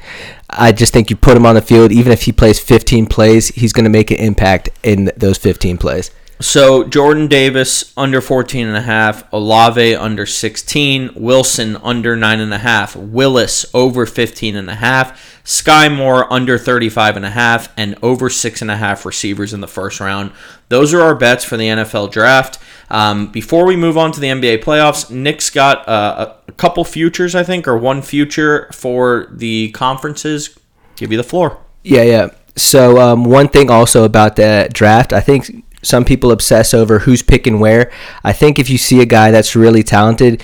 I 0.53 0.73
just 0.73 0.93
think 0.93 1.11
you 1.11 1.17
put 1.17 1.37
him 1.37 1.47
on 1.47 1.55
the 1.55 1.63
field, 1.63 1.93
even 1.93 2.13
if 2.13 2.23
he 2.23 2.33
plays 2.33 2.59
15 2.59 3.07
plays, 3.07 3.49
he's 3.49 3.73
going 3.73 3.85
to 3.85 3.91
make 3.91 4.11
an 4.11 4.19
impact 4.19 4.69
in 4.83 5.11
those 5.17 5.39
15 5.39 5.79
plays. 5.79 6.11
So 6.41 6.85
Jordan 6.85 7.29
Davis 7.29 7.93
under 7.99 8.23
14 8.23 8.67
and 8.67 8.77
a 8.77 8.81
half, 8.81 9.31
Olave 9.31 9.95
under 9.95 10.25
16, 10.25 11.11
Wilson 11.15 11.77
under 11.77 12.17
9 12.17 12.41
and 12.41 12.55
a 12.55 12.59
half, 12.59 12.97
Willis 12.97 13.67
over 13.75 14.07
15 14.07 14.57
and 14.57 14.71
a 14.71 14.77
half, 14.77 15.43
Skyy 15.45 15.95
Moore 15.95 16.33
under 16.33 16.57
35 16.57 17.19
and 17.19 17.27
a 17.27 17.31
half, 17.31 17.71
and 17.77 17.95
over 18.03 18.31
six 18.31 18.63
and 18.63 18.71
a 18.71 18.77
half 18.77 19.05
receivers 19.05 19.53
in 19.53 19.61
the 19.61 19.69
first 19.69 20.01
round. 20.01 20.33
Those 20.71 20.95
are 20.95 21.03
our 21.03 21.15
bets 21.15 21.45
for 21.45 21.59
the 21.59 21.67
NFL 21.67 22.11
draft. 22.11 22.59
Um, 22.89 23.27
before 23.31 23.67
we 23.67 23.77
move 23.77 23.99
on 23.99 24.11
to 24.13 24.21
the 24.21 24.29
NBA 24.29 24.65
playoffs, 24.65 25.11
Nick's 25.11 25.51
got 25.51 25.87
uh, 25.87 26.35
a, 26.47 26.51
a 26.51 26.53
couple 26.53 26.85
futures, 26.85 27.35
I 27.35 27.43
think, 27.43 27.69
or 27.69 27.77
one 27.77 28.01
future 28.01 28.71
for 28.73 29.29
the 29.31 29.73
conferences. 29.73 30.59
Give 30.97 31.13
you 31.13 31.19
the 31.19 31.25
floor. 31.25 31.59
Yeah, 31.85 32.03
yeah. 32.03 32.29
So 32.57 32.99
um, 32.99 33.25
one 33.25 33.49
thing 33.49 33.71
also 33.71 34.05
about 34.05 34.37
the 34.37 34.71
draft, 34.73 35.13
I 35.13 35.21
think 35.21 35.65
some 35.83 36.05
people 36.05 36.31
obsess 36.31 36.75
over 36.75 37.01
who's 37.01 37.23
picking 37.23 37.59
where. 37.59 37.91
I 38.23 38.33
think 38.33 38.59
if 38.59 38.69
you 38.69 38.79
see 38.79 39.01
a 39.01 39.07
guy 39.07 39.31
that's 39.31 39.57
really 39.57 39.83
talented, 39.83 40.43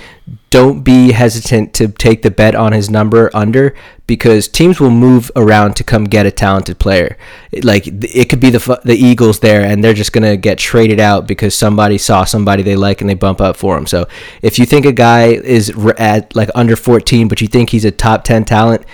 don't 0.51 0.83
be 0.83 1.13
hesitant 1.13 1.75
to 1.75 1.89
take 1.89 2.23
the 2.23 2.31
bet 2.31 2.55
on 2.55 2.73
his 2.73 2.89
number 2.89 3.31
under 3.35 3.75
because 4.07 4.49
teams 4.49 4.81
will 4.81 4.91
move 4.91 5.31
around 5.37 5.75
to 5.77 5.85
come 5.85 6.05
get 6.05 6.25
a 6.25 6.31
talented 6.31 6.79
player. 6.79 7.19
Like 7.63 7.87
it 7.87 8.31
could 8.31 8.41
be 8.41 8.51
the 8.51 8.81
the 8.85 8.97
Eagles 8.97 9.41
there, 9.41 9.63
and 9.63 9.85
they're 9.85 9.95
just 9.95 10.13
gonna 10.13 10.37
get 10.37 10.59
traded 10.59 11.01
out 11.01 11.27
because 11.27 11.55
somebody 11.55 11.99
saw 11.99 12.25
somebody 12.25 12.63
they 12.63 12.77
like 12.77 13.01
and 13.01 13.11
they 13.11 13.15
bump 13.15 13.41
up 13.41 13.57
for 13.57 13.77
him. 13.77 13.87
So 13.87 14.09
if 14.43 14.59
you 14.59 14.67
think 14.67 14.87
a 14.87 14.93
guy 14.93 15.27
is 15.27 15.71
at 15.99 16.35
like 16.35 16.49
under 16.55 16.77
14, 16.77 17.29
but 17.29 17.41
you 17.41 17.49
think 17.49 17.71
he's 17.71 17.85
a 17.85 17.91
top 17.91 18.25
10 18.25 18.45
talent, 18.45 18.85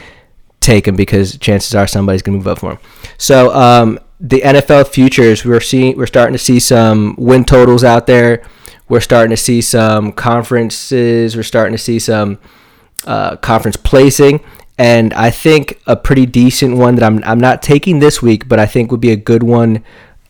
take 0.61 0.89
him 0.89 0.97
because 0.97 1.37
chances 1.39 1.75
are 1.75 1.87
somebody's 1.87 2.23
gonna 2.23 2.39
move 2.39 2.49
up 2.49 2.59
for 2.59 2.73
him. 2.73 2.79
So 3.19 3.55
um, 3.55 3.99
the 4.23 4.41
NFL 4.41 4.87
futures, 4.87 5.45
we're 5.45 5.61
seeing, 5.61 5.97
we're 5.97 6.07
starting 6.07 6.33
to 6.33 6.39
see 6.39 6.61
some 6.61 7.17
win 7.19 7.45
totals 7.45 7.83
out 7.83 8.07
there. 8.07 8.45
We're 8.89 9.01
starting 9.01 9.31
to 9.31 9.37
see 9.37 9.61
some 9.61 10.13
conferences. 10.13 11.35
We're 11.35 11.43
starting 11.43 11.73
to 11.73 11.83
see 11.83 11.99
some 11.99 12.39
uh, 13.05 13.37
conference 13.37 13.77
placing, 13.77 14.41
and 14.79 15.13
I 15.15 15.31
think 15.31 15.81
a 15.89 15.97
pretty 15.97 16.27
decent 16.27 16.77
one 16.77 16.95
that 16.97 17.05
I'm 17.05 17.23
I'm 17.25 17.41
not 17.41 17.63
taking 17.63 17.99
this 17.99 18.23
week, 18.23 18.49
but 18.49 18.61
I 18.61 18.67
think 18.67 18.91
would 18.93 19.01
be 19.01 19.11
a 19.11 19.17
good 19.17 19.43
one 19.43 19.83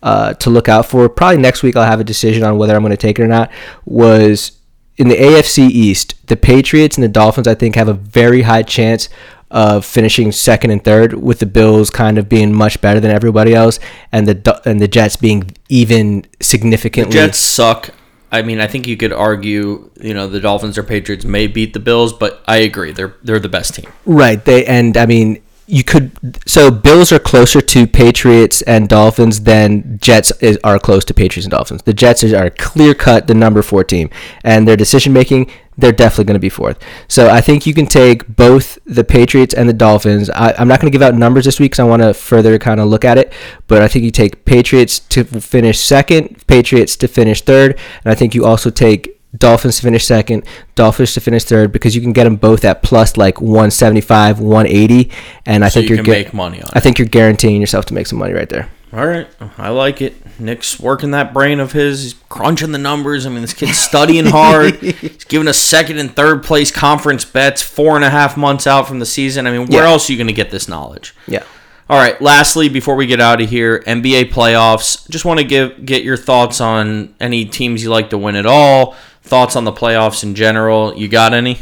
uh, 0.02 0.34
to 0.34 0.48
look 0.48 0.68
out 0.68 0.86
for. 0.86 1.08
Probably 1.08 1.38
next 1.38 1.62
week 1.62 1.76
I'll 1.76 1.84
have 1.84 2.00
a 2.00 2.04
decision 2.04 2.44
on 2.44 2.56
whether 2.56 2.74
I'm 2.74 2.82
going 2.82 2.92
to 2.92 2.96
take 2.96 3.18
it 3.18 3.22
or 3.22 3.28
not. 3.28 3.50
Was 3.84 4.52
in 4.96 5.08
the 5.08 5.16
AFC 5.16 5.68
East, 5.68 6.14
the 6.28 6.36
Patriots 6.36 6.96
and 6.96 7.04
the 7.04 7.08
Dolphins 7.08 7.48
I 7.48 7.54
think 7.54 7.74
have 7.74 7.88
a 7.88 7.94
very 7.94 8.42
high 8.42 8.62
chance 8.62 9.08
of 9.52 9.84
finishing 9.84 10.32
second 10.32 10.70
and 10.70 10.82
third, 10.82 11.14
with 11.14 11.38
the 11.38 11.46
Bills 11.46 11.90
kind 11.90 12.18
of 12.18 12.28
being 12.28 12.52
much 12.52 12.80
better 12.80 12.98
than 12.98 13.10
everybody 13.10 13.54
else, 13.54 13.78
and 14.10 14.26
the 14.26 14.60
and 14.64 14.80
the 14.80 14.88
Jets 14.88 15.16
being 15.16 15.50
even 15.68 16.24
significantly. 16.40 17.12
The 17.12 17.26
Jets 17.26 17.38
suck. 17.38 17.90
I 18.32 18.40
mean, 18.40 18.60
I 18.60 18.66
think 18.66 18.86
you 18.86 18.96
could 18.96 19.12
argue, 19.12 19.90
you 20.00 20.14
know, 20.14 20.26
the 20.26 20.40
Dolphins 20.40 20.78
or 20.78 20.82
Patriots 20.82 21.24
may 21.24 21.46
beat 21.46 21.74
the 21.74 21.80
Bills, 21.80 22.14
but 22.14 22.42
I 22.48 22.56
agree, 22.56 22.90
they're 22.92 23.14
they're 23.22 23.38
the 23.38 23.48
best 23.48 23.74
team. 23.74 23.92
Right. 24.06 24.42
They 24.42 24.64
and 24.64 24.96
I 24.96 25.06
mean 25.06 25.42
you 25.66 25.84
could 25.84 26.12
so 26.46 26.70
Bills 26.70 27.12
are 27.12 27.18
closer 27.18 27.60
to 27.60 27.86
Patriots 27.86 28.62
and 28.62 28.88
Dolphins 28.88 29.40
than 29.40 29.98
Jets 30.02 30.30
is, 30.42 30.58
are 30.64 30.78
close 30.78 31.04
to 31.06 31.14
Patriots 31.14 31.46
and 31.46 31.50
Dolphins. 31.50 31.82
The 31.84 31.94
Jets 31.94 32.24
are 32.24 32.50
clear 32.50 32.94
cut 32.94 33.26
the 33.26 33.34
number 33.34 33.62
four 33.62 33.84
team, 33.84 34.10
and 34.44 34.66
their 34.66 34.76
decision 34.76 35.12
making 35.12 35.50
they're 35.78 35.92
definitely 35.92 36.24
going 36.24 36.34
to 36.34 36.40
be 36.40 36.48
fourth. 36.50 36.78
So 37.08 37.30
I 37.30 37.40
think 37.40 37.66
you 37.66 37.72
can 37.74 37.86
take 37.86 38.26
both 38.36 38.78
the 38.84 39.04
Patriots 39.04 39.54
and 39.54 39.68
the 39.68 39.72
Dolphins. 39.72 40.28
I, 40.30 40.52
I'm 40.58 40.68
not 40.68 40.80
going 40.80 40.90
to 40.92 40.94
give 40.94 41.02
out 41.02 41.14
numbers 41.14 41.44
this 41.46 41.58
week 41.58 41.72
because 41.72 41.80
I 41.80 41.84
want 41.84 42.02
to 42.02 42.12
further 42.14 42.58
kind 42.58 42.78
of 42.80 42.88
look 42.88 43.04
at 43.04 43.16
it. 43.18 43.32
But 43.68 43.82
I 43.82 43.88
think 43.88 44.04
you 44.04 44.10
take 44.10 44.44
Patriots 44.44 44.98
to 44.98 45.24
finish 45.24 45.78
second, 45.80 46.46
Patriots 46.46 46.96
to 46.96 47.08
finish 47.08 47.40
third, 47.42 47.78
and 48.04 48.12
I 48.12 48.14
think 48.14 48.34
you 48.34 48.44
also 48.44 48.68
take 48.70 49.18
Dolphins 49.38 49.76
to 49.76 49.82
finish 49.82 50.04
second, 50.04 50.44
Dolphins 50.74 51.14
to 51.14 51.20
finish 51.20 51.44
third 51.44 51.72
because 51.72 51.94
you 51.96 52.02
can 52.02 52.12
get 52.12 52.24
them 52.24 52.36
both 52.36 52.66
at 52.66 52.82
plus 52.82 53.16
like 53.16 53.40
175, 53.40 54.40
180, 54.40 55.10
and 55.46 55.64
I 55.64 55.68
So 55.68 55.80
think 55.80 55.88
you 55.88 55.96
you're 55.96 56.04
can 56.04 56.12
gu- 56.12 56.18
make 56.18 56.34
money 56.34 56.60
on 56.62 56.68
I 56.74 56.78
it. 56.78 56.82
think 56.82 56.98
you're 56.98 57.08
guaranteeing 57.08 57.58
yourself 57.60 57.86
to 57.86 57.94
make 57.94 58.06
some 58.06 58.18
money 58.18 58.34
right 58.34 58.48
there. 58.50 58.68
All 58.92 59.06
right, 59.06 59.26
I 59.56 59.70
like 59.70 60.02
it. 60.02 60.38
Nick's 60.38 60.78
working 60.78 61.12
that 61.12 61.32
brain 61.32 61.60
of 61.60 61.72
his, 61.72 62.02
he's 62.02 62.14
crunching 62.28 62.72
the 62.72 62.78
numbers. 62.78 63.24
I 63.24 63.30
mean, 63.30 63.40
this 63.40 63.54
kid's 63.54 63.78
studying 63.78 64.26
hard. 64.26 64.74
he's 64.82 65.24
giving 65.24 65.48
us 65.48 65.56
second 65.58 65.96
and 65.98 66.14
third 66.14 66.42
place 66.44 66.70
conference 66.70 67.24
bets 67.24 67.62
four 67.62 67.96
and 67.96 68.04
a 68.04 68.10
half 68.10 68.36
months 68.36 68.66
out 68.66 68.86
from 68.86 68.98
the 68.98 69.06
season. 69.06 69.46
I 69.46 69.50
mean, 69.56 69.66
where 69.68 69.84
Yeah. 69.84 69.90
else 69.90 70.08
are 70.08 70.12
you 70.12 70.18
going 70.18 70.26
to 70.28 70.34
get 70.34 70.50
this 70.50 70.68
knowledge? 70.68 71.14
Yeah. 71.26 71.42
All 71.88 71.96
right. 71.98 72.20
Lastly, 72.20 72.68
before 72.68 72.94
we 72.94 73.06
get 73.06 73.18
out 73.20 73.40
of 73.40 73.48
here, 73.48 73.82
NBA 73.86 74.24
playoffs. 74.30 75.08
Just 75.08 75.24
want 75.24 75.40
to 75.40 75.44
give 75.44 75.86
get 75.86 76.02
your 76.04 76.16
thoughts 76.18 76.60
on 76.60 77.14
any 77.18 77.46
teams 77.46 77.82
you 77.82 77.88
like 77.88 78.10
to 78.10 78.18
win 78.18 78.36
at 78.36 78.44
all. 78.46 78.94
Thoughts 79.22 79.56
on 79.56 79.64
the 79.64 79.72
playoffs 79.72 80.22
in 80.22 80.34
general. 80.34 80.94
You 80.96 81.08
got 81.08 81.32
any? 81.32 81.60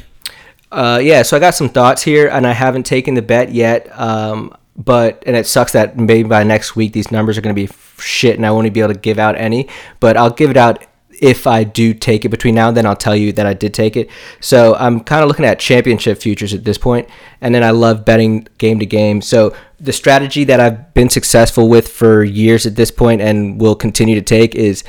Uh, 0.73 1.01
yeah, 1.03 1.23
so 1.23 1.37
I 1.37 1.41
got 1.41 1.55
some 1.55 1.69
thoughts 1.69 2.03
here, 2.03 2.29
and 2.29 2.47
I 2.47 2.53
haven't 2.53 2.85
taken 2.87 3.15
the 3.15 3.23
bet 3.23 3.53
yet. 3.53 3.89
Um, 3.99 4.55
but 4.85 5.23
and 5.27 5.37
it 5.37 5.47
sucks 5.47 5.73
that 5.73 5.99
maybe 5.99 6.27
by 6.29 6.43
next 6.43 6.75
week 6.75 6.95
these 6.95 7.11
numbers 7.11 7.37
are 7.37 7.43
going 7.43 7.55
to 7.55 7.67
be 7.67 7.73
shit, 7.99 8.37
and 8.37 8.47
I 8.47 8.51
won't 8.51 8.73
be 8.73 8.81
able 8.81 8.95
to 8.95 8.99
give 8.99 9.19
out 9.19 9.37
any. 9.37 9.69
But 10.01 10.17
I'll 10.17 10.31
give 10.31 10.51
it 10.51 10.57
out 10.57 10.85
if 11.21 11.47
I 11.47 11.65
do 11.65 11.93
take 11.93 12.25
it. 12.25 12.31
Between 12.31 12.55
now 12.55 12.69
and 12.69 12.77
then, 12.77 12.87
I'll 12.87 12.97
tell 12.97 13.15
you 13.15 13.31
that 13.33 13.47
I 13.47 13.53
did 13.53 13.75
take 13.75 13.95
it. 13.95 14.09
So 14.41 14.75
I'm 14.77 15.01
kind 15.01 15.23
of 15.23 15.29
looking 15.29 15.45
at 15.45 15.59
championship 15.59 16.19
futures 16.19 16.55
at 16.55 16.65
this 16.65 16.79
point, 16.79 17.09
and 17.43 17.55
then 17.55 17.63
I 17.63 17.71
love 17.73 18.07
betting 18.07 18.49
game 18.57 18.79
to 18.79 18.87
game. 18.87 19.21
So 19.21 19.55
the 19.79 19.93
strategy 19.93 20.45
that 20.45 20.61
I've 20.61 20.95
been 20.95 21.11
successful 21.11 21.69
with 21.69 21.87
for 21.89 22.25
years 22.25 22.65
at 22.65 22.77
this 22.77 22.91
point, 22.91 23.21
and 23.21 23.61
will 23.61 23.77
continue 23.77 24.15
to 24.15 24.23
take, 24.23 24.55
is 24.55 24.83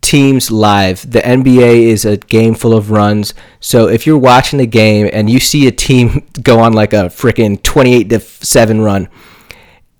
teams 0.00 0.50
live. 0.50 1.08
The 1.10 1.20
NBA 1.20 1.82
is 1.82 2.04
a 2.04 2.16
game 2.16 2.54
full 2.54 2.72
of 2.72 2.90
runs. 2.90 3.34
So 3.60 3.88
if 3.88 4.06
you're 4.06 4.18
watching 4.18 4.58
the 4.58 4.66
game 4.66 5.08
and 5.12 5.28
you 5.28 5.40
see 5.40 5.66
a 5.66 5.72
team 5.72 6.26
go 6.42 6.60
on 6.60 6.72
like 6.72 6.92
a 6.92 7.06
freaking 7.06 7.62
28 7.62 8.08
to 8.10 8.20
7 8.20 8.80
run 8.80 9.08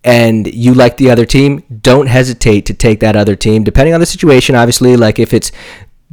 and 0.09 0.47
you 0.55 0.75
like 0.75 0.97
the 0.97 1.11
other 1.11 1.27
team, 1.27 1.63
don't 1.83 2.07
hesitate 2.07 2.67
to 2.67 2.75
take 2.75 3.01
that 3.01 3.17
other 3.17 3.37
team. 3.37 3.65
Depending 3.65 3.95
on 3.95 4.01
the 4.01 4.07
situation 4.07 4.55
obviously 4.55 4.97
like 4.97 5.19
if 5.19 5.33
it's 5.33 5.53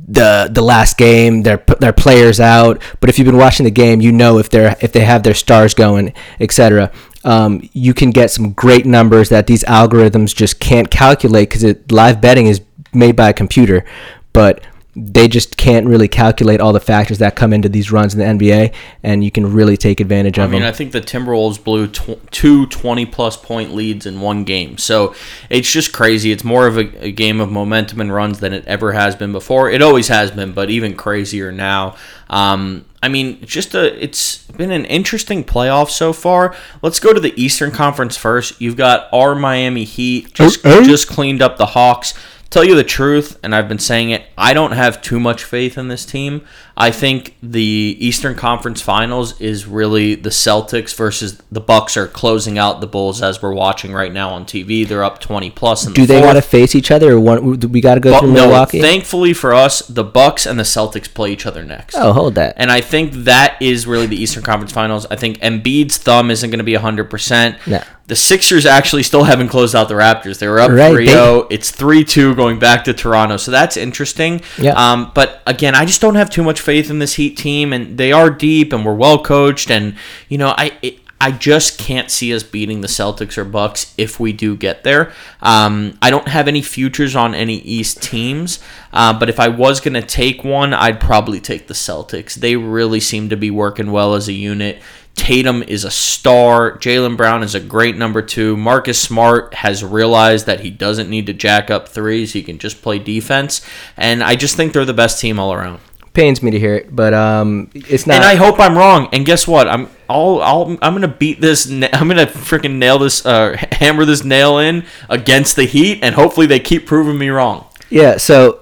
the 0.08 0.49
the 0.51 0.62
last 0.62 0.97
game 0.97 1.43
their 1.43 1.58
their 1.79 1.93
players 1.93 2.39
out. 2.39 2.81
But 2.99 3.10
if 3.10 3.17
you've 3.17 3.25
been 3.25 3.38
watching 3.38 3.63
the 3.63 3.71
game 3.71 4.01
you 4.01 4.12
know 4.12 4.38
if 4.38 4.49
they're 4.49 4.75
if 4.81 4.91
they 4.91 5.05
have 5.05 5.23
their 5.23 5.34
stars 5.34 5.73
going 5.73 6.13
etc 6.39 6.91
um, 7.25 7.67
you 7.73 7.93
can 7.93 8.12
get 8.12 8.29
some 8.29 8.53
great 8.53 8.86
numbers 8.86 9.29
that 9.29 9.47
these 9.47 9.63
algorithms 9.63 10.34
just 10.36 10.60
can't 10.60 10.91
calculate 10.91 11.49
because 11.49 11.75
live 11.91 12.21
betting 12.21 12.45
is 12.45 12.62
made 12.93 13.15
by 13.15 13.29
a 13.29 13.34
computer, 13.34 13.84
but 14.31 14.63
they 14.97 15.27
just 15.27 15.58
can't 15.58 15.86
really 15.86 16.08
calculate 16.08 16.62
all 16.62 16.71
the 16.71 16.79
factors 16.79 17.17
that 17.17 17.36
come 17.36 17.51
into 17.51 17.67
these 17.67 17.91
runs 17.91 18.15
in 18.15 18.19
the 18.19 18.25
NBA, 18.45 18.73
and 19.03 19.23
you 19.23 19.31
can 19.31 19.51
really 19.51 19.75
take 19.75 19.99
advantage 19.99 20.38
of 20.38 20.43
them. 20.43 20.51
I 20.51 20.53
mean, 20.53 20.62
them. 20.62 20.69
I 20.69 20.71
think 20.71 20.93
the 20.93 21.01
Timberwolves 21.01 21.62
blew 21.62 21.88
tw- 21.88 22.31
two 22.31 22.65
20 22.67 23.05
plus 23.08 23.36
point 23.36 23.73
leads 23.73 24.05
in 24.05 24.21
one 24.21 24.45
game. 24.45 24.77
So 24.77 25.13
it's 25.49 25.69
just 25.69 25.91
crazy. 25.91 26.31
It's 26.31 26.45
more 26.45 26.65
of 26.65 26.77
a, 26.77 27.05
a 27.08 27.12
game 27.12 27.41
of 27.41 27.51
momentum 27.51 27.99
and 27.99 28.13
runs 28.13 28.39
than 28.39 28.53
it 28.53 28.65
ever 28.67 28.93
has 28.93 29.15
been 29.15 29.31
before. 29.34 29.69
It 29.69 29.81
always 29.81 30.08
has 30.08 30.31
been, 30.31 30.53
but 30.53 30.69
even 30.69 30.95
crazier 30.95 31.51
now. 31.51 31.95
Um, 32.29 32.86
I 33.03 33.08
mean, 33.08 33.45
just 33.45 33.75
a 33.75 34.01
it's 34.03 34.47
been 34.47 34.71
an 34.71 34.86
interesting 34.86 35.43
playoff 35.43 35.89
so 35.89 36.12
far. 36.13 36.55
Let's 36.81 36.99
go 36.99 37.13
to 37.13 37.19
the 37.19 37.39
Eastern 37.39 37.69
Conference 37.71 38.17
first. 38.17 38.60
You've 38.60 38.77
got 38.77 39.10
our 39.13 39.36
Miami 39.36 39.84
Heat 39.84 40.34
just 40.34 40.65
Oh, 40.65 40.79
oh. 40.79 40.84
just 40.84 41.08
cleaned 41.08 41.41
up 41.41 41.58
the 41.58 41.67
Hawks. 41.67 42.13
Tell 42.56 42.63
you 42.63 42.74
the 42.76 42.86
truth, 42.86 43.38
and 43.44 43.54
I've 43.54 43.68
been 43.68 43.80
saying 43.80 44.12
it, 44.12 44.24
I 44.38 44.54
don't 44.54 44.72
have 44.72 45.02
too 45.02 45.20
much 45.20 45.44
faith 45.44 45.78
in 45.78 45.89
this 45.89 46.06
team. 46.06 46.41
I 46.78 46.89
think 46.89 47.36
the 47.44 47.98
Eastern 48.00 48.34
Conference 48.36 48.82
Finals 48.82 49.39
is 49.41 49.68
really 49.68 50.15
the 50.15 50.30
Celtics 50.30 50.96
versus 50.96 51.41
the 51.52 51.60
Bucks 51.60 51.98
are 51.98 52.08
closing 52.08 52.58
out 52.58 52.80
the 52.80 52.88
Bulls 52.88 53.22
as 53.22 53.41
we're 53.41 53.54
watching 53.54 53.91
right 53.94 54.12
now 54.12 54.30
on 54.30 54.46
TV. 54.46 54.88
They're 54.88 55.04
up 55.04 55.20
twenty 55.20 55.52
plus. 55.52 55.86
In 55.86 55.91
Do 55.91 56.06
the 56.06 56.13
they 56.15 56.22
want 56.22 56.38
to 56.38 56.41
face 56.41 56.76
each 56.76 56.91
other, 56.91 57.12
or 57.13 57.20
one, 57.20 57.60
we 57.60 57.82
got 57.82 57.96
to 57.96 58.00
go 58.02 58.13
Bu- 58.13 58.20
through 58.20 58.34
no, 58.34 58.48
Milwaukee? 58.48 58.80
thankfully 58.82 59.34
for 59.34 59.53
us, 59.53 59.80
the 59.88 60.03
Bucks 60.06 60.45
and 60.45 60.58
the 60.58 60.64
Celtics 60.64 61.14
play 61.14 61.32
each 61.34 61.45
other 61.45 61.64
next. 61.66 61.95
oh, 61.95 62.14
hold 62.14 62.36
that. 62.36 62.53
And 62.58 62.72
I 62.72 62.80
think 62.80 63.12
that 63.26 63.58
is 63.62 63.86
really 63.86 64.08
the 64.08 64.18
Eastern 64.22 64.43
Conference 64.43 64.72
Finals. 64.72 65.06
I 65.12 65.18
think 65.18 65.39
Embiid's 65.39 65.97
thumb 65.97 66.32
isn't 66.32 66.49
going 66.49 66.60
to 66.60 66.64
be 66.64 66.74
100%. 66.74 67.68
No. 67.68 67.82
The 68.08 68.16
Sixers 68.16 68.68
actually 68.68 69.01
still 69.01 69.24
haven't 69.24 69.47
closed 69.49 69.76
out 69.76 69.88
the 69.88 69.95
Raptors. 69.95 70.38
They 70.38 70.47
were 70.47 70.60
up 70.60 70.70
Right, 70.70 70.91
3 70.91 71.08
0. 71.08 71.47
It's 71.49 71.72
3 71.72 72.03
2 72.03 72.36
going 72.36 72.60
back 72.60 72.84
to 72.84 72.93
Toronto. 72.93 73.38
So 73.38 73.49
that's 73.49 73.78
interesting. 73.78 74.41
Yeah. 74.60 74.74
Um, 74.74 75.12
but 75.16 75.41
again, 75.47 75.74
I 75.74 75.86
just 75.86 76.01
don't 76.01 76.16
have 76.16 76.30
too 76.30 76.43
much 76.43 76.62
faith 76.62 76.91
in 76.91 76.99
this 76.99 77.16
Heat 77.16 77.36
team. 77.36 77.74
And 77.74 77.97
they 77.97 78.12
are 78.12 78.30
deep 78.30 78.74
and 78.74 78.86
we're 78.86 78.93
well 78.93 79.24
coached. 79.24 79.72
And, 79.72 79.95
you 80.30 80.38
know, 80.38 80.53
I. 80.58 80.78
It, 80.82 80.99
I 81.22 81.32
just 81.32 81.80
can't 81.80 82.12
see 82.12 82.36
us 82.36 82.43
beating 82.43 82.82
the 82.82 82.88
Celtics 82.88 83.38
or 83.38 83.45
Bucks 83.45 83.95
if 83.97 84.20
we 84.20 84.34
do 84.34 84.56
get 84.56 84.84
there. 84.84 85.14
Um, 85.41 85.97
I 86.01 86.12
don't 86.12 86.28
have 86.28 86.47
any 86.47 86.62
futures 86.62 87.16
on 87.16 87.34
any 87.34 87.56
East 87.60 88.03
teams, 88.03 88.60
uh, 88.91 89.18
but 89.18 89.30
if 89.30 89.39
I 89.39 89.47
was 89.47 89.80
going 89.80 89.93
to 89.93 90.03
take 90.03 90.43
one, 90.43 90.74
I'd 90.74 90.99
probably 90.99 91.39
take 91.39 91.68
the 91.68 91.74
Celtics. 91.74 92.36
They 92.36 92.58
really 92.58 92.99
seem 92.99 93.30
to 93.30 93.38
be 93.38 93.49
working 93.49 93.91
well 93.91 94.14
as 94.14 94.28
a 94.28 94.34
unit. 94.34 94.82
Tatum 95.16 95.63
is 95.63 95.84
a 95.86 95.91
star. 95.91 96.78
Jaylen 96.78 97.16
Brown 97.18 97.41
is 97.41 97.55
a 97.55 97.59
great 97.59 97.95
number 97.97 98.22
two. 98.22 98.55
Marcus 98.57 99.01
Smart 99.01 99.53
has 99.55 99.84
realized 99.84 100.45
that 100.45 100.59
he 100.59 100.70
doesn't 100.70 101.09
need 101.09 101.26
to 101.28 101.34
jack 101.34 101.72
up 101.72 101.88
threes. 101.88 102.34
He 102.34 102.43
can 102.43 102.59
just 102.59 102.82
play 102.82 102.99
defense. 102.99 103.66
And 103.97 104.24
I 104.24 104.36
just 104.36 104.55
think 104.55 104.74
they're 104.74 104.86
the 104.86 104.93
best 104.93 105.20
team 105.20 105.39
all 105.39 105.53
around. 105.53 105.80
Pains 106.13 106.41
me 106.41 106.51
to 106.51 106.59
hear 106.59 106.76
it, 106.76 106.95
but 106.95 107.13
um, 107.13 107.70
it's 107.74 108.07
not. 108.07 108.16
And 108.16 108.24
I 108.24 108.36
hope 108.36 108.57
I'm 108.59 108.78
wrong. 108.78 109.09
And 109.11 109.26
guess 109.26 109.45
what? 109.47 109.68
I'm 109.68 109.89
I'll, 110.09 110.41
I'll 110.41 110.78
I'm 110.82 110.93
gonna 110.93 111.09
beat 111.09 111.41
this. 111.41 111.70
I'm 111.72 112.07
gonna 112.07 112.26
freaking 112.28 112.76
nail 112.76 112.99
this. 112.99 113.26
Uh, 113.26 113.57
hammer 113.74 114.05
this 114.05 114.24
nail 114.24 114.57
in 114.59 114.86
against 115.09 115.57
the 115.57 115.66
Heat, 115.66 115.99
and 116.03 116.16
hopefully 116.16 116.45
they 116.47 116.59
keep 116.59 116.86
proving 116.86 117.18
me 117.18 117.28
wrong. 117.30 117.66
yeah. 117.89 118.16
So 118.16 118.61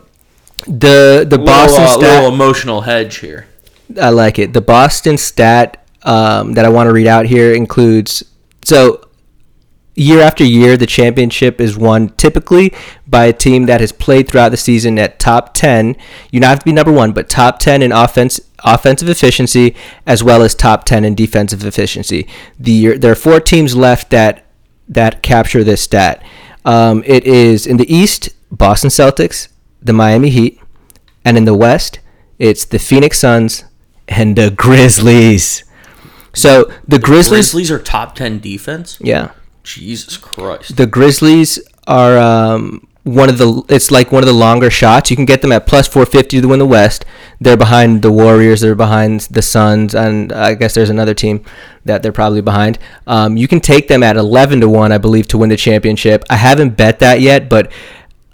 the 0.66 1.26
the 1.30 1.38
Little, 1.38 1.45
Boston 1.45 1.84
uh, 1.84 1.88
stat. 1.89 1.99
little 1.99 2.34
emotional 2.34 2.82
hedge 2.82 3.18
here. 3.18 3.45
I 4.01 4.10
like 4.10 4.39
it. 4.39 4.54
The 4.54 4.62
Boston 4.62 5.18
stat 5.20 5.83
um, 6.04 6.54
that 6.54 6.66
I 6.66 6.70
want 6.70 6.88
to 6.88 6.93
read 6.93 7.08
out 7.08 7.26
here 7.26 7.54
includes 7.54 8.24
so 8.64 9.10
year 9.95 10.22
after 10.22 10.43
year 10.43 10.76
the 10.76 10.86
championship 10.86 11.62
is 11.62 11.78
won 11.78 12.10
typically 12.10 12.74
by 13.06 13.26
a 13.26 13.34
team 13.34 13.66
that 13.68 13.80
has 13.80 13.91
played 13.91 14.28
throughout 14.28 14.49
the 14.49 14.58
season 14.58 14.97
at 14.97 15.20
top 15.20 15.54
10 15.54 15.95
you 16.32 16.39
don't 16.39 16.49
have 16.49 16.60
to 16.60 16.66
be 16.66 16.72
number 16.74 16.91
one 16.91 17.12
but 17.12 17.30
top 17.30 17.60
10 17.60 17.82
in 17.82 17.91
offense 17.91 18.39
offensive 18.64 19.10
efficiency 19.10 19.76
as 20.08 20.24
well 20.24 20.41
as 20.41 20.56
top 20.56 20.86
10 20.86 21.04
in 21.06 21.16
defensive 21.16 21.66
efficiency. 21.66 22.28
The 22.60 22.97
there 22.97 23.12
are 23.12 23.16
four 23.16 23.39
teams 23.39 23.76
left 23.76 24.10
that 24.12 24.45
that 24.88 25.22
capture 25.22 25.64
this 25.64 25.82
stat. 25.82 26.24
Um, 26.66 27.04
it 27.06 27.26
is 27.26 27.68
in 27.68 27.78
the 27.78 27.93
east 27.93 28.30
boston 28.51 28.89
celtics 28.89 29.47
the 29.82 29.93
miami 29.93 30.30
heat 30.30 30.60
and 31.26 31.38
in 31.38 31.45
the 31.45 31.56
west 31.56 31.99
it's 32.39 32.66
the 32.66 32.80
phoenix 32.80 33.20
suns 33.20 33.66
and 34.08 34.36
the 34.36 34.51
grizzlies 34.51 35.64
so 36.34 36.72
the 36.88 37.00
grizzlies 37.00 37.52
Grizzlies 37.52 37.72
are 37.72 37.80
top 37.80 38.16
ten 38.16 38.40
defense. 38.40 38.98
yeah 39.02 39.32
Jesus 39.64 40.18
Christ. 40.18 40.76
the 40.76 40.86
Grizzlies 40.86 41.60
are 41.88 42.18
um, 42.18 42.86
one 43.04 43.30
of 43.30 43.38
the. 43.38 43.64
It's 43.70 43.92
like 43.92 44.12
one 44.12 44.22
of 44.24 44.28
the 44.28 44.34
longer 44.34 44.70
shots. 44.70 45.10
You 45.10 45.16
can 45.16 45.24
get 45.26 45.42
them 45.42 45.52
at 45.54 45.66
plus 45.68 45.88
450 45.88 46.42
to 46.42 46.48
win 46.50 46.60
the 46.60 46.66
West. 46.66 47.06
They're 47.40 47.56
behind 47.58 48.02
the 48.02 48.12
Warriors. 48.12 48.60
They're 48.62 48.76
behind 48.76 49.22
the 49.32 49.42
Suns, 49.42 49.96
and 49.96 50.34
I 50.34 50.54
guess 50.56 50.74
there's 50.74 50.90
another 50.90 51.14
team 51.14 51.46
that 51.86 52.04
they're 52.04 52.12
probably 52.12 52.42
behind. 52.42 52.78
Um, 53.08 53.38
you 53.38 53.48
can 53.48 53.62
take 53.62 53.88
them 53.88 54.04
at 54.04 54.18
11 54.18 54.60
to 54.62 54.68
one, 54.70 54.92
I 54.92 54.98
believe, 54.98 55.28
to 55.30 55.38
win 55.38 55.50
the 55.50 55.56
championship. 55.58 56.24
I 56.30 56.36
haven't 56.36 56.76
bet 56.76 57.00
that 57.00 57.22
yet, 57.22 57.48
but 57.48 57.72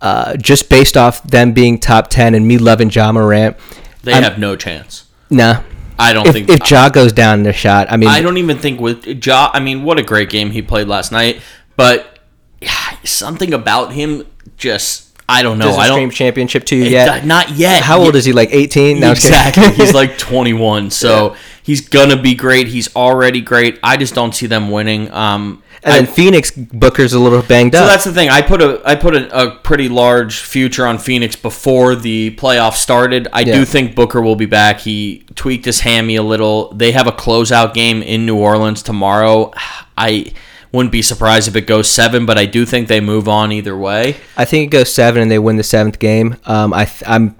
uh, 0.01 0.35
just 0.37 0.67
based 0.69 0.97
off 0.97 1.21
them 1.23 1.51
being 1.53 1.79
top 1.79 2.07
10 2.09 2.33
and 2.33 2.47
me 2.47 2.57
loving 2.57 2.89
Ja 2.89 3.11
Morant, 3.11 3.55
They 4.03 4.13
I'm- 4.13 4.23
have 4.23 4.39
no 4.39 4.55
chance. 4.55 5.05
nah. 5.29 5.61
I 5.99 6.13
don't 6.13 6.27
If, 6.27 6.33
think. 6.33 6.49
if 6.49 6.71
Ja 6.71 6.89
goes 6.89 7.11
down 7.11 7.39
in 7.39 7.43
their 7.43 7.53
shot, 7.53 7.91
I 7.91 7.97
mean, 7.97 8.09
I 8.09 8.21
don't 8.21 8.37
even 8.37 8.57
think 8.57 8.79
with 8.79 9.05
Ja. 9.25 9.51
I 9.53 9.59
mean, 9.59 9.83
what 9.83 9.99
a 9.99 10.03
great 10.03 10.29
game 10.29 10.51
he 10.51 10.61
played 10.61 10.87
last 10.87 11.11
night. 11.11 11.41
But 11.75 12.19
yeah, 12.61 12.71
something 13.03 13.53
about 13.53 13.93
him 13.93 14.25
just. 14.57 15.07
I 15.31 15.43
don't 15.43 15.59
know. 15.59 15.65
doesn't 15.65 15.81
I 15.81 15.87
don't. 15.87 16.09
championship 16.09 16.63
to 16.65 16.75
you 16.75 16.85
yet. 16.85 17.23
Not 17.23 17.51
yet. 17.51 17.83
How 17.83 17.99
old 18.01 18.15
is 18.15 18.25
he? 18.25 18.33
Like 18.33 18.49
18? 18.51 18.99
No, 18.99 19.11
exactly. 19.11 19.69
he's 19.75 19.93
like 19.93 20.17
21, 20.17 20.89
so 20.89 21.35
he's 21.61 21.87
gonna 21.87 22.19
be 22.19 22.33
great. 22.33 22.67
He's 22.67 22.95
already 22.95 23.39
great. 23.39 23.77
I 23.83 23.97
just 23.97 24.15
don't 24.15 24.33
see 24.33 24.47
them 24.47 24.71
winning. 24.71 25.11
Um, 25.11 25.61
And 25.83 25.93
I- 25.93 25.97
then 26.01 26.07
Phoenix 26.07 26.51
Booker's 26.51 27.13
a 27.13 27.19
little 27.19 27.41
banged 27.41 27.73
so 27.73 27.79
up. 27.79 27.83
So 27.85 27.87
that's 27.91 28.03
the 28.03 28.13
thing. 28.13 28.29
I 28.29 28.41
put 28.41 28.61
a 28.61 28.81
I 28.85 28.95
put 28.95 29.15
a, 29.15 29.43
a 29.47 29.51
pretty 29.55 29.87
large 29.89 30.39
future 30.39 30.85
on 30.85 30.97
Phoenix 30.97 31.35
before 31.35 31.95
the 31.95 32.35
playoffs 32.35 32.75
started. 32.77 33.27
I 33.33 33.41
Yeah. 33.41 33.55
do 33.55 33.65
think 33.65 33.95
Booker 33.95 34.21
will 34.21 34.35
be 34.35 34.45
back. 34.45 34.79
He 34.81 35.25
tweaked 35.35 35.65
his 35.65 35.79
hammy 35.81 36.15
a 36.15 36.23
little. 36.23 36.73
They 36.73 36.91
have 36.91 37.07
a 37.07 37.11
closeout 37.11 37.73
game 37.73 38.01
in 38.01 38.25
New 38.25 38.37
Orleans 38.37 38.81
tomorrow. 38.83 39.51
I 39.97 40.33
wouldn't 40.71 40.91
be 40.91 41.01
surprised 41.01 41.47
if 41.47 41.55
it 41.55 41.65
goes 41.65 41.89
seven, 41.89 42.25
but 42.27 42.37
I 42.37 42.45
do 42.45 42.63
think 42.65 42.87
they 42.89 42.99
move 43.01 43.27
on 43.27 43.51
either 43.51 43.75
way. 43.75 44.17
I 44.37 44.45
think 44.45 44.67
it 44.67 44.71
goes 44.71 44.93
seven 44.93 45.21
and 45.21 45.31
they 45.31 45.39
win 45.39 45.55
the 45.57 45.63
seventh 45.63 45.97
game. 45.97 46.35
Um, 46.45 46.73
I 46.75 46.85
th- 46.85 47.03
I'm 47.07 47.35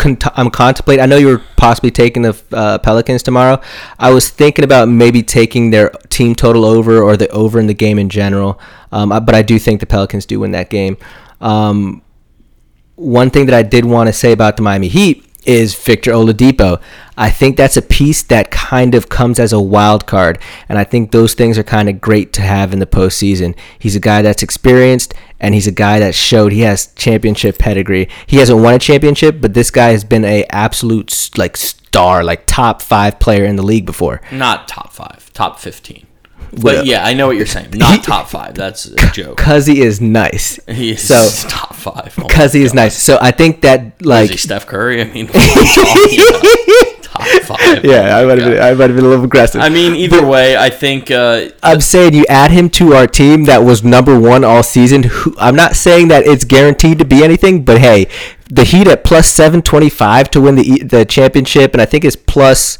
I'm 0.00 0.50
contemplating. 0.50 1.02
I 1.02 1.06
know 1.06 1.16
you're 1.16 1.42
possibly 1.56 1.90
taking 1.90 2.22
the 2.22 2.40
uh, 2.52 2.78
Pelicans 2.78 3.22
tomorrow. 3.22 3.60
I 3.98 4.12
was 4.12 4.28
thinking 4.28 4.64
about 4.64 4.88
maybe 4.88 5.22
taking 5.22 5.70
their 5.70 5.90
team 6.08 6.34
total 6.34 6.64
over 6.64 7.02
or 7.02 7.16
the 7.16 7.28
over 7.30 7.58
in 7.58 7.66
the 7.66 7.74
game 7.74 7.98
in 7.98 8.08
general. 8.08 8.60
Um, 8.92 9.08
but 9.08 9.34
I 9.34 9.42
do 9.42 9.58
think 9.58 9.80
the 9.80 9.86
Pelicans 9.86 10.24
do 10.24 10.40
win 10.40 10.52
that 10.52 10.70
game. 10.70 10.96
Um, 11.40 12.02
one 12.94 13.30
thing 13.30 13.46
that 13.46 13.54
I 13.54 13.62
did 13.62 13.84
want 13.84 14.08
to 14.08 14.12
say 14.12 14.32
about 14.32 14.56
the 14.56 14.62
Miami 14.62 14.88
Heat 14.88 15.27
is 15.48 15.74
Victor 15.74 16.12
Oladipo. 16.12 16.80
I 17.16 17.30
think 17.30 17.56
that's 17.56 17.78
a 17.78 17.82
piece 17.82 18.22
that 18.24 18.50
kind 18.50 18.94
of 18.94 19.08
comes 19.08 19.40
as 19.40 19.52
a 19.52 19.60
wild 19.60 20.06
card, 20.06 20.38
and 20.68 20.78
I 20.78 20.84
think 20.84 21.10
those 21.10 21.32
things 21.32 21.56
are 21.58 21.64
kind 21.64 21.88
of 21.88 22.00
great 22.00 22.32
to 22.34 22.42
have 22.42 22.72
in 22.72 22.78
the 22.78 22.86
postseason. 22.86 23.56
He's 23.78 23.96
a 23.96 24.00
guy 24.00 24.20
that's 24.20 24.42
experienced, 24.42 25.14
and 25.40 25.54
he's 25.54 25.66
a 25.66 25.72
guy 25.72 25.98
that 26.00 26.14
showed 26.14 26.52
he 26.52 26.60
has 26.60 26.92
championship 26.94 27.58
pedigree. 27.58 28.08
He 28.26 28.36
hasn't 28.36 28.60
won 28.60 28.74
a 28.74 28.78
championship, 28.78 29.40
but 29.40 29.54
this 29.54 29.70
guy 29.70 29.88
has 29.88 30.04
been 30.04 30.24
a 30.24 30.44
absolute 30.50 31.30
like 31.38 31.56
star, 31.56 32.22
like 32.22 32.44
top 32.46 32.82
five 32.82 33.18
player 33.18 33.46
in 33.46 33.56
the 33.56 33.64
league 33.64 33.86
before. 33.86 34.20
Not 34.30 34.68
top 34.68 34.92
five, 34.92 35.32
top 35.32 35.58
fifteen. 35.58 36.06
But 36.52 36.86
yeah, 36.86 37.04
I 37.04 37.14
know 37.14 37.26
what 37.26 37.36
you're 37.36 37.46
saying. 37.46 37.70
Not 37.74 38.02
top 38.02 38.28
five. 38.28 38.54
That's 38.54 38.86
a 38.86 39.10
joke. 39.12 39.40
He 39.40 39.80
is 39.82 40.00
nice. 40.00 40.58
He 40.68 40.92
is 40.92 41.02
So- 41.06 41.28
top 41.48 41.74
five. 41.74 42.14
Oh 42.18 42.22
my 42.28 42.46
he 42.48 42.62
is 42.62 42.72
God. 42.72 42.76
nice. 42.76 42.96
So 43.02 43.18
I 43.20 43.30
think 43.30 43.60
that 43.62 43.92
Is 44.00 44.06
like 44.06 44.30
he 44.30 44.36
Steph 44.36 44.66
Curry? 44.66 45.00
I 45.00 45.04
mean, 45.04 45.26
what 45.28 45.36
are 45.36 46.10
you 46.10 46.26
talking 46.26 46.30
about? 46.30 47.02
top 47.02 47.58
five. 47.58 47.84
yeah, 47.84 48.16
I 48.16 48.22
Oh 48.22 48.28
might 48.28 48.38
have 48.38 48.50
been, 48.52 48.62
I 48.62 48.74
might 48.74 48.90
have 48.90 48.96
been 48.96 49.04
a 49.04 49.08
little 49.08 49.24
aggressive. 49.24 49.60
I 49.60 49.68
mean, 49.68 49.94
either 49.94 50.24
way, 50.26 50.56
I 50.56 50.68
think 50.70 51.10
uh, 51.10 51.48
I'm 51.62 51.80
saying 51.80 52.14
you 52.14 52.24
add 52.28 52.50
him 52.50 52.68
to 52.70 52.94
our 52.94 53.06
team 53.06 53.44
that 53.44 53.58
was 53.64 53.82
number 53.82 54.18
one 54.18 54.44
all 54.44 54.62
season. 54.62 55.04
Who, 55.04 55.34
I'm 55.38 55.56
not 55.56 55.74
saying 55.76 56.08
that 56.08 56.26
it's 56.26 56.44
guaranteed 56.44 56.98
to 56.98 57.04
be 57.04 57.24
anything, 57.24 57.64
but 57.64 57.78
hey, 57.78 58.08
the 58.50 58.64
Heat 58.64 58.86
at 58.88 59.04
plus 59.04 59.28
725 59.28 60.30
to 60.30 60.40
win 60.40 60.54
the 60.56 60.62
E- 60.62 60.82
the 60.82 61.04
championship, 61.04 61.72
and 61.72 61.80
I 61.82 61.86
think 61.86 62.04
it's 62.04 62.16
plus 62.16 62.78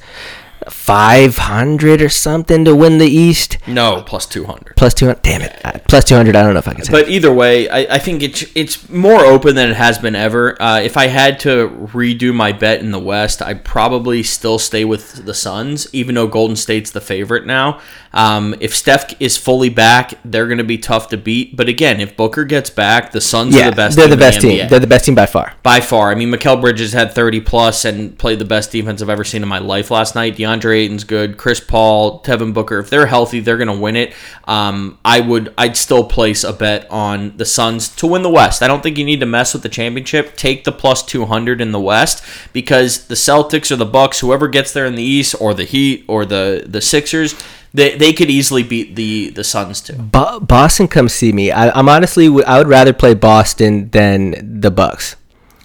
500 0.89 2.01
or 2.01 2.09
something 2.09 2.65
to 2.65 2.75
win 2.75 2.97
the 2.97 3.07
East. 3.07 3.59
no 3.67 4.03
plus 4.07 4.25
two 4.25 4.47
hundred. 4.47 4.75
Plus 4.77 4.95
200. 4.95 5.23
Damn 5.23 5.43
it. 5.43 5.85
Plus 5.89 6.05
200. 6.05 6.35
I 6.37 6.43
don't 6.43 6.55
know 6.55 6.61
if 6.61 6.69
I 6.69 6.73
can 6.73 6.85
say. 6.85 6.93
But 6.93 7.09
either 7.11 7.33
way, 7.33 7.69
I, 7.69 7.97
I 7.97 7.99
think 7.99 8.23
it's 8.23 8.45
it's 8.55 8.89
more 8.89 9.21
open 9.21 9.55
than 9.55 9.71
it 9.71 9.77
has 9.77 9.99
been 9.99 10.15
ever. 10.15 10.61
Uh, 10.63 10.81
if 10.81 10.97
I 10.97 11.09
had 11.09 11.41
to 11.41 11.69
redo 11.93 12.35
my 12.35 12.53
bet 12.53 12.81
in 12.81 12.91
the 12.93 12.99
West, 12.99 13.43
I'd 13.43 13.65
probably 13.65 14.23
still 14.23 14.59
stay 14.59 14.85
with 14.85 15.27
the 15.27 15.35
Suns, 15.35 15.89
even 15.93 16.15
though 16.15 16.27
Golden 16.29 16.57
State's 16.57 16.91
the 16.91 17.01
favorite 17.01 17.45
now. 17.45 17.81
Um, 18.13 18.55
if 18.61 18.75
Steph 18.75 19.21
is 19.21 19.37
fully 19.37 19.69
back, 19.69 20.15
they're 20.25 20.47
going 20.47 20.59
to 20.59 20.65
be 20.65 20.79
tough 20.79 21.09
to 21.09 21.19
beat. 21.19 21.57
But 21.57 21.69
again, 21.69 22.01
if 22.01 22.17
Booker 22.17 22.45
gets 22.45 22.71
back, 22.71 23.13
the 23.13 23.21
Suns 23.21 23.55
yeah, 23.55 23.67
are 23.67 23.71
the 23.71 23.77
best. 23.77 23.97
they're 23.97 24.09
the 24.09 24.17
best 24.17 24.41
the 24.41 24.49
team. 24.49 24.61
NBA. 24.61 24.71
They're 24.71 24.81
the 24.81 24.87
best 24.87 25.05
team 25.05 25.15
by 25.15 25.27
far. 25.27 25.55
by 25.63 25.81
far. 25.81 26.11
I 26.11 26.15
mean, 26.15 26.33
Mikal 26.33 26.61
Bridges 26.61 26.93
had 26.93 27.13
30 27.13 27.41
plus 27.43 27.85
and 27.85 28.19
played 28.19 28.39
the 28.39 28.45
best 28.45 28.73
defense 28.73 29.03
I've 29.03 29.11
ever 29.11 29.25
seen 29.25 29.43
in 29.43 29.49
my 29.49 29.59
life 29.59 29.91
last 29.91 30.15
night. 30.15 30.37
DeAndre 30.37 30.78
Ayton's 30.79 31.05
good. 31.05 31.37
Chris 31.37 31.61
Paul, 31.61 32.19
Devin 32.21 32.53
Booker. 32.53 32.79
If 32.79 32.89
they're 32.91 33.07
healthy, 33.07 33.41
they're 33.41 33.57
going 33.59 33.69
to 33.69 33.79
win 33.79 33.97
it. 33.97 34.15
Um, 34.45 34.99
I 35.05 35.21
would, 35.21 35.53
I'd 35.59 35.77
still 35.77 36.05
place 36.05 36.45
a 36.45 36.53
bet 36.53 36.91
on 36.91 37.37
the 37.37 37.45
Suns 37.45 37.89
to 37.97 38.07
win 38.07 38.23
the 38.23 38.31
West. 38.31 38.63
I 38.63 38.69
don't 38.69 38.83
think 38.83 38.97
you 38.97 39.05
need 39.05 39.21
to 39.21 39.27
mess 39.27 39.53
with 39.53 39.63
the 39.63 39.69
championship. 39.69 40.37
Take 40.37 40.65
the 40.65 40.73
plus 40.73 41.03
200 41.05 41.61
in 41.61 41.73
the 41.73 41.81
West 41.81 42.25
because 42.53 43.07
the 43.09 43.15
Celtics 43.15 43.71
or 43.71 43.77
the 43.77 43.85
Bucks, 43.87 44.21
whoever 44.21 44.49
gets 44.49 44.73
there 44.73 44.87
in 44.87 44.95
the 44.95 45.03
East, 45.03 45.35
or 45.41 45.53
the 45.55 45.65
Heat 45.65 46.05
or 46.09 46.25
the 46.25 46.65
the 46.67 46.81
Sixers. 46.81 47.35
they 47.75 47.97
they 47.97 48.13
could 48.13 48.31
easily 48.31 48.63
beat 48.63 48.97
the 48.97 49.31
the 49.31 49.45
Suns 49.45 49.81
too. 49.81 49.95
Bo- 49.95 50.41
Boston, 50.41 50.89
come 50.89 51.09
see 51.09 51.33
me. 51.33 51.51
I, 51.51 51.71
I'm 51.71 51.89
honestly, 51.89 52.27
I 52.45 52.59
would 52.59 52.69
rather 52.69 52.93
play 52.93 53.15
Boston 53.15 53.91
than 53.91 54.61
the 54.61 54.71
Bucks. 54.71 55.17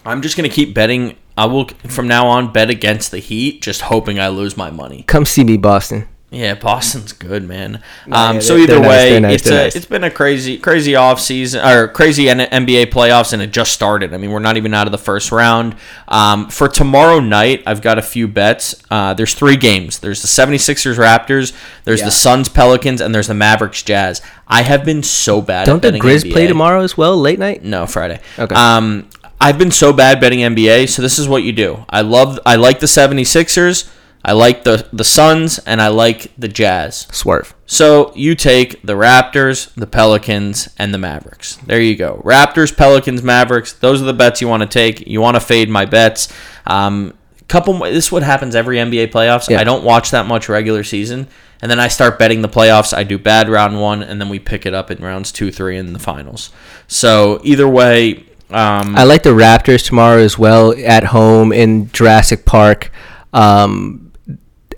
I'm 0.06 0.22
just 0.22 0.36
gonna 0.36 0.50
keep 0.50 0.74
betting. 0.74 1.16
I 1.38 1.46
will 1.46 1.66
from 1.88 2.08
now 2.08 2.28
on 2.28 2.52
bet 2.54 2.70
against 2.70 3.12
the 3.12 3.20
Heat, 3.20 3.62
just 3.62 3.82
hoping 3.82 4.20
I 4.20 4.28
lose 4.30 4.56
my 4.58 4.70
money. 4.70 5.04
Come 5.08 5.26
see 5.26 5.44
me, 5.44 5.58
Boston. 5.58 6.08
Yeah, 6.30 6.56
Boston's 6.56 7.14
good, 7.14 7.48
man. 7.48 7.80
yeah, 8.08 8.30
Um, 8.30 8.42
so 8.42 8.58
either 8.58 8.82
way, 8.82 9.20
nice, 9.20 9.36
it's 9.42 9.48
a, 9.48 9.52
nice. 9.52 9.76
it's 9.76 9.86
been 9.86 10.04
a 10.04 10.10
crazy 10.10 10.58
crazy 10.58 10.96
off 10.96 11.20
season 11.22 11.64
or 11.64 11.88
crazy 11.88 12.26
NBA 12.26 12.88
playoffs, 12.88 13.34
and 13.34 13.42
it 13.44 13.52
just 13.52 13.72
started. 13.72 14.16
I 14.16 14.18
mean, 14.18 14.32
we're 14.32 14.40
not 14.40 14.58
even 14.58 14.74
out 14.74 14.88
of 14.88 14.92
the 14.92 14.98
first 14.98 15.32
round. 15.32 15.76
Um, 16.08 16.50
for 16.50 16.68
tomorrow 16.68 17.20
night, 17.20 17.62
I've 17.68 17.84
got 17.84 18.00
a 18.00 18.02
few 18.02 18.28
bets. 18.28 18.74
Uh, 18.90 19.14
there's 19.14 19.36
three 19.36 19.58
games. 19.58 20.00
There's 20.00 20.24
the 20.24 20.28
76ers 20.28 20.98
Raptors. 20.98 21.54
There's 21.84 22.00
Yeah. 22.00 22.06
the 22.08 22.12
Suns 22.12 22.50
Pelicans, 22.50 23.00
and 23.00 23.14
there's 23.14 23.28
the 23.28 23.36
Mavericks 23.36 23.84
Jazz. 23.84 24.20
I 24.48 24.64
have 24.64 24.84
been 24.84 25.04
so 25.04 25.40
bad. 25.40 25.66
Don't 25.68 25.86
at 25.86 25.94
the 25.94 26.00
Grizz 26.00 26.24
NBA. 26.24 26.32
play 26.34 26.48
tomorrow 26.48 26.82
as 26.82 26.98
well, 26.98 27.16
late 27.16 27.38
night? 27.38 27.64
No, 27.64 27.86
Friday. 27.86 28.20
Okay. 28.40 28.56
Um, 28.56 29.08
I've 29.44 29.58
been 29.58 29.72
so 29.72 29.92
bad 29.92 30.22
betting 30.22 30.40
NBA, 30.40 30.88
so 30.88 31.02
this 31.02 31.20
is 31.20 31.28
what 31.28 31.44
you 31.44 31.52
do. 31.52 31.84
I 31.90 32.00
love, 32.00 32.40
I 32.46 32.56
like 32.56 32.80
the 32.80 32.86
76ers, 32.86 33.92
I 34.24 34.32
like 34.32 34.64
the 34.64 34.88
the 34.94 35.04
Suns, 35.04 35.60
and 35.60 35.82
I 35.82 35.90
like 35.90 36.32
the 36.38 36.48
Jazz. 36.48 37.08
Swerve. 37.12 37.54
So 37.66 38.14
you 38.16 38.36
take 38.36 38.82
the 38.82 38.94
Raptors, 38.94 39.74
the 39.76 39.86
Pelicans, 39.86 40.74
and 40.78 40.94
the 40.94 40.98
Mavericks. 40.98 41.58
There 41.58 41.82
you 41.82 41.98
go. 41.98 42.22
Raptors, 42.24 42.76
Pelicans, 42.76 43.22
Mavericks. 43.22 43.74
Those 43.74 44.02
are 44.02 44.06
the 44.06 44.14
bets 44.14 44.40
you 44.40 44.48
want 44.48 44.64
to 44.64 44.70
take. 44.70 45.06
You 45.06 45.20
want 45.20 45.36
to 45.36 45.42
fade 45.42 45.70
my 45.70 45.84
bets. 45.84 46.32
Um, 46.66 47.16
couple. 47.50 47.78
This 47.80 48.06
is 48.06 48.12
what 48.14 48.24
happens 48.24 48.56
every 48.56 48.78
NBA 48.78 49.12
playoffs. 49.12 49.50
Yeah. 49.50 49.60
I 49.60 49.66
don't 49.66 49.84
watch 49.84 50.12
that 50.12 50.26
much 50.26 50.48
regular 50.48 50.86
season, 50.86 51.28
and 51.62 51.70
then 51.70 51.82
I 51.82 51.90
start 51.90 52.18
betting 52.18 52.42
the 52.42 52.48
playoffs. 52.48 52.96
I 52.96 53.04
do 53.04 53.18
bad 53.18 53.50
round 53.50 53.82
one, 53.82 54.04
and 54.04 54.22
then 54.22 54.30
we 54.30 54.40
pick 54.40 54.66
it 54.66 54.74
up 54.74 54.90
in 54.90 55.04
rounds 55.04 55.34
two, 55.34 55.52
three, 55.52 55.78
and 55.78 55.94
the 55.94 56.00
finals. 56.00 56.50
So 56.88 57.42
either 57.44 57.68
way. 57.68 58.26
Um, 58.54 58.96
I 58.96 59.04
like 59.04 59.24
the 59.24 59.32
Raptors 59.32 59.86
tomorrow 59.86 60.20
as 60.20 60.38
well 60.38 60.74
at 60.86 61.06
home 61.06 61.52
in 61.52 61.92
Jurassic 61.92 62.46
Park. 62.46 62.92
Um, 63.34 64.12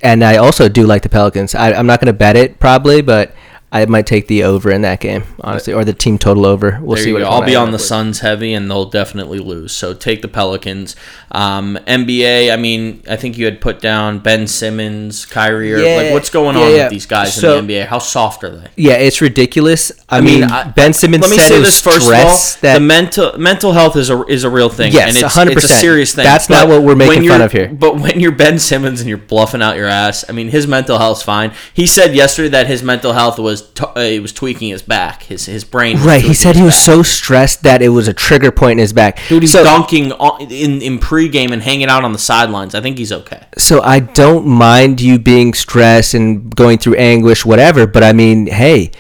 and 0.02 0.24
I 0.24 0.38
also 0.38 0.70
do 0.70 0.86
like 0.86 1.02
the 1.02 1.10
Pelicans. 1.10 1.56
I, 1.56 1.74
I'm 1.74 1.88
not 1.88 2.00
going 2.00 2.08
to 2.08 2.18
bet 2.18 2.38
it 2.38 2.60
probably, 2.60 3.02
but 3.02 3.36
I 3.72 3.86
might 3.88 4.06
take 4.06 4.28
the 4.28 4.44
over 4.44 4.72
in 4.72 4.84
that 4.84 5.02
game, 5.02 5.24
honestly, 5.42 5.74
or 5.74 5.84
the 5.84 5.92
team 5.92 6.18
total 6.18 6.46
over. 6.46 6.80
We'll 6.82 6.96
There 6.96 7.04
see 7.04 7.14
what 7.14 7.24
I'll 7.24 7.44
be 7.44 7.56
on 7.56 7.72
the. 7.72 7.80
Suns 7.80 8.20
heavy, 8.20 8.54
and 8.54 8.72
they'll 8.72 8.90
definitely 8.90 9.40
lose. 9.40 9.72
So 9.74 9.94
take 9.94 10.22
the 10.22 10.28
Pelicans. 10.28 10.96
Um, 11.32 11.78
NBA. 11.86 12.54
I 12.54 12.56
mean, 12.56 13.04
I 13.10 13.18
think 13.18 13.38
you 13.38 13.46
had 13.46 13.60
put 13.60 13.82
down 13.82 14.20
Ben 14.20 14.48
Simmons, 14.48 15.26
Kyrie. 15.26 15.74
Irving. 15.74 15.86
Yeah, 15.86 15.96
like, 15.98 16.14
what's 16.14 16.30
going 16.30 16.56
yeah, 16.56 16.64
on 16.64 16.72
yeah. 16.72 16.84
with 16.84 16.92
these 16.92 17.06
guys 17.06 17.34
So- 17.34 17.58
in 17.60 17.68
the 17.68 17.74
NBA? 17.74 17.88
How 17.88 18.00
soft 18.00 18.44
are 18.46 18.56
they? 18.56 18.68
Yeah, 18.78 18.94
it's 18.94 19.20
ridiculous. 19.20 19.92
I, 20.08 20.22
mean, 20.22 20.42
mean, 20.42 20.52
I- 20.52 20.70
Ben 20.70 20.94
Simmons 20.94 21.22
Let 21.24 21.32
me 21.32 21.38
said 21.38 21.48
say 21.50 21.60
this 21.60 21.82
first 21.82 22.08
of 22.08 22.14
all: 22.14 22.38
that 22.62 22.76
the 22.76 22.80
mental 22.80 23.38
mental 23.38 23.74
health 23.74 23.98
is 23.98 24.10
a 24.10 24.24
is 24.26 24.44
a 24.46 24.50
real 24.50 24.70
thing. 24.70 24.94
Yes, 24.94 25.10
and 25.16 25.26
it's, 25.26 25.36
100%. 25.36 25.52
It's 25.52 25.66
a 25.66 25.68
serious 25.68 26.16
thing. 26.16 26.24
That's 26.24 26.50
not 26.50 26.70
what 26.70 26.82
we're 26.82 26.96
making 26.96 27.28
fun 27.28 27.42
of 27.42 27.52
here. 27.52 27.68
But 27.86 28.00
when 28.00 28.20
you're 28.20 28.32
Ben 28.32 28.58
Simmons 28.58 29.02
and 29.02 29.10
you're 29.10 29.18
bluffing 29.18 29.62
out 29.62 29.76
your 29.76 29.88
ass, 29.88 30.24
I 30.30 30.32
mean, 30.32 30.50
his 30.50 30.66
mental 30.66 30.98
health's 30.98 31.24
fine. 31.24 31.52
He 31.74 31.86
said 31.86 32.16
yesterday 32.16 32.50
that 32.50 32.68
his 32.68 32.82
mental 32.82 33.14
health 33.14 33.38
was 33.38 33.55
t- 33.62 33.84
uh, 33.84 34.02
he 34.02 34.20
was 34.20 34.34
tweaking 34.34 34.70
his 34.70 34.82
back, 34.82 35.24
his 35.24 35.46
his 35.46 35.64
brain. 35.64 35.98
right. 36.00 36.22
He 36.22 36.34
said 36.34 36.56
he 36.56 36.64
was 36.64 36.74
back. 36.76 36.84
so 36.84 37.04
stressed 37.04 37.64
that 37.64 37.82
it 37.82 37.90
was 37.90 38.08
a 38.08 38.14
trigger 38.14 38.52
point 38.52 38.74
in 38.74 38.78
his 38.80 38.94
back. 38.94 39.20
Dude, 39.28 39.44
he's 39.44 39.52
so, 39.52 39.64
dunking 39.64 40.12
on, 40.14 40.42
in 40.42 40.82
in 40.82 41.00
pregame 41.00 41.52
and 41.52 41.62
hanging 41.62 41.88
out 41.88 42.04
on 42.04 42.14
the 42.14 42.20
sidelines. 42.20 42.76
I 42.76 42.82
think 42.82 42.98
he's 42.98 43.12
okay. 43.12 43.46
so 43.58 43.82
I 43.82 44.00
don't 44.00 44.48
mind 44.48 45.02
you 45.02 45.20
being 45.20 45.54
stressed 45.54 46.14
and 46.14 46.56
going 46.56 46.78
through 46.78 46.96
anguish, 46.96 47.46
whatever. 47.46 47.88
But 47.88 48.04
I 48.04 48.14
mean, 48.14 48.48
hey, 48.48 48.92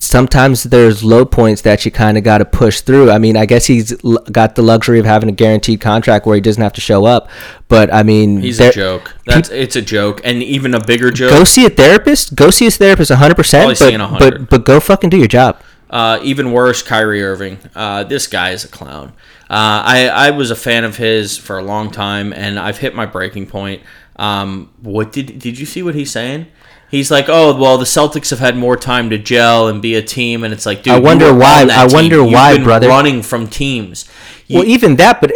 sometimes 0.00 0.64
there's 0.64 1.04
low 1.04 1.24
points 1.24 1.62
that 1.62 1.84
you 1.84 1.90
kind 1.92 2.18
of 2.18 2.24
got 2.24 2.38
to 2.38 2.44
push 2.44 2.80
through. 2.80 3.10
I 3.10 3.18
mean, 3.18 3.36
I 3.36 3.46
guess 3.46 3.66
he's 3.66 3.92
l- 4.04 4.24
got 4.32 4.56
the 4.56 4.62
luxury 4.62 4.98
of 4.98 5.06
having 5.06 5.28
a 5.28 5.32
guaranteed 5.32 5.80
contract 5.80 6.26
where 6.26 6.34
he 6.34 6.40
doesn't 6.40 6.62
have 6.62 6.72
to 6.72 6.80
show 6.80 7.04
up. 7.04 7.28
But 7.68 7.92
I 7.94 8.02
mean, 8.02 8.40
He's 8.40 8.58
a 8.58 8.72
joke. 8.72 9.14
That's 9.26 9.50
it's 9.50 9.76
a 9.76 9.82
joke, 9.82 10.20
and 10.24 10.42
even 10.42 10.74
a 10.74 10.84
bigger 10.84 11.10
joke. 11.10 11.30
Go 11.30 11.44
see 11.44 11.64
a 11.66 11.70
therapist. 11.70 12.34
Go 12.34 12.50
see 12.50 12.66
a 12.66 12.70
therapist 12.70 13.10
100. 13.10 13.36
percent 13.36 13.78
But 13.78 14.18
but 14.18 14.50
but 14.50 14.64
go 14.64 14.80
fucking 14.80 15.10
do 15.10 15.18
your 15.18 15.28
job. 15.28 15.60
Uh, 15.90 16.20
even 16.22 16.52
worse, 16.52 16.82
Kyrie 16.82 17.22
Irving. 17.22 17.58
Uh, 17.74 18.04
this 18.04 18.26
guy 18.28 18.50
is 18.50 18.64
a 18.64 18.68
clown. 18.68 19.08
Uh, 19.50 19.82
I 19.84 20.08
I 20.08 20.30
was 20.30 20.50
a 20.50 20.56
fan 20.56 20.84
of 20.84 20.96
his 20.96 21.36
for 21.36 21.58
a 21.58 21.62
long 21.62 21.90
time, 21.90 22.32
and 22.32 22.58
I've 22.58 22.78
hit 22.78 22.94
my 22.94 23.06
breaking 23.06 23.46
point. 23.46 23.82
Um, 24.16 24.70
what 24.80 25.12
did 25.12 25.38
did 25.38 25.58
you 25.58 25.66
see 25.66 25.82
what 25.82 25.94
he's 25.94 26.10
saying? 26.10 26.46
He's 26.90 27.10
like, 27.10 27.26
oh 27.28 27.54
well, 27.56 27.78
the 27.78 27.84
Celtics 27.84 28.30
have 28.30 28.40
had 28.40 28.56
more 28.56 28.76
time 28.76 29.10
to 29.10 29.18
gel 29.18 29.68
and 29.68 29.80
be 29.80 29.94
a 29.94 30.02
team, 30.02 30.42
and 30.44 30.52
it's 30.52 30.66
like, 30.66 30.82
dude, 30.82 30.94
I 30.94 30.98
wonder 30.98 31.32
why- 31.32 31.66
I 31.70 31.86
team. 31.86 31.94
wonder 31.94 32.16
You've 32.16 32.32
why, 32.32 32.58
brother. 32.62 32.88
Running 32.88 33.22
from 33.22 33.46
teams. 33.48 34.06
You- 34.48 34.58
well, 34.58 34.68
even 34.68 34.96
that, 34.96 35.20
but 35.20 35.32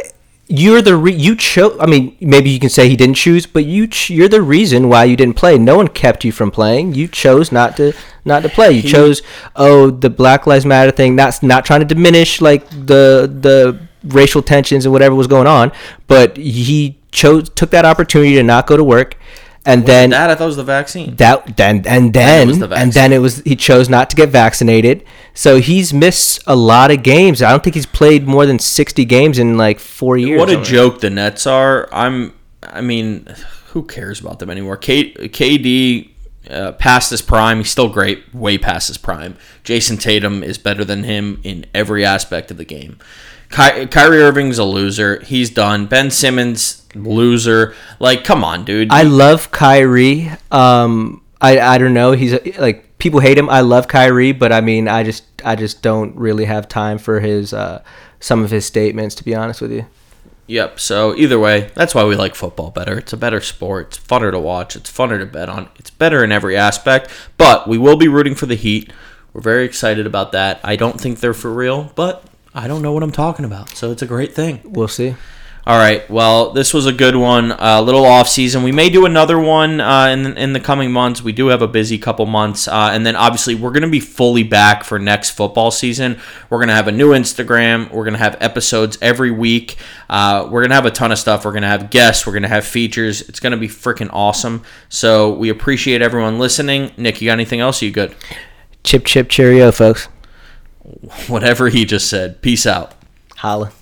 you're 0.48 0.82
the 0.82 0.96
re- 0.96 1.14
you 1.14 1.36
chose. 1.36 1.76
I 1.80 1.86
mean, 1.86 2.16
maybe 2.20 2.50
you 2.50 2.58
can 2.58 2.68
say 2.68 2.88
he 2.88 2.96
didn't 2.96 3.14
choose, 3.16 3.46
but 3.46 3.64
you 3.64 3.86
ch- 3.86 4.10
you're 4.10 4.28
the 4.28 4.42
reason 4.42 4.88
why 4.88 5.04
you 5.04 5.16
didn't 5.16 5.36
play. 5.36 5.56
No 5.56 5.76
one 5.76 5.88
kept 5.88 6.24
you 6.24 6.32
from 6.32 6.50
playing. 6.50 6.94
You 6.94 7.08
chose 7.08 7.50
not 7.52 7.76
to 7.78 7.92
not 8.24 8.42
to 8.42 8.48
play. 8.48 8.72
You 8.72 8.82
chose 8.82 9.22
oh 9.56 9.90
the 9.90 10.10
Black 10.10 10.46
Lives 10.46 10.66
Matter 10.66 10.90
thing. 10.90 11.16
That's 11.16 11.42
not 11.42 11.64
trying 11.64 11.80
to 11.80 11.86
diminish 11.86 12.40
like 12.40 12.68
the 12.68 13.30
the 13.40 13.78
racial 14.04 14.42
tensions 14.42 14.84
and 14.84 14.92
whatever 14.92 15.14
was 15.14 15.26
going 15.28 15.46
on, 15.46 15.72
but 16.08 16.36
he 16.36 16.98
chose 17.10 17.48
took 17.48 17.70
that 17.70 17.84
opportunity 17.86 18.34
to 18.34 18.42
not 18.42 18.66
go 18.66 18.76
to 18.76 18.84
work, 18.84 19.16
and 19.66 19.86
then 19.86 20.10
that 20.10 20.30
I 20.30 20.34
thought 20.34 20.46
was 20.46 20.56
the 20.56 20.64
vaccine. 20.64 21.16
that 21.16 21.56
then 21.56 21.84
and 21.86 22.12
then 22.12 22.48
was 22.48 22.58
the 22.58 22.70
and 22.72 22.92
then 22.92 23.12
it 23.12 23.18
was 23.18 23.38
he 23.44 23.56
chose 23.56 23.88
not 23.88 24.10
to 24.10 24.16
get 24.16 24.28
vaccinated 24.28 25.04
so 25.32 25.58
he's 25.60 25.92
missed 25.94 26.42
a 26.46 26.54
lot 26.54 26.90
of 26.90 27.02
games 27.02 27.42
i 27.42 27.50
don't 27.50 27.64
think 27.64 27.74
he's 27.74 27.86
played 27.86 28.26
more 28.26 28.46
than 28.46 28.58
60 28.58 29.04
games 29.04 29.38
in 29.38 29.56
like 29.56 29.78
four 29.80 30.16
years 30.16 30.38
What 30.38 30.48
a 30.50 30.54
already. 30.56 30.70
joke 30.70 31.00
the 31.00 31.10
Nets 31.10 31.46
are. 31.46 31.88
I'm. 31.92 32.34
I 32.62 32.80
mean, 32.80 33.26
who 33.72 33.82
cares 33.84 34.20
about 34.20 34.38
them 34.38 34.48
anymore? 34.50 34.76
K, 34.78 35.12
KD 35.12 36.10
uh, 36.50 36.72
past 36.72 37.10
his 37.10 37.20
prime. 37.22 37.58
He's 37.58 37.70
still 37.70 37.88
great. 37.90 38.34
Way 38.34 38.56
past 38.58 38.88
his 38.88 38.96
prime. 38.96 39.36
Jayson 39.64 39.98
Tatum 39.98 40.42
is 40.42 40.56
better 40.58 40.82
than 40.84 41.04
him 41.04 41.40
in 41.42 41.66
every 41.74 42.04
aspect 42.06 42.50
of 42.50 42.56
the 42.56 42.64
game. 42.64 42.98
Ky- 43.50 43.86
Kyrie 43.86 44.22
Irving's 44.22 44.58
a 44.58 44.64
loser. 44.64 45.20
He's 45.22 45.50
done. 45.50 45.86
Ben 45.86 46.10
Simmons 46.10 46.82
loser. 46.94 47.74
Like, 48.00 48.24
come 48.24 48.44
on, 48.44 48.64
dude. 48.64 48.90
i 48.92 49.02
love 49.02 49.50
kyrie 49.50 50.30
um 50.52 51.20
i 51.40 51.58
i 51.58 51.78
don't 51.78 51.92
know 51.94 52.12
he's 52.12 52.32
like 52.58 52.98
people 52.98 53.18
hate 53.20 53.36
him 53.36 53.50
i 53.50 53.60
love 53.60 53.88
kyrie 53.88 54.30
but 54.32 54.52
i 54.52 54.60
mean 54.60 54.86
i 54.88 55.02
just 55.02 55.24
i 55.44 55.56
just 55.56 55.82
don't 55.82 56.14
really 56.16 56.44
have 56.44 56.68
time 56.68 56.96
for 56.98 57.18
his 57.20 57.52
uh 57.52 57.82
some 58.20 58.44
of 58.44 58.50
his 58.50 58.64
statements 58.64 59.14
to 59.16 59.24
be 59.24 59.34
honest 59.34 59.60
with 59.60 59.72
you 59.72 59.84
Yep. 60.46 60.78
So 60.78 61.16
either 61.16 61.38
way, 61.38 61.70
that's 61.74 61.94
why 61.94 62.04
we 62.04 62.16
like 62.16 62.34
football 62.34 62.70
better. 62.70 62.98
It's 62.98 63.14
a 63.14 63.16
better 63.16 63.40
sport. 63.40 63.86
It's 63.86 63.98
funner 63.98 64.30
to 64.30 64.38
watch. 64.38 64.76
It's 64.76 64.92
funner 64.92 65.18
to 65.18 65.24
bet 65.24 65.48
on. 65.48 65.70
It's 65.78 65.88
better 65.88 66.22
in 66.22 66.32
every 66.32 66.54
aspect. 66.54 67.10
But 67.38 67.66
we 67.66 67.78
will 67.78 67.96
be 67.96 68.08
rooting 68.08 68.34
for 68.34 68.44
the 68.44 68.54
Heat. 68.54 68.92
We're 69.32 69.40
very 69.40 69.64
excited 69.64 70.06
about 70.06 70.32
that. 70.32 70.60
I 70.62 70.76
don't 70.76 71.00
think 71.00 71.20
they're 71.20 71.32
for 71.32 71.50
real, 71.50 71.92
but 71.96 72.26
I 72.54 72.68
don't 72.68 72.82
know 72.82 72.92
what 72.92 73.02
I'm 73.02 73.12
talking 73.12 73.44
about. 73.44 73.70
So 73.70 73.90
it's 73.90 74.02
a 74.02 74.06
great 74.06 74.32
thing. 74.32 74.60
we'll 74.64 74.86
see 74.86 75.16
All 75.66 75.78
right. 75.78 76.08
Well, 76.08 76.52
this 76.52 76.72
was 76.72 76.86
a 76.86 76.92
good 76.92 77.16
one. 77.16 77.50
A 77.58 77.82
little 77.82 78.04
off 78.04 78.28
season. 78.28 78.62
We 78.62 78.70
may 78.70 78.90
do 78.90 79.06
another 79.06 79.40
one 79.40 79.80
uh, 79.80 80.06
in 80.08 80.36
in 80.36 80.52
the 80.52 80.60
coming 80.60 80.92
months. 80.92 81.22
We 81.22 81.32
do 81.32 81.48
have 81.48 81.62
a 81.62 81.66
busy 81.66 81.98
couple 81.98 82.26
months, 82.26 82.68
uh, 82.68 82.90
and 82.92 83.04
then 83.04 83.16
obviously 83.16 83.54
we're 83.54 83.70
going 83.70 83.82
to 83.82 83.88
be 83.88 83.98
fully 83.98 84.42
back 84.42 84.84
for 84.84 84.98
next 84.98 85.30
football 85.30 85.70
season. 85.70 86.20
We're 86.50 86.58
going 86.58 86.68
to 86.68 86.74
have 86.74 86.86
a 86.86 86.92
new 86.92 87.10
Instagram. 87.10 87.90
We're 87.90 88.04
going 88.04 88.12
to 88.12 88.18
have 88.18 88.36
episodes 88.40 88.98
every 89.00 89.30
week. 89.30 89.76
Uh, 90.08 90.46
we're 90.50 90.60
going 90.60 90.70
to 90.70 90.76
have 90.76 90.86
a 90.86 90.90
ton 90.90 91.10
of 91.12 91.18
stuff. 91.18 91.44
We're 91.44 91.52
going 91.52 91.62
to 91.62 91.68
have 91.68 91.90
guests. 91.90 92.26
We're 92.26 92.34
going 92.34 92.42
to 92.42 92.48
have 92.50 92.66
features. 92.66 93.22
It's 93.22 93.40
going 93.40 93.52
to 93.52 93.56
be 93.56 93.68
freaking 93.68 94.10
awesome. 94.12 94.62
So 94.90 95.32
we 95.32 95.48
appreciate 95.48 96.02
everyone 96.02 96.38
listening. 96.38 96.92
Nick, 96.98 97.20
you 97.22 97.26
got 97.26 97.32
anything 97.32 97.60
else? 97.60 97.82
You 97.82 97.90
good? 97.90 98.14
chip 98.84 99.06
chip 99.06 99.30
cheerio 99.30 99.72
folks 99.72 100.08
Whatever 101.28 101.68
he 101.68 101.84
just 101.84 102.08
said. 102.08 102.42
Peace 102.42 102.66
out. 102.66 102.92
holla 103.36 103.72